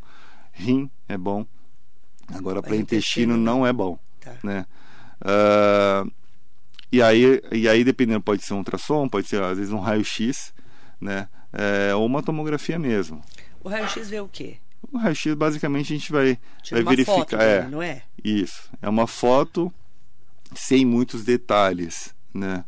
rim 0.52 0.90
é 1.08 1.18
bom. 1.18 1.46
Agora, 2.34 2.62
para 2.62 2.76
intestino 2.76 3.34
intestino 3.34 3.38
não 3.38 3.66
é 3.66 3.72
bom 3.74 4.00
Tá. 4.20 4.36
né? 4.44 4.66
Ah, 5.22 6.06
e 6.92 7.02
aí, 7.02 7.42
e 7.52 7.68
aí 7.68 7.84
dependendo 7.84 8.22
pode 8.22 8.44
ser 8.44 8.54
um 8.54 8.58
ultrassom, 8.58 9.10
pode 9.10 9.28
ser 9.28 9.42
às 9.42 9.58
vezes 9.58 9.74
um 9.74 9.80
raio-x, 9.80 10.54
né? 11.00 11.28
É, 11.52 11.96
ou 11.96 12.06
uma 12.06 12.22
tomografia 12.22 12.78
mesmo. 12.78 13.22
O 13.64 13.70
raio-x 13.70 14.10
vê 14.10 14.20
o 14.20 14.28
quê? 14.28 14.58
O 14.92 14.98
raio-x 14.98 15.34
basicamente 15.34 15.94
a 15.94 15.98
gente 15.98 16.12
vai, 16.12 16.40
Tira 16.62 16.84
vai 16.84 16.96
foto 16.98 17.16
verificar, 17.16 17.38
dele, 17.38 17.68
é 17.68 17.70
não 17.70 17.82
é? 17.82 18.04
isso. 18.24 18.70
É 18.82 18.90
uma 18.90 19.08
foto 19.08 19.74
sem 20.56 20.86
muitos 20.86 21.24
detalhes, 21.24 22.14
né? 22.34 22.64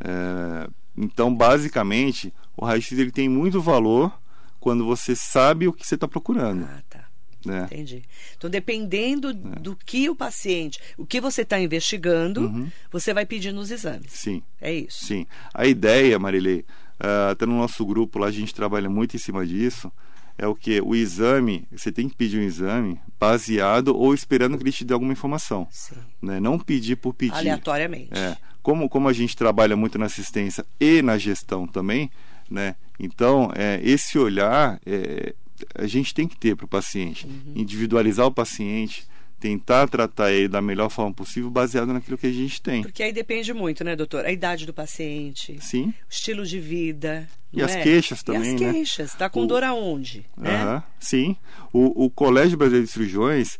É, 0.00 0.68
então 0.96 1.34
basicamente 1.34 2.32
o 2.56 2.64
raio-x 2.64 2.98
ele 2.98 3.10
tem 3.10 3.28
muito 3.28 3.60
valor 3.60 4.12
quando 4.58 4.84
você 4.84 5.14
sabe 5.16 5.66
o 5.66 5.72
que 5.72 5.86
você 5.86 5.94
está 5.94 6.06
procurando. 6.06 6.64
Ah, 6.64 6.82
tá. 6.88 7.02
Né? 7.44 7.64
Entendi. 7.64 8.02
Então, 8.36 8.48
dependendo 8.48 9.30
é. 9.30 9.58
do 9.58 9.74
que 9.74 10.08
o 10.08 10.14
paciente, 10.14 10.78
o 10.96 11.04
que 11.04 11.20
você 11.20 11.42
está 11.42 11.58
investigando, 11.58 12.42
uhum. 12.42 12.70
você 12.90 13.12
vai 13.12 13.26
pedir 13.26 13.52
nos 13.52 13.70
exames. 13.70 14.12
Sim. 14.12 14.42
É 14.60 14.72
isso. 14.72 15.04
Sim. 15.04 15.26
A 15.52 15.66
ideia, 15.66 16.18
Marilei, 16.18 16.60
uh, 17.00 17.30
até 17.32 17.44
no 17.44 17.56
nosso 17.56 17.84
grupo 17.84 18.18
lá 18.18 18.28
a 18.28 18.30
gente 18.30 18.54
trabalha 18.54 18.88
muito 18.88 19.16
em 19.16 19.18
cima 19.18 19.44
disso, 19.44 19.90
é 20.38 20.46
o 20.46 20.54
que? 20.54 20.80
O 20.80 20.94
exame, 20.94 21.66
você 21.70 21.92
tem 21.92 22.08
que 22.08 22.16
pedir 22.16 22.38
um 22.38 22.42
exame 22.42 23.00
baseado 23.18 23.96
ou 23.96 24.12
esperando 24.14 24.56
que 24.56 24.64
ele 24.64 24.72
te 24.72 24.84
dê 24.84 24.94
alguma 24.94 25.12
informação. 25.12 25.66
Sim. 25.70 25.96
Né? 26.20 26.40
Não 26.40 26.58
pedir 26.58 26.96
por 26.96 27.14
pedir. 27.14 27.34
Aleatoriamente. 27.34 28.10
É. 28.12 28.36
Como, 28.62 28.88
como 28.88 29.08
a 29.08 29.12
gente 29.12 29.36
trabalha 29.36 29.76
muito 29.76 29.98
na 29.98 30.06
assistência 30.06 30.64
e 30.80 31.02
na 31.02 31.18
gestão 31.18 31.66
também, 31.66 32.10
né? 32.50 32.76
Então, 32.98 33.50
é, 33.56 33.80
esse 33.82 34.18
olhar 34.18 34.80
é, 34.86 35.34
a 35.74 35.86
gente 35.86 36.14
tem 36.14 36.28
que 36.28 36.36
ter 36.36 36.56
para 36.56 36.64
o 36.64 36.68
paciente, 36.68 37.26
uhum. 37.26 37.52
individualizar 37.56 38.26
o 38.26 38.30
paciente, 38.30 39.06
tentar 39.42 39.88
tratar 39.88 40.30
ele 40.30 40.46
da 40.46 40.62
melhor 40.62 40.88
forma 40.88 41.12
possível, 41.12 41.50
baseado 41.50 41.92
naquilo 41.92 42.16
que 42.16 42.28
a 42.28 42.32
gente 42.32 42.62
tem. 42.62 42.82
Porque 42.82 43.02
aí 43.02 43.12
depende 43.12 43.52
muito, 43.52 43.82
né, 43.82 43.96
doutor? 43.96 44.24
A 44.24 44.30
idade 44.30 44.64
do 44.64 44.72
paciente, 44.72 45.58
Sim. 45.60 45.86
o 45.86 45.94
estilo 46.08 46.46
de 46.46 46.60
vida. 46.60 47.28
E 47.52 47.60
as 47.60 47.72
é? 47.72 47.82
queixas 47.82 48.22
também, 48.22 48.52
e 48.52 48.54
as 48.54 48.72
queixas. 48.72 49.10
Está 49.10 49.28
com 49.28 49.42
o... 49.42 49.46
dor 49.46 49.64
aonde? 49.64 50.24
Né? 50.36 50.64
Uhum. 50.64 50.82
Sim. 51.00 51.36
O, 51.72 52.04
o 52.04 52.08
Colégio 52.08 52.56
Brasileiro 52.56 52.86
de 52.86 52.92
Cirurgiões, 52.92 53.58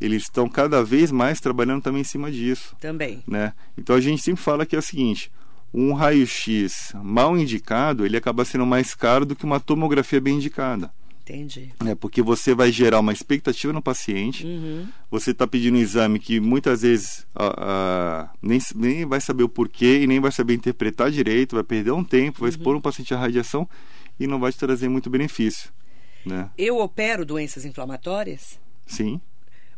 eles 0.00 0.22
estão 0.22 0.48
cada 0.48 0.84
vez 0.84 1.10
mais 1.10 1.40
trabalhando 1.40 1.82
também 1.82 2.02
em 2.02 2.04
cima 2.04 2.30
disso. 2.30 2.76
Também. 2.80 3.24
Né? 3.26 3.52
Então 3.76 3.96
a 3.96 4.00
gente 4.00 4.22
sempre 4.22 4.40
fala 4.40 4.64
que 4.64 4.76
é 4.76 4.78
o 4.78 4.82
seguinte: 4.82 5.32
um 5.74 5.94
raio-x 5.94 6.92
mal 7.02 7.36
indicado, 7.36 8.06
ele 8.06 8.16
acaba 8.16 8.44
sendo 8.44 8.64
mais 8.64 8.94
caro 8.94 9.26
do 9.26 9.34
que 9.34 9.44
uma 9.44 9.58
tomografia 9.58 10.20
bem 10.20 10.36
indicada. 10.36 10.92
Entendi. 11.24 11.72
É, 11.86 11.94
porque 11.94 12.20
você 12.20 12.54
vai 12.54 12.70
gerar 12.70 13.00
uma 13.00 13.12
expectativa 13.12 13.72
no 13.72 13.80
paciente, 13.80 14.44
uhum. 14.44 14.86
você 15.10 15.30
está 15.30 15.46
pedindo 15.46 15.78
um 15.78 15.80
exame 15.80 16.18
que 16.18 16.38
muitas 16.38 16.82
vezes 16.82 17.26
nem, 18.42 18.60
nem 18.74 19.06
vai 19.06 19.22
saber 19.22 19.42
o 19.42 19.48
porquê 19.48 20.02
e 20.02 20.06
nem 20.06 20.20
vai 20.20 20.30
saber 20.30 20.52
interpretar 20.52 21.10
direito, 21.10 21.54
vai 21.54 21.64
perder 21.64 21.92
um 21.92 22.04
tempo, 22.04 22.40
vai 22.40 22.50
uhum. 22.50 22.54
expor 22.54 22.76
um 22.76 22.80
paciente 22.80 23.14
à 23.14 23.18
radiação 23.18 23.66
e 24.20 24.26
não 24.26 24.38
vai 24.38 24.52
te 24.52 24.58
trazer 24.58 24.90
muito 24.90 25.08
benefício. 25.08 25.72
Né? 26.26 26.50
Eu 26.58 26.78
opero 26.78 27.24
doenças 27.24 27.64
inflamatórias? 27.64 28.60
Sim. 28.86 29.18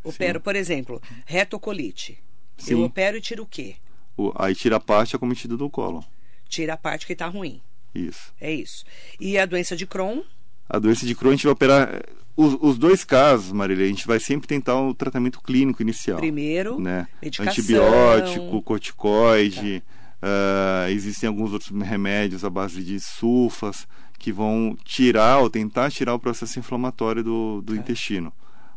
Opero, 0.03 0.41
sim. 0.41 0.43
por 0.43 0.57
exemplo, 0.57 1.01
retocolite. 1.25 2.19
Sim. 2.59 2.73
Eu 2.73 2.83
opero 2.83 3.17
e 3.17 3.21
tiro 3.21 3.45
o 3.45 3.47
quê? 3.47 3.77
O, 4.17 4.33
aí 4.35 4.53
tira 4.53 4.77
a 4.77 4.81
parte 4.81 5.15
acometida 5.15 5.57
do 5.57 5.71
colo. 5.71 6.05
Tira 6.49 6.75
a 6.75 6.77
parte 6.77 7.07
que 7.07 7.13
está 7.13 7.29
ruim. 7.29 7.63
Isso. 7.95 8.35
É 8.41 8.53
isso. 8.53 8.85
E 9.21 9.39
a 9.39 9.47
doença 9.47 9.77
de 9.77 9.87
Crohn? 9.87 10.23
A 10.69 10.79
doença 10.79 11.07
de 11.07 11.15
Crohn, 11.15 11.31
a 11.31 11.37
gente 11.37 11.45
vai 11.45 11.53
operar. 11.53 11.89
Eh, 11.95 12.03
os, 12.37 12.57
os 12.61 12.77
dois 12.77 13.03
casos, 13.03 13.51
Marília, 13.51 13.87
a 13.87 13.89
gente 13.89 14.07
vai 14.07 14.21
sempre 14.21 14.47
tentar 14.47 14.79
o 14.79 14.93
tratamento 14.93 15.41
clínico 15.41 15.81
inicial. 15.81 16.19
Primeiro, 16.19 16.79
né? 16.79 17.09
medicação. 17.23 17.51
Antibiótico, 17.51 18.63
corticoide. 18.63 19.81
Tá. 19.81 19.97
Uh, 20.27 20.91
existem 20.91 21.29
alguns 21.29 21.53
outros 21.53 21.71
remédios 21.83 22.45
à 22.45 22.51
base 22.51 22.83
de 22.83 22.99
sulfas 23.01 23.87
que 24.19 24.33
vão 24.33 24.77
tirar 24.85 25.39
ou 25.39 25.49
tentar 25.49 25.91
tirar 25.91 26.15
o 26.15 26.19
processo 26.19 26.59
inflamatório 26.59 27.23
do, 27.23 27.63
do 27.63 27.75
tá. 27.75 27.79
intestino. 27.79 28.33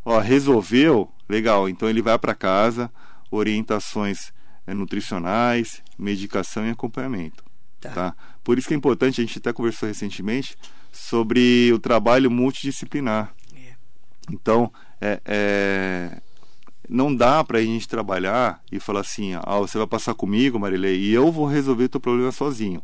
Ó, 0.05 0.19
resolveu, 0.19 1.09
legal. 1.27 1.67
Então 1.67 1.89
ele 1.89 2.01
vai 2.01 2.17
para 2.17 2.35
casa, 2.35 2.91
orientações 3.31 4.31
é, 4.65 4.73
nutricionais, 4.73 5.81
medicação 5.97 6.65
e 6.65 6.69
acompanhamento. 6.69 7.43
Tá. 7.79 7.89
tá. 7.89 8.15
Por 8.43 8.57
isso 8.57 8.67
que 8.67 8.73
é 8.73 8.77
importante, 8.77 9.21
a 9.21 9.23
gente 9.23 9.37
até 9.37 9.51
conversou 9.53 9.87
recentemente, 9.87 10.57
sobre 10.91 11.71
o 11.73 11.79
trabalho 11.79 12.29
multidisciplinar. 12.31 13.33
É. 13.55 13.73
Então, 14.31 14.71
é, 15.01 15.21
é, 15.25 16.21
não 16.87 17.15
dá 17.15 17.43
para 17.43 17.59
a 17.59 17.61
gente 17.61 17.87
trabalhar 17.87 18.61
e 18.71 18.79
falar 18.79 19.01
assim, 19.01 19.33
ah, 19.35 19.59
você 19.59 19.77
vai 19.77 19.87
passar 19.87 20.13
comigo, 20.13 20.59
Marilei, 20.59 20.99
e 20.99 21.11
eu 21.11 21.31
vou 21.31 21.45
resolver 21.45 21.85
o 21.85 21.89
teu 21.89 21.99
problema 21.99 22.31
sozinho. 22.31 22.81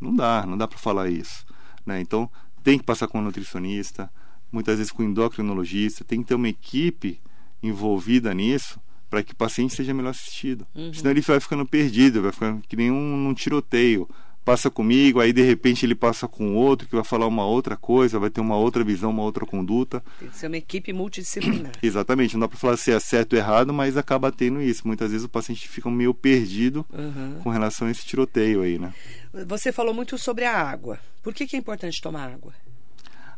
Não 0.00 0.14
dá, 0.14 0.44
não 0.46 0.58
dá 0.58 0.68
para 0.68 0.78
falar 0.78 1.08
isso. 1.08 1.44
Né? 1.84 2.00
Então, 2.00 2.30
tem 2.62 2.78
que 2.78 2.84
passar 2.84 3.06
com 3.06 3.18
um 3.18 3.22
nutricionista, 3.22 4.10
muitas 4.52 4.78
vezes 4.78 4.92
com 4.92 5.02
um 5.02 5.06
endocrinologista, 5.06 6.04
tem 6.04 6.22
que 6.22 6.28
ter 6.28 6.34
uma 6.34 6.48
equipe 6.48 7.20
envolvida 7.62 8.32
nisso 8.34 8.80
para 9.08 9.22
que 9.22 9.32
o 9.32 9.36
paciente 9.36 9.74
seja 9.74 9.94
melhor 9.94 10.10
assistido. 10.10 10.66
Uhum. 10.74 10.92
Senão 10.92 11.10
ele 11.10 11.20
vai 11.20 11.40
ficando 11.40 11.64
perdido, 11.64 12.22
vai 12.22 12.32
ficando 12.32 12.62
que 12.68 12.76
nem 12.76 12.90
um, 12.90 13.28
um 13.28 13.34
tiroteio 13.34 14.08
passa 14.46 14.70
comigo, 14.70 15.18
aí 15.18 15.32
de 15.32 15.42
repente 15.42 15.84
ele 15.84 15.96
passa 15.96 16.28
com 16.28 16.54
outro 16.54 16.86
que 16.86 16.94
vai 16.94 17.02
falar 17.02 17.26
uma 17.26 17.44
outra 17.44 17.76
coisa, 17.76 18.16
vai 18.16 18.30
ter 18.30 18.40
uma 18.40 18.56
outra 18.56 18.84
visão, 18.84 19.10
uma 19.10 19.24
outra 19.24 19.44
conduta. 19.44 20.00
Tem 20.20 20.28
que 20.28 20.36
ser 20.36 20.46
uma 20.46 20.56
equipe 20.56 20.92
multidisciplinar. 20.92 21.72
Exatamente, 21.82 22.34
não 22.34 22.42
dá 22.42 22.48
para 22.48 22.56
falar 22.56 22.76
se 22.76 22.92
é 22.92 23.00
certo 23.00 23.32
ou 23.32 23.40
errado, 23.40 23.74
mas 23.74 23.96
acaba 23.96 24.30
tendo 24.30 24.62
isso. 24.62 24.86
Muitas 24.86 25.10
vezes 25.10 25.24
o 25.24 25.28
paciente 25.28 25.68
fica 25.68 25.90
meio 25.90 26.14
perdido 26.14 26.86
uhum. 26.92 27.40
com 27.42 27.50
relação 27.50 27.88
a 27.88 27.90
esse 27.90 28.06
tiroteio 28.06 28.62
aí, 28.62 28.78
né? 28.78 28.94
Você 29.48 29.72
falou 29.72 29.92
muito 29.92 30.16
sobre 30.16 30.44
a 30.44 30.56
água. 30.56 31.00
Por 31.24 31.34
que, 31.34 31.44
que 31.44 31.56
é 31.56 31.58
importante 31.58 32.00
tomar 32.00 32.32
água? 32.32 32.54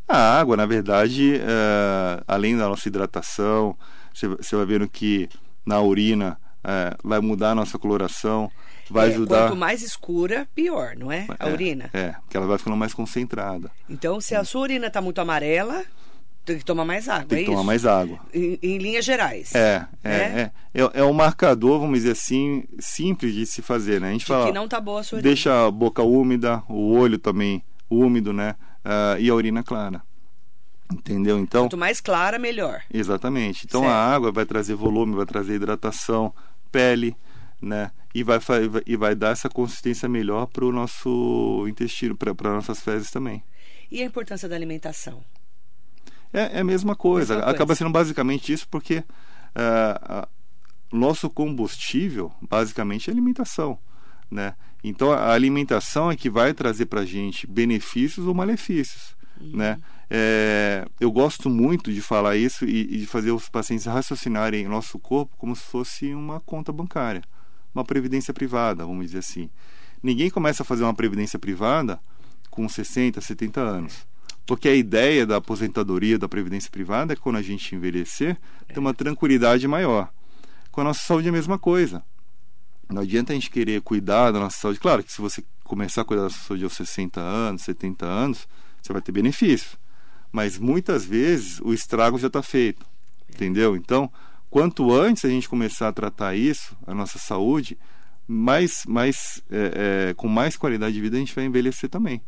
A 0.06 0.38
água, 0.38 0.58
na 0.58 0.66
verdade, 0.66 1.36
é, 1.36 2.22
além 2.28 2.54
da 2.54 2.68
nossa 2.68 2.86
hidratação, 2.86 3.74
você 4.12 4.56
vai 4.56 4.66
vendo 4.66 4.86
que 4.86 5.26
na 5.64 5.80
urina 5.80 6.38
é, 6.62 6.94
vai 7.02 7.18
mudar 7.20 7.52
a 7.52 7.54
nossa 7.54 7.78
coloração 7.78 8.50
vai 8.90 9.08
é, 9.08 9.10
ajudar. 9.12 9.48
Quanto 9.48 9.56
mais 9.56 9.82
escura, 9.82 10.48
pior, 10.54 10.96
não 10.96 11.10
é? 11.10 11.26
A 11.38 11.48
é, 11.48 11.52
urina. 11.52 11.90
É, 11.92 12.12
porque 12.22 12.36
ela 12.36 12.46
vai 12.46 12.58
ficando 12.58 12.76
mais 12.76 12.94
concentrada. 12.94 13.70
Então, 13.88 14.20
se 14.20 14.34
a 14.34 14.44
sua 14.44 14.62
urina 14.62 14.86
está 14.86 15.00
muito 15.00 15.20
amarela, 15.20 15.84
tem 16.44 16.58
que 16.58 16.64
tomar 16.64 16.84
mais 16.84 17.08
água, 17.08 17.26
Tem 17.26 17.38
que 17.38 17.44
é 17.44 17.46
tomar 17.46 17.60
isso? 17.60 17.66
mais 17.66 17.86
água. 17.86 18.18
Em, 18.32 18.58
em 18.62 18.78
linhas 18.78 19.04
gerais. 19.04 19.54
É, 19.54 19.86
é, 20.02 20.10
é. 20.10 20.50
É, 20.74 21.00
é 21.00 21.04
um 21.04 21.12
marcador, 21.12 21.78
vamos 21.78 21.98
dizer 21.98 22.12
assim, 22.12 22.64
simples 22.78 23.34
de 23.34 23.44
se 23.44 23.60
fazer, 23.60 24.00
né? 24.00 24.08
A 24.08 24.12
gente 24.12 24.20
de 24.20 24.26
fala. 24.26 24.46
que 24.46 24.52
não 24.52 24.64
está 24.64 24.80
boa 24.80 25.00
a 25.00 25.02
sua 25.02 25.16
urina. 25.16 25.28
Deixa 25.28 25.66
a 25.66 25.70
boca 25.70 26.02
úmida, 26.02 26.62
o 26.68 26.92
olho 26.94 27.18
também 27.18 27.62
úmido, 27.90 28.32
né? 28.32 28.54
Uh, 28.84 29.20
e 29.20 29.28
a 29.28 29.34
urina 29.34 29.62
clara. 29.62 30.02
Entendeu? 30.90 31.38
Então. 31.38 31.64
Quanto 31.64 31.76
mais 31.76 32.00
clara, 32.00 32.38
melhor. 32.38 32.80
Exatamente. 32.92 33.66
Então 33.66 33.82
certo. 33.82 33.92
a 33.92 34.14
água 34.14 34.32
vai 34.32 34.46
trazer 34.46 34.74
volume, 34.74 35.14
vai 35.14 35.26
trazer 35.26 35.56
hidratação, 35.56 36.32
pele, 36.72 37.14
né? 37.60 37.90
E 38.14 38.22
vai, 38.22 38.38
e 38.86 38.96
vai 38.96 39.14
dar 39.14 39.30
essa 39.30 39.48
consistência 39.48 40.08
melhor 40.08 40.46
para 40.46 40.64
o 40.64 40.72
nosso 40.72 41.66
intestino, 41.68 42.16
para 42.16 42.50
nossas 42.50 42.80
fezes 42.80 43.10
também. 43.10 43.42
E 43.90 44.02
a 44.02 44.04
importância 44.04 44.48
da 44.48 44.54
alimentação? 44.54 45.22
É, 46.32 46.58
é 46.58 46.60
a 46.60 46.64
mesma 46.64 46.94
coisa. 46.94 47.34
Mesma 47.34 47.50
Acaba 47.50 47.68
coisa. 47.68 47.78
sendo 47.78 47.90
basicamente 47.90 48.52
isso 48.52 48.68
porque 48.68 48.98
uh, 48.98 50.28
nosso 50.92 51.28
combustível, 51.30 52.32
basicamente, 52.40 53.10
é 53.10 53.12
alimentação. 53.12 53.78
Né? 54.30 54.54
Então, 54.84 55.10
a 55.10 55.32
alimentação 55.32 56.10
é 56.10 56.16
que 56.16 56.28
vai 56.28 56.52
trazer 56.52 56.86
para 56.86 57.00
a 57.00 57.06
gente 57.06 57.46
benefícios 57.46 58.26
ou 58.26 58.34
malefícios. 58.34 59.16
Uhum. 59.40 59.56
Né? 59.56 59.78
É, 60.10 60.86
eu 61.00 61.10
gosto 61.10 61.48
muito 61.48 61.92
de 61.92 62.00
falar 62.00 62.36
isso 62.36 62.64
e, 62.64 62.94
e 62.94 62.98
de 62.98 63.06
fazer 63.06 63.30
os 63.30 63.48
pacientes 63.48 63.86
raciocinarem 63.86 64.66
o 64.66 64.70
nosso 64.70 64.98
corpo 64.98 65.36
como 65.36 65.54
se 65.54 65.62
fosse 65.62 66.14
uma 66.14 66.40
conta 66.40 66.72
bancária 66.72 67.22
uma 67.74 67.84
previdência 67.84 68.32
privada, 68.34 68.84
vamos 68.84 69.06
dizer 69.06 69.18
assim. 69.18 69.50
Ninguém 70.02 70.30
começa 70.30 70.62
a 70.62 70.66
fazer 70.66 70.84
uma 70.84 70.94
previdência 70.94 71.38
privada 71.38 72.00
com 72.50 72.68
60, 72.68 73.20
70 73.20 73.60
anos. 73.60 74.06
Porque 74.46 74.68
a 74.68 74.74
ideia 74.74 75.26
da 75.26 75.36
aposentadoria 75.36 76.18
da 76.18 76.28
previdência 76.28 76.70
privada 76.70 77.12
é 77.12 77.16
que 77.16 77.22
quando 77.22 77.36
a 77.36 77.42
gente 77.42 77.74
envelhecer, 77.74 78.36
ter 78.66 78.78
uma 78.78 78.94
tranquilidade 78.94 79.68
maior. 79.68 80.10
Com 80.70 80.80
a 80.80 80.84
nossa 80.84 81.00
saúde 81.00 81.26
é 81.26 81.30
a 81.30 81.32
mesma 81.32 81.58
coisa. 81.58 82.02
Não 82.88 83.02
adianta 83.02 83.32
a 83.32 83.34
gente 83.34 83.50
querer 83.50 83.82
cuidar 83.82 84.30
da 84.30 84.40
nossa 84.40 84.58
saúde. 84.58 84.80
Claro 84.80 85.02
que 85.02 85.12
se 85.12 85.20
você 85.20 85.44
começar 85.62 86.00
a 86.00 86.04
cuidar 86.04 86.22
da 86.22 86.30
sua 86.30 86.48
saúde 86.48 86.64
aos 86.64 86.72
60 86.72 87.20
anos, 87.20 87.62
70 87.62 88.06
anos, 88.06 88.48
você 88.80 88.92
vai 88.92 89.02
ter 89.02 89.12
benefício. 89.12 89.76
Mas 90.32 90.58
muitas 90.58 91.04
vezes 91.04 91.60
o 91.60 91.74
estrago 91.74 92.18
já 92.18 92.28
está 92.28 92.42
feito. 92.42 92.86
Entendeu? 93.28 93.76
Então, 93.76 94.10
quanto 94.50 94.92
antes 94.92 95.24
a 95.24 95.28
gente 95.28 95.48
começar 95.48 95.88
a 95.88 95.92
tratar 95.92 96.34
isso, 96.34 96.76
a 96.86 96.94
nossa 96.94 97.18
saúde, 97.18 97.78
mais, 98.26 98.84
mais, 98.86 99.42
é, 99.50 100.10
é, 100.10 100.14
com 100.14 100.28
mais 100.28 100.56
qualidade 100.56 100.94
de 100.94 101.00
vida 101.00 101.16
a 101.16 101.20
gente 101.20 101.34
vai 101.34 101.44
envelhecer 101.44 101.88
também. 101.88 102.20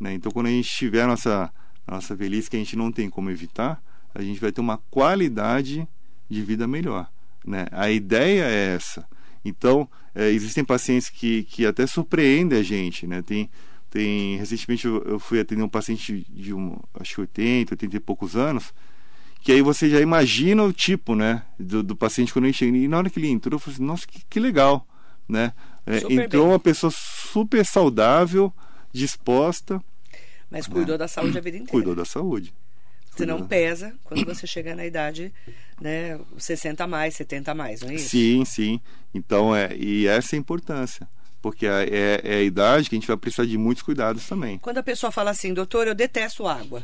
Né? 0.00 0.14
Então, 0.14 0.30
quando 0.30 0.46
a 0.46 0.50
gente 0.50 0.68
tiver 0.68 1.02
a 1.02 1.06
nossa, 1.06 1.52
a 1.86 1.94
nossa 1.94 2.14
velhice, 2.14 2.48
que 2.48 2.56
a 2.56 2.60
gente 2.60 2.76
não 2.76 2.92
tem 2.92 3.10
como 3.10 3.30
evitar, 3.30 3.82
a 4.14 4.22
gente 4.22 4.40
vai 4.40 4.52
ter 4.52 4.60
uma 4.60 4.78
qualidade 4.90 5.86
de 6.28 6.42
vida 6.42 6.66
melhor. 6.68 7.10
Né? 7.44 7.66
A 7.72 7.90
ideia 7.90 8.44
é 8.44 8.74
essa. 8.74 9.06
Então, 9.44 9.88
é, 10.14 10.30
existem 10.30 10.64
pacientes 10.64 11.08
que, 11.08 11.42
que 11.44 11.66
até 11.66 11.86
surpreendem 11.86 12.58
a 12.58 12.62
gente. 12.62 13.06
Né? 13.06 13.22
Tem, 13.22 13.50
tem, 13.90 14.36
recentemente 14.36 14.86
eu, 14.86 15.02
eu 15.02 15.18
fui 15.18 15.40
atender 15.40 15.62
um 15.62 15.68
paciente 15.68 16.26
de 16.30 16.54
um, 16.54 16.78
acho 16.94 17.14
que 17.16 17.20
80, 17.22 17.74
80 17.74 17.96
e 17.96 18.00
poucos 18.00 18.36
anos, 18.36 18.72
que 19.40 19.52
aí 19.52 19.62
você 19.62 19.88
já 19.88 20.00
imagina 20.00 20.62
o 20.62 20.72
tipo, 20.72 21.14
né, 21.14 21.42
do, 21.58 21.82
do 21.82 21.96
paciente 21.96 22.32
quando 22.32 22.46
ele 22.46 22.52
chega. 22.52 22.76
E 22.76 22.88
na 22.88 22.98
hora 22.98 23.10
que 23.10 23.18
ele 23.18 23.28
entrou, 23.28 23.56
eu 23.56 23.58
falei 23.58 23.74
assim, 23.76 23.84
nossa, 23.84 24.06
que, 24.06 24.22
que 24.28 24.40
legal, 24.40 24.86
né? 25.28 25.52
É, 25.86 25.98
entrou 26.12 26.44
bem. 26.44 26.52
uma 26.52 26.58
pessoa 26.58 26.92
super 26.94 27.64
saudável, 27.64 28.52
disposta. 28.92 29.82
Mas 30.50 30.66
cuidou 30.66 30.94
né? 30.94 30.98
da 30.98 31.08
saúde 31.08 31.38
a 31.38 31.40
vida 31.40 31.56
inteira. 31.56 31.72
Cuidou 31.72 31.94
da 31.94 32.04
saúde. 32.04 32.52
Você 33.10 33.26
não 33.26 33.46
pesa 33.46 33.94
quando 34.04 34.24
você 34.24 34.46
chegar 34.46 34.76
na 34.76 34.86
idade, 34.86 35.32
né, 35.80 36.20
60 36.36 36.84
a 36.84 36.86
mais, 36.86 37.16
70 37.16 37.50
a 37.50 37.54
mais, 37.54 37.80
não 37.80 37.90
é 37.90 37.94
isso? 37.94 38.10
Sim, 38.10 38.44
sim. 38.44 38.80
Então, 39.12 39.54
é, 39.54 39.74
e 39.74 40.06
essa 40.06 40.36
é 40.36 40.36
a 40.36 40.40
importância. 40.40 41.08
Porque 41.42 41.66
é, 41.66 41.88
é, 41.90 42.20
é 42.22 42.34
a 42.36 42.42
idade 42.42 42.88
que 42.88 42.94
a 42.94 42.98
gente 42.98 43.08
vai 43.08 43.16
precisar 43.16 43.46
de 43.46 43.56
muitos 43.58 43.82
cuidados 43.82 44.26
também. 44.26 44.58
Quando 44.58 44.78
a 44.78 44.82
pessoa 44.82 45.10
fala 45.10 45.30
assim, 45.30 45.52
doutor, 45.52 45.86
eu 45.86 45.94
detesto 45.94 46.46
água. 46.46 46.82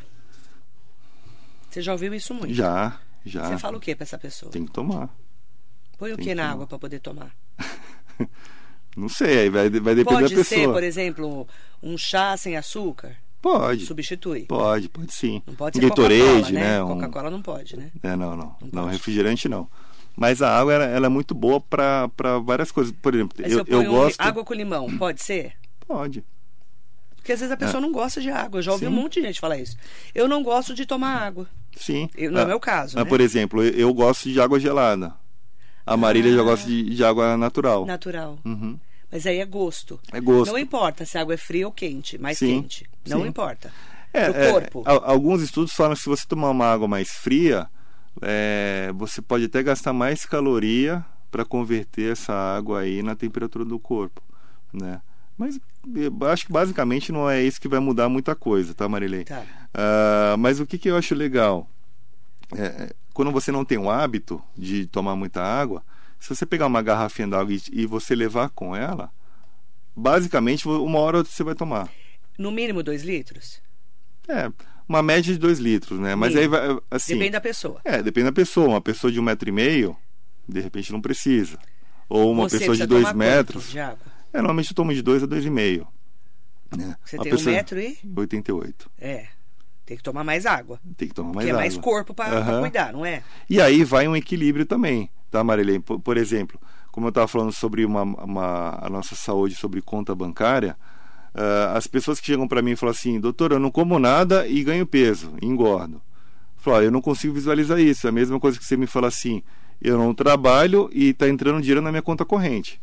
Você 1.74 1.82
já 1.82 1.90
ouviu 1.90 2.14
isso 2.14 2.32
muito? 2.32 2.54
Já, 2.54 3.00
já. 3.26 3.48
Você 3.48 3.58
fala 3.58 3.76
o 3.76 3.80
que 3.80 3.96
para 3.96 4.04
essa 4.04 4.16
pessoa? 4.16 4.52
Tem 4.52 4.64
que 4.64 4.70
tomar. 4.70 5.08
Põe 5.98 6.12
o 6.12 6.16
Tem 6.16 6.24
que 6.24 6.30
que 6.30 6.34
na 6.36 6.42
tomar. 6.44 6.52
água 6.54 6.66
para 6.68 6.78
poder 6.78 7.00
tomar? 7.00 7.34
Não 8.96 9.08
sei, 9.08 9.38
aí 9.40 9.50
vai, 9.50 9.68
vai 9.68 9.94
depender 9.96 10.04
Pode 10.04 10.34
da 10.36 10.40
pessoa. 10.40 10.60
ser, 10.60 10.68
por 10.68 10.84
exemplo, 10.84 11.48
um 11.82 11.98
chá 11.98 12.36
sem 12.36 12.56
açúcar? 12.56 13.16
Pode, 13.42 13.86
Substitui. 13.86 14.42
pode, 14.46 14.88
pode 14.88 15.12
sim. 15.12 15.42
Não 15.44 15.54
pode 15.56 15.76
um 15.78 15.82
ser 15.82 15.88
Gatorade, 15.88 16.22
Coca-Cola, 16.22 16.50
né? 16.52 16.60
né? 16.60 16.82
Um- 16.84 16.86
Coca-Cola 16.86 17.30
não 17.30 17.42
pode, 17.42 17.76
né? 17.76 17.90
É, 18.04 18.14
não, 18.14 18.36
não. 18.36 18.36
Não 18.36 18.68
Não, 18.72 18.82
pode. 18.84 18.92
refrigerante 18.96 19.48
não. 19.48 19.68
Mas 20.16 20.40
a 20.40 20.56
água, 20.56 20.74
ela, 20.74 20.84
ela 20.84 21.06
é 21.06 21.08
muito 21.08 21.34
boa 21.34 21.60
para 21.60 22.08
várias 22.44 22.70
coisas. 22.70 22.94
Por 23.02 23.12
exemplo, 23.16 23.36
se 23.36 23.52
eu, 23.52 23.64
eu 23.66 23.82
eu 23.82 23.90
gosto... 23.90 24.20
água 24.20 24.44
com 24.44 24.54
limão, 24.54 24.96
pode 24.96 25.20
ser? 25.20 25.54
Pode. 25.88 26.24
Porque 27.16 27.32
às 27.32 27.40
vezes 27.40 27.52
a 27.52 27.56
pessoa 27.56 27.80
não 27.80 27.90
gosta 27.90 28.20
de 28.20 28.30
água. 28.30 28.58
Eu 28.58 28.62
já 28.62 28.70
ouvi 28.72 28.86
Sim. 28.86 28.92
um 28.92 28.94
monte 28.94 29.20
de 29.20 29.26
gente 29.26 29.40
falar 29.40 29.58
isso. 29.58 29.76
Eu 30.14 30.28
não 30.28 30.42
gosto 30.42 30.72
de 30.72 30.86
tomar 30.86 31.16
água. 31.22 31.48
Sim. 31.76 32.08
Eu- 32.16 32.30
não 32.32 32.40
é 32.40 32.46
meu 32.46 32.60
caso, 32.60 32.98
ah, 32.98 33.04
né? 33.04 33.08
Por 33.08 33.20
exemplo, 33.20 33.62
eu, 33.62 33.72
eu 33.72 33.94
gosto 33.94 34.28
de 34.30 34.40
água 34.40 34.58
gelada. 34.60 35.14
A 35.86 35.96
Marília 35.96 36.32
já 36.34 36.40
Ah. 36.40 36.44
gosta 36.44 36.66
de, 36.66 36.82
de 36.94 37.04
água 37.04 37.36
natural. 37.36 37.84
Natural. 37.84 38.38
Uhum. 38.44 38.78
Mas 39.12 39.26
aí 39.26 39.38
é 39.38 39.44
gosto. 39.46 40.00
É 40.12 40.20
gosto. 40.20 40.50
Não 40.50 40.58
importa 40.58 41.04
se 41.04 41.16
a 41.18 41.20
água 41.20 41.34
é 41.34 41.36
fria 41.36 41.66
ou 41.66 41.72
quente, 41.72 42.16
mais 42.18 42.38
Sim, 42.38 42.62
quente. 42.62 42.86
Não 43.06 43.20
sim. 43.22 43.28
importa. 43.28 43.70
É, 44.12 44.30
Pro 44.30 44.40
é, 44.40 44.50
corpo. 44.52 44.82
a- 44.86 45.10
alguns 45.10 45.42
estudos 45.42 45.72
falam 45.72 45.94
que 45.94 46.02
se 46.02 46.08
você 46.08 46.24
tomar 46.26 46.50
uma 46.50 46.66
água 46.66 46.88
mais 46.88 47.10
fria, 47.10 47.68
é, 48.22 48.90
você 48.94 49.20
pode 49.20 49.44
até 49.44 49.62
gastar 49.62 49.92
mais 49.92 50.24
caloria 50.24 51.04
para 51.30 51.44
converter 51.44 52.12
essa 52.12 52.32
água 52.32 52.80
aí 52.80 53.02
na 53.02 53.14
temperatura 53.14 53.64
do 53.64 53.78
corpo, 53.78 54.22
né? 54.72 55.00
Mas 55.36 55.58
eu 55.94 56.28
acho 56.28 56.46
que 56.46 56.52
basicamente 56.52 57.10
não 57.10 57.28
é 57.28 57.42
isso 57.42 57.60
que 57.60 57.68
vai 57.68 57.80
mudar 57.80 58.08
muita 58.08 58.34
coisa, 58.34 58.72
tá, 58.74 58.88
Marilei? 58.88 59.24
Tá. 59.24 59.44
Ah, 59.72 60.36
mas 60.38 60.60
o 60.60 60.66
que, 60.66 60.78
que 60.78 60.88
eu 60.88 60.96
acho 60.96 61.14
legal? 61.14 61.68
É, 62.56 62.94
quando 63.12 63.32
você 63.32 63.50
não 63.50 63.64
tem 63.64 63.78
o 63.78 63.90
hábito 63.90 64.42
de 64.56 64.86
tomar 64.86 65.16
muita 65.16 65.42
água, 65.42 65.82
se 66.20 66.28
você 66.28 66.46
pegar 66.46 66.66
uma 66.66 66.82
garrafinha 66.82 67.28
d'água 67.28 67.52
e, 67.52 67.60
e 67.72 67.86
você 67.86 68.14
levar 68.14 68.50
com 68.50 68.76
ela, 68.76 69.10
basicamente 69.94 70.68
uma 70.68 70.98
hora 70.98 71.24
você 71.24 71.42
vai 71.42 71.54
tomar. 71.54 71.90
No 72.38 72.50
mínimo 72.52 72.82
dois 72.82 73.02
litros? 73.02 73.60
É, 74.28 74.50
uma 74.88 75.02
média 75.02 75.32
de 75.32 75.38
2 75.38 75.58
litros, 75.58 75.98
né? 75.98 76.14
Mas 76.14 76.34
Mínimo. 76.34 76.56
aí 76.56 76.68
vai, 76.68 76.78
assim... 76.90 77.14
Depende 77.14 77.32
da 77.32 77.40
pessoa. 77.40 77.80
É, 77.84 78.02
depende 78.02 78.26
da 78.26 78.32
pessoa. 78.32 78.68
Uma 78.68 78.80
pessoa 78.80 79.12
de 79.12 79.18
um 79.18 79.22
metro 79.22 79.48
e 79.48 79.52
meio, 79.52 79.96
de 80.48 80.60
repente 80.60 80.92
não 80.92 81.00
precisa. 81.00 81.58
Ou 82.08 82.30
uma 82.30 82.48
Você 82.48 82.58
pessoa 82.58 82.76
de 82.76 82.86
precisa 82.86 82.86
2 82.86 83.02
tomar 83.02 83.12
quanto 83.12 83.18
metros. 83.18 83.70
De 83.70 83.78
água? 83.80 84.13
É, 84.34 84.38
normalmente 84.38 84.70
eu 84.72 84.74
tomo 84.74 84.92
de 84.92 85.00
2 85.00 85.22
a 85.22 85.26
2,5. 85.26 85.86
Né? 86.76 86.96
Você 87.04 87.16
tem 87.18 87.32
um 87.32 87.36
pessoa- 87.36 87.54
metro 87.54 87.80
e. 87.80 87.96
88. 88.16 88.90
É. 88.98 89.28
Tem 89.86 89.96
que 89.96 90.02
tomar 90.02 90.24
mais 90.24 90.44
água. 90.44 90.80
Tem 90.96 91.06
que 91.08 91.14
tomar 91.14 91.28
mais 91.32 91.36
porque 91.36 91.48
é 91.48 91.52
água. 91.52 91.60
mais 91.62 91.76
corpo 91.78 92.12
para 92.14 92.38
Aham. 92.38 92.60
cuidar, 92.60 92.92
não 92.92 93.06
é? 93.06 93.22
E 93.48 93.60
aí 93.60 93.84
vai 93.84 94.08
um 94.08 94.16
equilíbrio 94.16 94.66
também, 94.66 95.08
tá, 95.30 95.44
Marilene? 95.44 95.78
Por, 95.78 96.00
por 96.00 96.16
exemplo, 96.16 96.58
como 96.90 97.06
eu 97.06 97.10
estava 97.10 97.28
falando 97.28 97.52
sobre 97.52 97.84
uma, 97.84 98.02
uma- 98.02 98.78
a 98.82 98.88
nossa 98.90 99.14
saúde, 99.14 99.54
sobre 99.54 99.80
conta 99.82 100.14
bancária, 100.14 100.76
ah, 101.34 101.74
as 101.76 101.86
pessoas 101.86 102.18
que 102.18 102.26
chegam 102.26 102.48
para 102.48 102.62
mim 102.62 102.72
e 102.72 102.76
falam 102.76 102.90
assim, 102.92 103.20
doutor, 103.20 103.52
eu 103.52 103.60
não 103.60 103.70
como 103.70 103.98
nada 103.98 104.48
e 104.48 104.64
ganho 104.64 104.86
peso, 104.86 105.32
e 105.40 105.46
engordo. 105.46 106.02
Falo, 106.56 106.78
"Ó, 106.78 106.80
eu 106.82 106.90
não 106.90 107.02
consigo 107.02 107.34
visualizar 107.34 107.78
isso. 107.78 108.06
É 108.06 108.10
a 108.10 108.12
mesma 108.12 108.40
coisa 108.40 108.58
que 108.58 108.64
você 108.64 108.76
me 108.76 108.86
fala 108.86 109.08
assim, 109.08 109.42
eu 109.82 109.98
não 109.98 110.14
trabalho 110.14 110.88
e 110.94 111.10
está 111.10 111.28
entrando 111.28 111.60
dinheiro 111.60 111.82
na 111.82 111.90
minha 111.92 112.02
conta 112.02 112.24
corrente. 112.24 112.80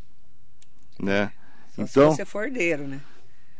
Né? 0.99 1.31
Então, 1.81 2.11
se 2.11 2.17
você 2.17 2.25
for 2.25 2.45
herdeiro, 2.45 2.87
né? 2.87 2.99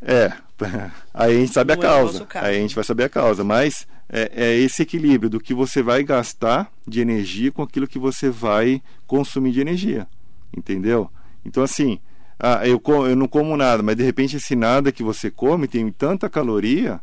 é, 0.01 0.31
aí 1.13 1.37
a 1.37 1.39
gente 1.39 1.53
sabe 1.53 1.75
Não 1.75 1.81
a 1.81 1.85
é 1.85 1.89
causa. 1.89 2.25
caso. 2.25 2.45
aí 2.45 2.57
a 2.57 2.59
gente 2.59 2.75
vai 2.75 2.83
saber 2.83 3.03
a 3.03 3.09
causa. 3.09 3.43
Mas 3.43 3.87
é, 4.09 4.31
é 4.33 4.57
esse 4.57 4.81
equilíbrio 4.81 5.29
do 5.29 5.39
que 5.39 5.53
você 5.53 5.81
vai 5.81 6.03
gastar 6.03 6.71
de 6.87 7.01
energia 7.01 7.51
com 7.51 7.61
aquilo 7.61 7.87
que 7.87 7.99
você 7.99 8.29
vai 8.29 8.81
consumir 9.05 9.51
de 9.51 9.61
energia. 9.61 10.07
Entendeu? 10.55 11.09
Então, 11.45 11.63
assim, 11.63 11.99
ah, 12.39 12.67
eu, 12.67 12.81
eu 13.07 13.15
não 13.15 13.27
como 13.27 13.55
nada, 13.55 13.83
mas 13.83 13.95
de 13.95 14.03
repente 14.03 14.37
esse 14.37 14.55
nada 14.55 14.91
que 14.91 15.03
você 15.03 15.29
come 15.29 15.67
tem 15.67 15.89
tanta 15.91 16.29
caloria, 16.29 16.99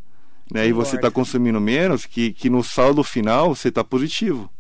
né? 0.53 0.67
E 0.67 0.73
você 0.73 0.97
está 0.97 1.11
consumindo 1.11 1.61
menos, 1.61 2.07
que, 2.07 2.33
que 2.33 2.51
no 2.51 2.63
saldo 2.65 3.05
final 3.05 3.55
você 3.55 3.69
está 3.69 3.85
positivo. 3.85 4.51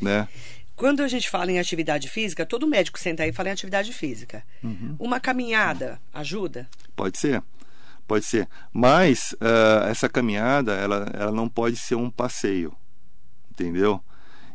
Né? 0.00 0.28
Quando 0.76 1.02
a 1.02 1.08
gente 1.08 1.30
fala 1.30 1.50
em 1.50 1.58
atividade 1.58 2.08
física, 2.08 2.44
todo 2.44 2.66
médico 2.66 2.98
senta 2.98 3.22
aí 3.22 3.30
e 3.30 3.32
fala 3.32 3.48
em 3.48 3.52
atividade 3.52 3.92
física. 3.94 4.44
Uhum. 4.62 4.94
Uma 4.98 5.18
caminhada 5.18 5.98
ajuda? 6.12 6.68
Pode 6.94 7.18
ser, 7.18 7.42
pode 8.06 8.26
ser. 8.26 8.46
Mas 8.70 9.34
ah, 9.40 9.86
essa 9.88 10.06
caminhada, 10.06 10.74
ela, 10.74 11.10
ela 11.14 11.32
não 11.32 11.48
pode 11.48 11.76
ser 11.76 11.94
um 11.94 12.10
passeio, 12.10 12.74
entendeu? 13.50 14.02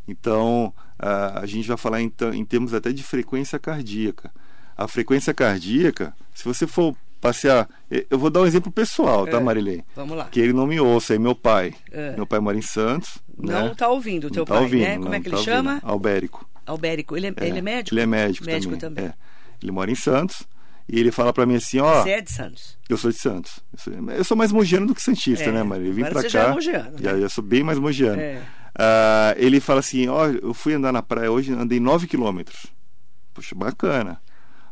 Então, 0.07 0.71
ah, 0.99 1.39
a 1.39 1.45
gente 1.47 1.67
vai 1.67 1.77
falar 1.77 2.01
em, 2.01 2.13
em 2.33 2.45
termos 2.45 2.71
até 2.73 2.91
de 2.91 3.01
frequência 3.01 3.57
cardíaca. 3.57 4.31
A 4.77 4.87
frequência 4.87 5.33
cardíaca, 5.33 6.13
se 6.35 6.43
você 6.45 6.67
for 6.67 6.95
passear... 7.19 7.67
Eu 8.09 8.17
vou 8.17 8.29
dar 8.31 8.41
um 8.41 8.45
exemplo 8.45 8.71
pessoal, 8.71 9.27
tá, 9.27 9.37
É. 9.37 9.39
Marilei? 9.39 9.83
Vamos 9.95 10.17
lá. 10.17 10.25
Que 10.25 10.39
ele 10.39 10.53
não 10.53 10.65
me 10.65 10.79
ouça, 10.79 11.13
é 11.13 11.19
meu 11.19 11.35
pai. 11.35 11.73
É. 11.91 12.15
Meu 12.15 12.25
pai 12.25 12.39
mora 12.39 12.57
em 12.57 12.63
Santos. 12.63 13.19
Não 13.41 13.67
né? 13.69 13.75
tá 13.75 13.87
ouvindo 13.89 14.27
o 14.27 14.29
teu 14.29 14.45
tá 14.45 14.53
pai, 14.55 14.63
ouvindo, 14.63 14.81
né? 14.81 14.97
Como 14.97 15.13
é 15.13 15.19
que 15.19 15.29
tá 15.29 15.35
ele 15.35 15.45
chama? 15.45 15.71
ouvindo. 15.73 15.89
Albérico. 15.89 16.49
Albérico. 16.65 17.17
Ele 17.17 17.27
é, 17.27 17.33
ele 17.41 17.59
é 17.59 17.61
médico? 17.61 17.93
Ele 17.93 18.01
é 18.01 18.05
médico, 18.05 18.45
Médico 18.45 18.77
também. 18.77 19.05
também. 19.05 19.11
É. 19.11 19.13
Ele 19.61 19.71
mora 19.71 19.91
em 19.91 19.95
Santos. 19.95 20.43
E 20.89 20.99
ele 20.99 21.11
fala 21.11 21.31
pra 21.31 21.45
mim 21.45 21.55
assim, 21.55 21.79
ó... 21.79 22.01
Você 22.01 22.09
é 22.09 22.21
de 22.21 22.31
Santos. 22.31 22.77
Eu 22.89 22.97
sou 22.97 23.11
de 23.11 23.17
Santos. 23.17 23.59
Eu 23.71 23.79
sou, 23.79 23.93
eu 24.11 24.23
sou 24.23 24.35
mais 24.35 24.51
mogiano 24.51 24.87
do 24.87 24.93
que 24.95 25.01
santista, 25.01 25.45
É, 25.45 25.51
né, 25.51 25.63
Maria? 25.63 25.87
Eu 25.87 25.93
vim 25.93 26.03
você 26.03 26.23
cá. 26.23 26.27
já 26.27 26.43
é 26.43 26.51
mogiano, 26.51 26.97
Já, 26.99 27.13
né? 27.13 27.21
já 27.21 27.29
sou 27.29 27.43
bem 27.43 27.63
mais 27.63 27.79
mogiano. 27.79 28.19
É. 28.19 28.41
Ah, 28.77 29.33
ele 29.37 29.59
fala 29.59 29.79
assim: 29.79 30.07
ó, 30.07 30.27
eu 30.27 30.53
fui 30.53 30.73
andar 30.73 30.91
na 30.91 31.01
praia 31.01 31.31
hoje, 31.31 31.53
andei 31.53 31.79
9 31.79 32.07
quilômetros. 32.07 32.67
Puxa, 33.33 33.55
bacana. 33.55 34.21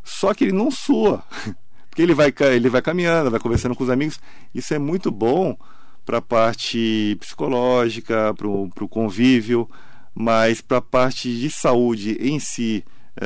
Só 0.03 0.33
que 0.33 0.45
ele 0.45 0.53
não 0.53 0.71
sua. 0.71 1.23
Porque 1.89 2.01
ele 2.01 2.13
vai, 2.13 2.33
ele 2.53 2.69
vai 2.69 2.81
caminhando, 2.81 3.31
vai 3.31 3.39
conversando 3.39 3.75
com 3.75 3.83
os 3.83 3.89
amigos. 3.89 4.19
Isso 4.53 4.73
é 4.73 4.79
muito 4.79 5.11
bom 5.11 5.57
para 6.05 6.17
a 6.17 6.21
parte 6.21 7.15
psicológica, 7.19 8.33
para 8.33 8.47
o 8.47 8.89
convívio, 8.89 9.69
mas 10.13 10.61
para 10.61 10.77
a 10.77 10.81
parte 10.81 11.33
de 11.37 11.49
saúde 11.49 12.17
em 12.19 12.39
si, 12.39 12.83
eh, 13.19 13.25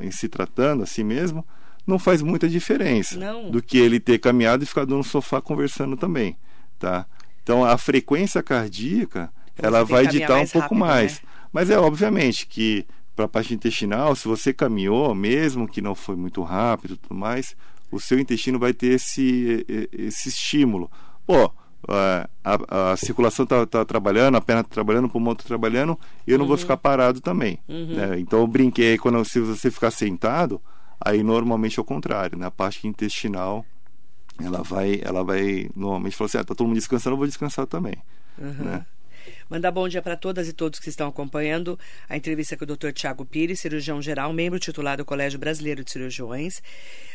eh, 0.00 0.06
em 0.06 0.10
se 0.10 0.28
tratando 0.28 0.82
assim 0.82 1.02
mesmo, 1.02 1.44
não 1.86 1.98
faz 1.98 2.20
muita 2.20 2.48
diferença 2.48 3.16
Não. 3.18 3.50
do 3.50 3.62
que 3.62 3.78
ele 3.78 4.00
ter 4.00 4.18
caminhado 4.18 4.64
e 4.64 4.66
ficado 4.66 4.96
no 4.96 5.04
sofá 5.04 5.40
conversando 5.40 5.96
também, 5.96 6.36
tá? 6.78 7.06
Então 7.42 7.64
a 7.64 7.78
frequência 7.78 8.42
cardíaca 8.42 9.30
Você 9.56 9.66
ela 9.66 9.84
vai 9.84 10.06
ditar 10.06 10.34
um 10.34 10.38
mais 10.38 10.52
pouco 10.52 10.74
rápido, 10.74 10.78
mais. 10.78 11.12
né? 11.14 11.28
Mas 11.52 11.70
é 11.70 11.78
obviamente 11.78 12.46
que 12.46 12.84
para 13.14 13.24
a 13.24 13.28
parte 13.28 13.54
intestinal, 13.54 14.14
se 14.14 14.28
você 14.28 14.52
caminhou, 14.52 15.14
mesmo 15.14 15.66
que 15.66 15.80
não 15.80 15.94
foi 15.94 16.16
muito 16.16 16.42
rápido 16.42 16.94
e 16.94 16.96
tudo 16.98 17.14
mais, 17.14 17.56
o 17.90 17.98
seu 17.98 18.18
intestino 18.18 18.58
vai 18.58 18.74
ter 18.74 18.88
esse, 18.88 19.64
esse 19.90 20.28
estímulo. 20.28 20.90
Pô, 21.26 21.50
a, 21.88 22.28
a- 22.44 22.92
a 22.92 22.96
circulação 22.96 23.44
está 23.44 23.64
tá 23.66 23.84
trabalhando, 23.84 24.36
a 24.36 24.40
perna 24.40 24.62
está 24.62 24.72
trabalhando, 24.74 25.04
o 25.06 25.08
pulmão 25.10 25.32
está 25.32 25.44
trabalhando, 25.44 25.98
e 26.26 26.32
eu 26.32 26.38
não 26.38 26.44
Uhum. 26.44 26.48
vou 26.48 26.56
ficar 26.56 26.76
parado 26.76 27.20
também. 27.20 27.58
né? 27.68 28.18
Então 28.18 28.40
eu 28.40 28.46
brinquei, 28.46 28.96
quando 28.98 29.24
se 29.24 29.40
você 29.40 29.70
ficar 29.70 29.90
sentado, 29.90 30.60
aí 31.00 31.22
normalmente 31.22 31.78
é 31.78 31.82
o 31.82 31.84
contrário, 31.84 32.38
né? 32.38 32.46
a 32.46 32.50
parte 32.50 32.86
intestinal 32.88 33.64
ela 34.42 34.62
vai, 34.62 35.00
ela 35.02 35.24
vai 35.24 35.68
normalmente 35.74 36.14
falar 36.16 36.26
assim, 36.26 36.38
ah, 36.38 36.44
tá 36.44 36.54
todo 36.54 36.66
mundo 36.66 36.76
descansando, 36.76 37.14
eu 37.14 37.18
vou 37.18 37.26
descansar 37.26 37.66
também. 37.66 37.94
Né? 38.38 38.84
Mandar 39.48 39.70
bom 39.70 39.88
dia 39.88 40.02
para 40.02 40.16
todas 40.16 40.48
e 40.48 40.52
todos 40.52 40.78
que 40.80 40.88
estão 40.88 41.08
acompanhando 41.08 41.78
a 42.08 42.16
entrevista 42.16 42.56
com 42.56 42.64
o 42.64 42.66
Dr. 42.66 42.90
Tiago 42.92 43.24
Pires, 43.24 43.60
cirurgião 43.60 44.00
geral, 44.02 44.32
membro 44.32 44.58
titular 44.58 44.96
do 44.96 45.04
Colégio 45.04 45.38
Brasileiro 45.38 45.84
de 45.84 45.90
Cirurgiões. 45.90 46.62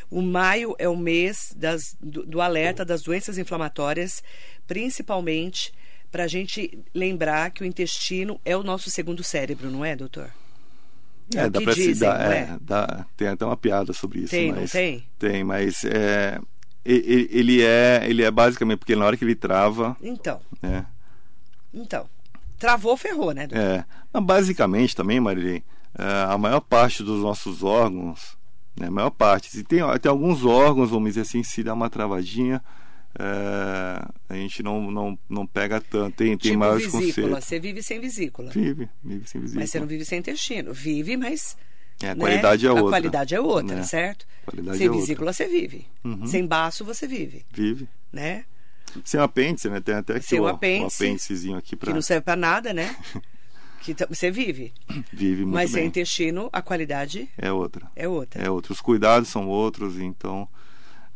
O 0.10 0.22
maio 0.22 0.76
é 0.78 0.88
o 0.90 0.98
mês 0.98 1.54
das- 1.56 1.96
do, 2.02 2.26
do 2.26 2.42
alerta 2.42 2.84
das 2.84 3.02
doenças 3.02 3.38
inflamatórias, 3.38 4.22
principalmente 4.68 5.72
para 6.12 6.24
a 6.24 6.28
gente 6.28 6.78
lembrar 6.94 7.52
que 7.52 7.64
o 7.64 7.66
intestino 7.66 8.40
é 8.44 8.56
o 8.58 8.64
nosso 8.64 8.90
segundo 8.90 9.24
cérebro, 9.24 9.70
não 9.70 9.86
é, 9.86 9.96
doutor? 9.96 10.30
É, 11.34 11.46
o 11.46 11.50
dá 11.50 11.62
pra 11.62 11.74
se 11.74 11.96
dar, 11.96 12.32
é, 12.32 12.38
é? 12.40 12.58
dá- 12.60 13.06
tem 13.16 13.30
até 13.30 13.46
uma 13.46 13.56
piada 13.56 13.94
sobre 13.94 14.20
isso. 14.20 14.32
Tem, 14.32 14.52
não 14.52 14.60
mas, 14.62 14.72
tem? 14.74 15.06
Tem, 15.18 15.44
mas 15.46 15.86
é, 15.86 16.38
ele 16.84 17.62
é, 17.62 18.04
ele 18.06 18.24
é 18.24 18.30
basicamente 18.30 18.80
porque 18.80 18.96
na 18.98 19.06
hora 19.06 19.16
que 19.16 19.24
ele 19.24 19.36
trava, 19.36 19.96
Então, 20.02 20.42
né? 20.62 20.86
Então. 21.74 22.10
Travou, 22.58 22.96
ferrou, 22.96 23.34
né, 23.34 23.48
doutor? 23.48 23.64
É, 23.64 23.86
basicamente 24.22 24.96
também, 24.96 25.20
Marilene, 25.20 25.64
é, 25.98 26.32
a 26.32 26.38
maior 26.38 26.60
parte 26.60 27.02
dos 27.04 27.22
nossos 27.22 27.64
órgãos, 27.64 28.38
né, 28.80 28.88
a 28.88 28.92
maior 28.92 29.10
parte, 29.10 29.50
se 29.50 29.64
tem, 29.64 29.80
tem 30.00 30.10
alguns 30.10 30.46
órgãos, 30.46 30.92
vamos 30.92 31.10
dizer 31.10 31.22
assim, 31.22 31.42
se 31.42 31.64
dá 31.64 31.74
uma 31.74 31.90
travadinha, 31.90 32.62
é, 33.20 34.08
a 34.30 34.36
gente 34.36 34.64
não, 34.64 34.90
não, 34.90 35.20
não 35.30 35.46
pega 35.46 35.82
tanto. 35.82 36.16
Tem, 36.16 36.28
tem 36.30 36.38
tipo 36.38 36.60
maiores 36.60 36.86
vesícula, 36.86 37.06
conceitos. 37.06 37.46
você 37.46 37.60
vive 37.60 37.84
sem 37.84 38.00
vesícula. 38.00 38.52
Vive, 38.52 38.90
vive 39.04 39.28
sem 39.28 39.42
vesícula. 39.42 39.62
Mas 39.62 39.70
você 39.70 39.80
não 39.80 39.88
vive 39.88 40.06
sem 40.06 40.20
intestino. 40.20 40.74
Vive, 40.74 41.18
mas. 41.18 41.58
É, 42.02 42.10
a 42.10 42.16
né, 42.16 42.20
qualidade 42.22 42.66
é 42.66 42.70
outra. 42.70 42.86
A 42.86 42.90
qualidade 42.90 43.36
é 43.36 43.42
outra, 43.42 43.76
né? 43.76 43.84
certo? 43.84 44.26
Qualidade 44.46 44.78
sem 44.78 44.88
é 44.88 44.90
outra. 44.90 45.02
vesícula 45.02 45.34
você 45.34 45.48
vive. 45.48 45.86
Uhum. 46.04 46.26
Sem 46.26 46.46
baço 46.48 46.86
você 46.86 47.06
vive, 47.06 47.46
Vive. 47.52 47.88
né? 48.12 48.46
Sem 49.06 49.20
apêndice, 49.20 49.70
né? 49.70 49.80
Tem 49.80 49.96
até 49.96 50.16
aqui 50.16 50.26
Sem 50.26 50.40
o, 50.40 50.48
apêndice, 50.48 51.04
o 51.04 51.06
apêndicezinho 51.06 51.58
aqui 51.58 51.70
Que 51.72 51.76
para 51.78 51.94
não 51.94 52.02
serve 52.02 52.22
pra 52.24 52.36
nada, 52.36 52.74
né? 52.74 52.96
que 53.82 53.96
você 54.08 54.30
vive. 54.30 54.74
vive 55.12 55.42
muito 55.44 55.56
mas 55.56 55.72
sem 55.72 55.80
bem. 55.82 55.88
intestino, 55.88 56.50
a 56.54 56.62
qualidade 56.62 57.30
É 57.38 57.52
outra. 57.52 57.90
é 57.96 58.08
outra. 58.08 58.42
É 58.44 58.50
outra. 58.50 58.74
Os 58.74 58.82
cuidados 58.82 59.30
são 59.30 59.48
outros, 59.48 59.98
então 60.00 60.48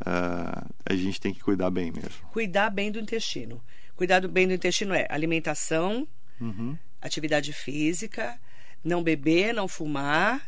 ah, 0.06 0.66
a 0.86 0.96
gente 0.96 1.20
tem 1.22 1.34
que 1.34 1.40
cuidar 1.42 1.70
bem 1.70 1.92
mesmo. 1.92 2.28
Cuidar 2.32 2.70
bem 2.70 2.92
do 2.92 3.00
intestino. 3.00 3.62
Cuidar 3.96 4.20
do- 4.20 4.28
bem 4.30 4.48
do 4.48 4.54
intestino 4.54 4.94
é 4.94 5.08
alimentação, 5.10 6.08
Uhum. 6.42 6.78
atividade 7.02 7.54
física, 7.54 8.38
não 8.84 9.02
beber, 9.02 9.54
não 9.54 9.68
fumar. 9.68 10.42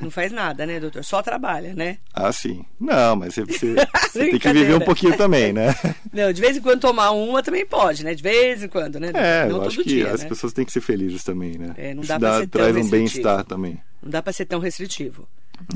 Não 0.00 0.10
faz 0.10 0.30
nada, 0.32 0.64
né, 0.66 0.78
doutor? 0.80 1.04
Só 1.04 1.22
trabalha, 1.22 1.74
né? 1.74 1.98
Ah, 2.12 2.32
sim. 2.32 2.64
Não, 2.80 3.16
mas 3.16 3.34
você, 3.34 3.44
você- 3.46 3.74
você 4.10 4.30
tem 4.30 4.38
que 4.38 4.52
viver 4.52 4.74
um 4.74 4.80
pouquinho 4.80 5.16
também, 5.16 5.52
né? 5.52 5.74
Não, 6.12 6.32
de 6.32 6.40
vez 6.40 6.56
em 6.56 6.60
quando 6.60 6.80
tomar 6.80 7.10
uma 7.12 7.42
também 7.42 7.64
pode, 7.64 8.04
né? 8.04 8.14
De 8.14 8.22
vez 8.22 8.62
em 8.62 8.68
quando, 8.68 9.00
né? 9.00 9.10
É, 9.14 9.46
não 9.48 9.56
eu 9.56 9.62
acho 9.62 9.78
que 9.82 9.88
dia, 9.88 10.12
as 10.12 10.22
né? 10.22 10.28
pessoas 10.28 10.52
têm 10.52 10.64
que 10.64 10.72
ser 10.72 10.80
felizes 10.82 11.24
também, 11.24 11.56
né? 11.56 11.72
É, 11.76 11.94
não 11.94 12.02
Isso 12.02 12.08
dá 12.12 12.18
pra 12.20 12.38
ser 12.40 12.46
tão 12.48 12.60
traz 12.60 12.76
um 12.76 12.90
bem-estar 12.90 13.44
também. 13.44 13.78
Não 14.02 14.10
dá 14.10 14.22
pra 14.22 14.32
ser 14.32 14.44
tão 14.44 14.60
restritivo. 14.60 15.26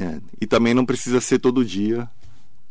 É. 0.01 0.19
E 0.41 0.47
também 0.47 0.75
não 0.75 0.85
precisa 0.85 1.21
ser 1.21 1.39
todo 1.39 1.65
dia 1.65 2.09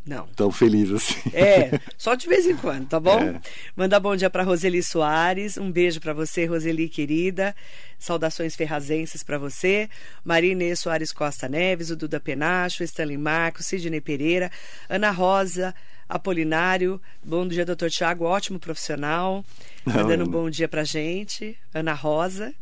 Não. 0.05 0.27
tão 0.35 0.51
feliz 0.51 0.91
assim. 0.91 1.15
É, 1.33 1.79
só 1.97 2.13
de 2.13 2.27
vez 2.27 2.45
em 2.45 2.55
quando, 2.55 2.87
tá 2.87 2.99
bom? 2.99 3.19
É. 3.19 3.41
Mandar 3.75 3.99
bom 3.99 4.15
dia 4.15 4.29
para 4.29 4.43
Roseli 4.43 4.83
Soares. 4.83 5.57
Um 5.57 5.71
beijo 5.71 5.99
para 5.99 6.13
você, 6.13 6.45
Roseli 6.45 6.87
querida. 6.87 7.55
Saudações 7.97 8.55
ferrazenses 8.55 9.23
para 9.23 9.37
você. 9.37 9.89
Maria 10.23 10.51
Inês 10.51 10.79
Soares 10.79 11.11
Costa 11.11 11.49
Neves, 11.49 11.89
o 11.89 11.95
Duda 11.95 12.19
Penacho, 12.19 12.83
Stanley 12.83 13.17
Marcos, 13.17 13.65
Sidney 13.65 14.01
Pereira, 14.01 14.51
Ana 14.87 15.09
Rosa 15.09 15.73
Apolinário. 16.07 17.01
Bom 17.23 17.47
dia, 17.47 17.65
doutor 17.65 17.89
Tiago, 17.89 18.25
ótimo 18.25 18.59
profissional. 18.59 19.43
Não, 19.85 19.95
Mandando 19.95 20.23
um 20.25 20.27
bom 20.27 20.49
dia 20.49 20.67
pra 20.67 20.83
gente. 20.83 21.57
Ana 21.73 21.93
Rosa. 21.93 22.53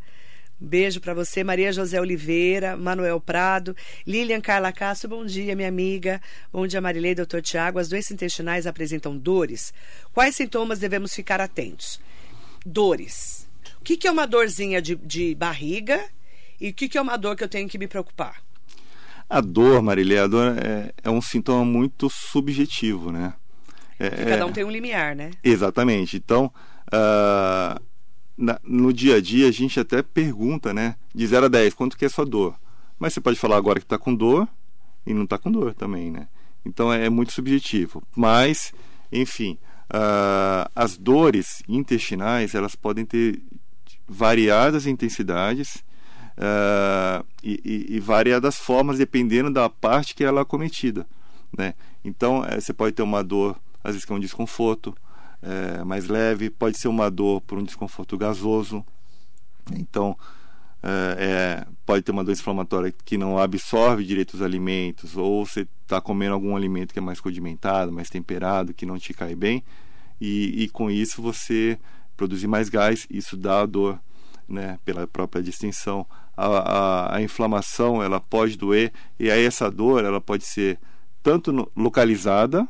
Beijo 0.65 1.02
para 1.02 1.13
você, 1.13 1.43
Maria 1.43 1.73
José 1.73 1.99
Oliveira, 1.99 2.78
Manuel 2.78 3.19
Prado, 3.19 3.76
Lilian 4.08 4.39
Carla 4.39 4.71
Castro, 4.71 5.10
bom 5.10 5.26
dia, 5.26 5.58
minha 5.58 5.67
amiga. 5.67 6.21
Bom 6.54 6.65
dia, 6.65 6.80
Marilei, 6.80 7.13
doutor 7.13 7.41
Tiago. 7.41 7.80
As 7.80 7.89
doenças 7.89 8.12
intestinais 8.12 8.65
apresentam 8.65 9.17
dores. 9.17 9.73
Quais 10.13 10.38
sintomas 10.38 10.80
devemos 10.80 11.13
ficar 11.13 11.41
atentos? 11.41 11.99
Dores. 12.65 13.45
O 13.82 13.84
que, 13.84 13.97
que 13.97 14.08
é 14.08 14.12
uma 14.12 14.26
dorzinha 14.26 14.82
de, 14.82 14.95
de 14.95 15.36
barriga 15.36 16.02
e 16.62 16.69
o 16.69 16.73
que, 16.73 16.88
que 16.88 16.97
é 16.97 17.02
uma 17.02 17.17
dor 17.17 17.36
que 17.36 17.43
eu 17.43 17.49
tenho 17.49 17.67
que 17.67 17.78
me 17.78 17.86
preocupar? 17.86 18.41
A 19.30 19.41
dor, 19.41 19.82
Marilê, 19.82 20.17
a 20.17 20.28
dor 20.28 20.58
é, 20.58 20.93
é 21.04 21.10
um 21.10 21.21
sintoma 21.21 21.65
muito 21.65 22.10
subjetivo, 22.10 23.12
né? 23.12 23.34
É, 23.99 24.10
cada 24.10 24.45
um 24.45 24.54
tem 24.54 24.63
um 24.63 24.71
limiar, 24.71 25.13
né? 25.13 25.32
Exatamente. 25.43 26.15
Então, 26.15 26.49
ah, 26.89 27.82
na- 28.38 28.60
no 28.63 28.91
dia 28.93 29.15
a 29.15 29.22
dia, 29.22 29.48
a 29.48 29.52
gente 29.52 29.80
até 29.80 30.02
pergunta, 30.02 30.74
né? 30.74 30.96
De 31.13 31.26
0 31.28 31.46
a 31.46 31.50
10, 31.50 31.74
quanto 31.74 31.98
que 31.98 32.06
é 32.06 32.10
sua 32.10 32.26
dor? 32.26 32.56
Mas 33.00 33.13
você 33.13 33.22
pode 33.22 33.38
falar 33.39 33.58
agora 33.58 33.80
que 33.80 33.86
está 33.86 33.98
com 33.98 34.13
dor 34.13 34.48
e 35.06 35.13
não 35.13 35.24
está 35.24 35.38
com 35.38 35.52
dor 35.52 35.74
também, 35.74 36.10
né? 36.12 36.28
Então, 36.65 36.91
é, 36.93 37.10
muito 37.10 37.34
subjetivo. 37.34 38.02
Mas, 38.15 38.74
enfim, 39.12 39.58
ah, 39.89 40.69
as 40.76 40.98
dores 40.98 41.62
intestinais, 41.67 42.56
elas 42.56 42.76
podem 42.76 43.06
ter 43.06 43.41
variadas 44.08 44.86
intensidades 44.88 45.84
ah, 46.38 47.24
e, 47.43 47.60
e- 47.63 47.96
e 47.96 48.00
variadas 48.00 48.58
formas, 48.58 48.98
dependendo 48.98 49.52
da 49.52 49.69
parte 49.69 50.15
que 50.15 50.24
ela 50.24 50.41
é 50.41 50.46
cometida. 50.46 51.06
Né? 51.56 51.74
Então, 52.04 52.43
eh, 52.46 52.60
você 52.60 52.74
pode 52.74 52.96
ter 52.96 53.04
uma 53.04 53.24
dor, 53.24 53.56
às 53.84 53.91
vezes 53.93 54.06
que 54.06 54.12
é 54.12 54.15
um 54.15 54.19
desconforto 54.19 54.96
eh, 55.43 55.84
mais 55.84 56.08
leve, 56.08 56.49
pode 56.49 56.77
ser 56.77 56.88
uma 56.88 57.12
dor 57.12 57.41
por 57.41 57.58
um 57.58 57.63
desconforto 57.63 58.17
gasoso. 58.17 58.84
Então, 59.73 60.17
eh, 60.82 61.15
é, 61.19 61.67
pode 61.86 62.01
ter 62.03 62.12
uma 62.12 62.23
dor 62.23 62.32
inflamatória 62.32 62.93
que 63.06 63.17
não 63.17 63.38
absorve 63.38 64.06
direito 64.06 64.36
os 64.36 64.41
alimentos, 64.41 65.17
ou 65.17 65.45
você 65.45 65.67
está 65.84 65.99
comendo 65.99 66.34
algum 66.34 66.56
alimento 66.56 66.93
que 66.93 66.99
é 66.99 67.01
mais 67.01 67.19
condimentado, 67.19 67.91
mais 67.91 68.10
temperado, 68.10 68.73
que 68.73 68.86
não 68.86 68.97
te 68.97 69.13
cai 69.13 69.36
bem, 69.36 69.63
e, 70.19 70.63
e 70.63 70.69
com 70.69 70.89
isso 70.89 71.21
você 71.21 71.77
produzir 72.15 72.47
mais 72.47 72.69
gás, 72.69 73.06
isso 73.10 73.36
dá 73.36 73.62
a 73.62 73.65
dor 73.65 73.99
né, 74.47 74.79
pela 74.86 75.06
própria 75.08 75.43
distensão. 75.43 76.06
A, 76.38 76.45
a, 76.45 77.15
a 77.17 77.21
inflamação 77.21 78.01
ela 78.01 78.19
pode 78.19 78.58
doer, 78.58 78.93
e 79.19 79.29
aí 79.29 79.43
essa 79.45 79.69
dor 79.69 80.06
ela 80.06 80.21
pode 80.21 80.45
ser 80.45 80.79
tanto 81.21 81.69
localizada 81.75 82.67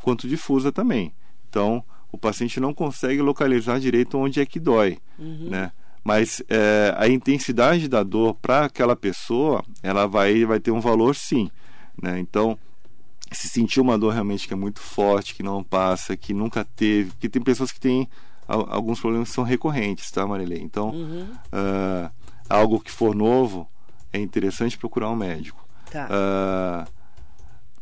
quanto 0.00 0.28
difusa 0.28 0.72
também. 0.72 1.14
Então, 1.48 1.84
o 2.12 2.18
paciente 2.18 2.58
não 2.60 2.72
consegue 2.72 3.20
localizar 3.22 3.78
direito 3.80 4.16
onde 4.18 4.40
é 4.40 4.46
que 4.46 4.58
dói, 4.60 4.98
né? 5.50 5.72
Mas 6.04 6.40
é, 6.48 6.94
a 6.96 7.08
intensidade 7.08 7.88
da 7.88 8.02
dor 8.04 8.34
para 8.40 8.66
aquela 8.66 8.94
pessoa, 8.94 9.64
ela 9.82 10.06
vai, 10.06 10.44
vai 10.44 10.60
ter 10.60 10.70
um 10.70 10.80
valor 10.80 11.14
sim, 11.16 11.50
né? 12.00 12.18
Então, 12.20 12.56
se 13.32 13.48
sentir 13.48 13.80
uma 13.80 13.98
dor 13.98 14.12
realmente 14.12 14.46
que 14.46 14.54
é 14.54 14.56
muito 14.56 14.78
forte, 14.80 15.34
que 15.34 15.42
não 15.42 15.64
passa, 15.64 16.16
que 16.16 16.32
nunca 16.32 16.64
teve, 16.76 17.10
porque 17.10 17.28
tem 17.28 17.42
pessoas 17.42 17.72
que 17.72 17.80
têm 17.80 18.08
al- 18.46 18.68
alguns 18.70 19.00
problemas 19.00 19.28
que 19.30 19.34
são 19.34 19.42
recorrentes, 19.42 20.08
tá, 20.12 20.24
Marilei? 20.24 20.60
Então, 20.62 20.92
ah, 21.52 22.10
algo 22.48 22.78
que 22.78 22.90
for 22.92 23.12
novo, 23.14 23.68
é 24.12 24.18
interessante 24.20 24.78
procurar 24.78 25.10
um 25.10 25.16
médico. 25.16 25.66
Tá. 25.90 26.06
Ah, 26.08 26.86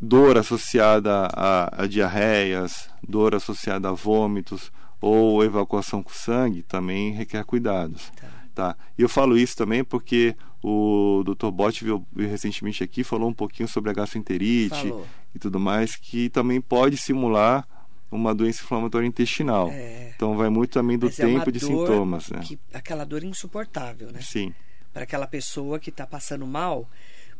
dor 0.00 0.36
associada 0.38 1.28
a, 1.32 1.82
a 1.82 1.86
diarreias, 1.86 2.88
dor 3.06 3.34
associada 3.34 3.88
a 3.88 3.92
vômitos 3.92 4.70
ou 5.00 5.42
evacuação 5.44 6.02
com 6.02 6.10
sangue 6.12 6.62
também 6.62 7.12
requer 7.12 7.44
cuidados. 7.44 8.10
Tá. 8.16 8.28
Tá? 8.54 8.76
E 8.96 9.02
eu 9.02 9.08
falo 9.08 9.36
isso 9.36 9.56
também 9.56 9.82
porque 9.82 10.36
o 10.62 11.22
Dr. 11.26 11.50
Bott 11.50 11.82
veio, 11.84 12.06
veio 12.12 12.30
recentemente 12.30 12.84
aqui 12.84 13.02
falou 13.02 13.28
um 13.28 13.34
pouquinho 13.34 13.68
sobre 13.68 13.90
a 13.90 13.92
gastroenterite 13.92 14.76
Falou. 14.88 15.06
e 15.34 15.38
tudo 15.40 15.58
mais, 15.58 15.96
que 15.96 16.30
também 16.30 16.60
pode 16.60 16.96
simular 16.96 17.66
uma 18.12 18.32
doença 18.32 18.62
inflamatória 18.62 19.06
intestinal. 19.08 19.70
É. 19.72 20.12
Então 20.14 20.36
vai 20.36 20.48
muito 20.48 20.70
também 20.70 20.96
do 20.96 21.06
Mas 21.06 21.18
é 21.18 21.26
tempo 21.26 21.50
de 21.50 21.58
dor 21.58 21.88
sintomas, 21.88 22.30
né? 22.30 22.40
que- 22.44 22.58
aquela 22.72 23.04
dor 23.04 23.24
insuportável, 23.24 24.12
né? 24.12 24.20
Sim. 24.22 24.54
para 24.92 25.02
aquela 25.02 25.26
pessoa 25.26 25.80
que 25.80 25.90
está 25.90 26.06
passando 26.06 26.46
mal. 26.46 26.88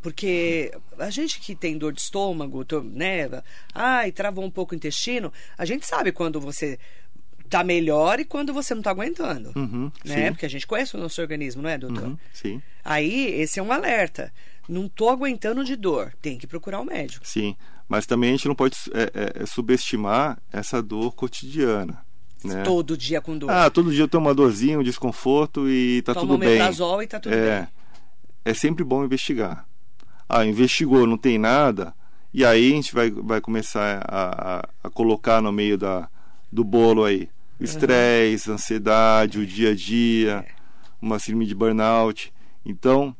Porque 0.04 0.70
a 0.98 1.08
gente 1.08 1.40
que 1.40 1.54
tem 1.54 1.78
dor 1.78 1.90
de 1.90 2.02
estômago, 2.02 2.62
né? 2.92 3.42
Ai, 3.74 4.12
travou 4.12 4.44
um 4.44 4.50
pouco 4.50 4.74
o 4.74 4.76
intestino, 4.76 5.32
a 5.56 5.64
gente 5.64 5.86
sabe 5.86 6.12
quando 6.12 6.38
você 6.38 6.78
tá 7.48 7.64
melhor 7.64 8.20
e 8.20 8.24
quando 8.26 8.52
você 8.52 8.74
não 8.74 8.82
tá 8.82 8.90
aguentando. 8.90 9.50
Uhum, 9.56 9.90
né? 10.04 10.26
sim. 10.26 10.32
Porque 10.32 10.44
a 10.44 10.50
gente 10.50 10.66
conhece 10.66 10.94
o 10.94 11.00
nosso 11.00 11.22
organismo, 11.22 11.62
não 11.62 11.70
é, 11.70 11.78
doutor? 11.78 12.04
Uhum, 12.04 12.18
sim. 12.34 12.60
Aí, 12.84 13.32
esse 13.40 13.58
é 13.58 13.62
um 13.62 13.72
alerta. 13.72 14.30
Não 14.68 14.90
tô 14.90 15.08
aguentando 15.08 15.64
de 15.64 15.74
dor. 15.74 16.12
Tem 16.20 16.36
que 16.36 16.46
procurar 16.46 16.80
o 16.80 16.84
médico. 16.84 17.26
Sim, 17.26 17.56
mas 17.88 18.04
também 18.04 18.28
a 18.28 18.32
gente 18.32 18.46
não 18.46 18.54
pode 18.54 18.76
é, 18.92 19.04
é, 19.04 19.42
é, 19.42 19.46
subestimar 19.46 20.38
essa 20.52 20.82
dor 20.82 21.14
cotidiana. 21.14 22.04
Né? 22.44 22.62
Todo 22.62 22.94
dia 22.94 23.22
com 23.22 23.38
dor. 23.38 23.50
Ah, 23.50 23.70
todo 23.70 23.90
dia 23.90 24.02
eu 24.02 24.08
tenho 24.08 24.22
uma 24.22 24.34
dorzinha, 24.34 24.78
um 24.78 24.82
desconforto 24.82 25.66
e 25.66 26.02
tá 26.02 26.12
Toma 26.12 26.26
tudo 26.26 26.34
um 26.34 26.38
bem. 26.38 26.58
meprazol 26.58 27.02
e 27.02 27.06
tá 27.06 27.18
tudo 27.18 27.34
é, 27.34 27.60
bem. 27.60 27.68
é 28.44 28.52
sempre 28.52 28.84
bom 28.84 29.02
investigar. 29.02 29.66
Ah, 30.28 30.44
investigou, 30.44 31.06
não 31.06 31.18
tem 31.18 31.38
nada, 31.38 31.94
e 32.32 32.44
aí 32.44 32.72
a 32.72 32.74
gente 32.74 32.94
vai, 32.94 33.10
vai 33.10 33.40
começar 33.40 34.04
a, 34.08 34.56
a, 34.56 34.68
a 34.82 34.90
colocar 34.90 35.40
no 35.40 35.52
meio 35.52 35.78
da, 35.78 36.08
do 36.50 36.64
bolo 36.64 37.04
aí 37.04 37.28
estresse, 37.60 38.50
ansiedade, 38.50 39.38
o 39.38 39.46
dia 39.46 39.70
a 39.70 39.74
dia, 39.74 40.44
uma 41.00 41.18
síndrome 41.18 41.46
de 41.46 41.54
burnout. 41.54 42.32
Então, 42.64 43.16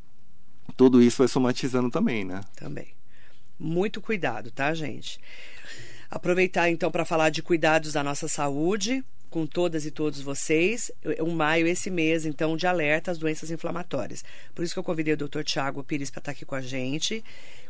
tudo 0.76 1.02
isso 1.02 1.18
vai 1.18 1.28
somatizando 1.28 1.90
também, 1.90 2.24
né? 2.24 2.40
Também. 2.57 2.88
Muito 3.59 4.00
cuidado, 4.00 4.50
tá, 4.50 4.74
gente? 4.74 5.20
Aproveitar 6.11 6.68
então 6.70 6.90
para 6.90 7.05
falar 7.05 7.30
de 7.30 7.42
cuidados 7.42 7.92
da 7.92 8.02
nossa 8.02 8.28
saúde 8.28 9.05
com 9.35 9.49
todas 9.49 9.85
e 9.85 9.91
todos 9.91 10.20
vocês. 10.20 10.93
O 11.18 11.32
maio, 11.32 11.66
esse 11.66 11.91
mês, 11.91 12.24
então, 12.24 12.57
de 12.57 12.68
alerta 12.68 13.11
às 13.11 13.18
doenças 13.18 13.51
inflamatórias. 13.51 14.24
Por 14.55 14.62
isso 14.62 14.72
que 14.72 14.78
eu 14.78 14.85
convidei 14.85 15.14
o 15.14 15.16
Dr. 15.16 15.43
Tiago 15.43 15.82
Pires 15.82 16.09
para 16.09 16.20
estar 16.20 16.30
aqui 16.30 16.45
com 16.45 16.55
a 16.55 16.61
gente. 16.61 17.24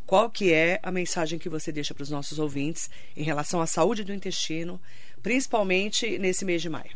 Qual 0.05 0.29
que 0.29 0.53
é 0.53 0.79
a 0.83 0.93
mensagem 0.93 1.39
que 1.39 1.49
você 1.49 1.73
deixa 1.73 1.95
para 1.95 2.03
os 2.03 2.11
nossos 2.11 2.39
ouvintes 2.39 2.91
em 3.17 3.23
relação 3.23 3.63
à 3.63 3.67
saúde 3.67 4.05
do 4.05 4.13
intestino, 4.13 4.79
principalmente 5.23 6.19
nesse 6.19 6.45
mês 6.45 6.61
de 6.61 6.69
maio? 6.69 6.95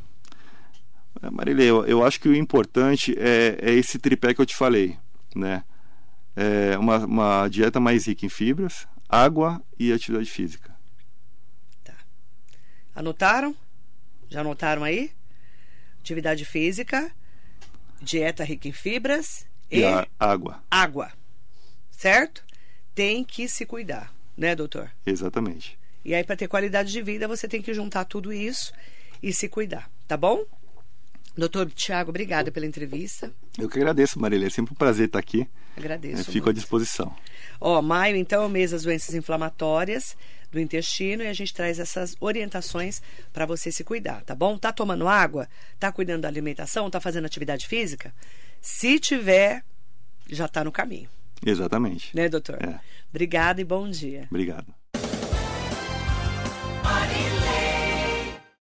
É, 1.23 1.31
Marilê, 1.31 1.64
eu, 1.64 1.87
eu 1.87 2.05
acho 2.05 2.21
que 2.21 2.29
o 2.29 2.37
importante 2.37 3.16
é, 3.19 3.57
é 3.62 3.73
esse 3.73 3.99
tripé 3.99 4.35
que 4.35 4.41
eu 4.43 4.47
te 4.47 4.55
falei, 4.55 4.99
né? 5.35 5.64
É 6.37 6.77
uma, 6.77 7.07
uma 7.07 7.49
dieta 7.49 7.81
mais 7.81 8.07
rica 8.07 8.27
em 8.27 8.29
fibras, 8.29 8.87
água 9.09 9.62
e 9.79 9.95
atividade 9.95 10.31
física. 10.31 10.77
Anotaram? 12.95 13.55
Já 14.29 14.41
anotaram 14.41 14.85
aí? 14.85 15.11
Atividade 16.01 16.45
física, 16.45 17.11
dieta 18.01 18.45
rica 18.45 18.68
em 18.68 18.72
fibras 18.72 19.47
e, 19.70 19.81
E 19.81 19.85
água. 20.18 20.62
água. 20.70 21.12
Certo? 21.91 22.45
Tem 22.95 23.24
que 23.24 23.49
se 23.49 23.66
cuidar, 23.66 24.14
né, 24.37 24.55
doutor? 24.55 24.91
Exatamente. 25.05 25.79
E 26.05 26.14
aí, 26.14 26.24
para 26.24 26.37
ter 26.37 26.49
qualidade 26.49 26.91
de 26.91 27.03
vida, 27.03 27.29
você 27.29 27.47
tem 27.49 27.61
que 27.61 27.74
juntar 27.74 28.05
tudo 28.05 28.33
isso 28.33 28.72
e 29.22 29.33
se 29.33 29.49
cuidar, 29.49 29.91
tá 30.07 30.16
bom? 30.16 30.45
Doutor 31.37 31.70
Tiago, 31.70 32.11
obrigada 32.11 32.51
pela 32.51 32.66
entrevista. 32.66 33.33
Eu 33.59 33.69
que 33.69 33.77
agradeço, 33.79 34.21
Marília. 34.21 34.47
É 34.47 34.51
sempre 34.51 34.73
um 34.73 34.77
prazer 34.77 35.07
estar 35.07 35.19
aqui. 35.19 35.47
Agradeço. 35.77 36.21
Eu 36.23 36.25
fico 36.25 36.47
à 36.49 36.53
muito. 36.53 36.59
disposição. 36.59 37.15
Ó, 37.61 37.83
maio, 37.83 38.17
então, 38.17 38.43
é 38.43 38.47
o 38.47 38.49
mês 38.49 38.71
das 38.71 38.85
doenças 38.85 39.15
inflamatórias 39.15 40.17
do 40.51 40.61
intestino 40.61 41.23
e 41.23 41.27
a 41.27 41.33
gente 41.33 41.53
traz 41.53 41.79
essas 41.79 42.17
orientações 42.21 43.03
para 43.33 43.45
você 43.45 43.71
se 43.71 43.85
cuidar, 43.85 44.23
tá 44.25 44.35
bom? 44.35 44.57
Tá 44.57 44.73
tomando 44.73 45.07
água? 45.09 45.49
Tá 45.79 45.93
cuidando 45.93 46.23
da 46.23 46.29
alimentação? 46.29 46.89
Tá 46.89 47.01
fazendo 47.01 47.27
atividade 47.27 47.67
física? 47.67 48.15
Se 48.61 48.99
tiver, 48.99 49.63
já 50.31 50.49
tá 50.49 50.65
no 50.65 50.73
caminho, 50.73 51.09
Exatamente. 51.45 52.17
né, 52.17 52.29
doutor? 52.29 52.57
É. 52.63 52.81
Obrigada 53.11 53.61
e 53.61 53.65
bom 53.65 53.91
dia. 53.91 54.27
Obrigado. 54.31 54.73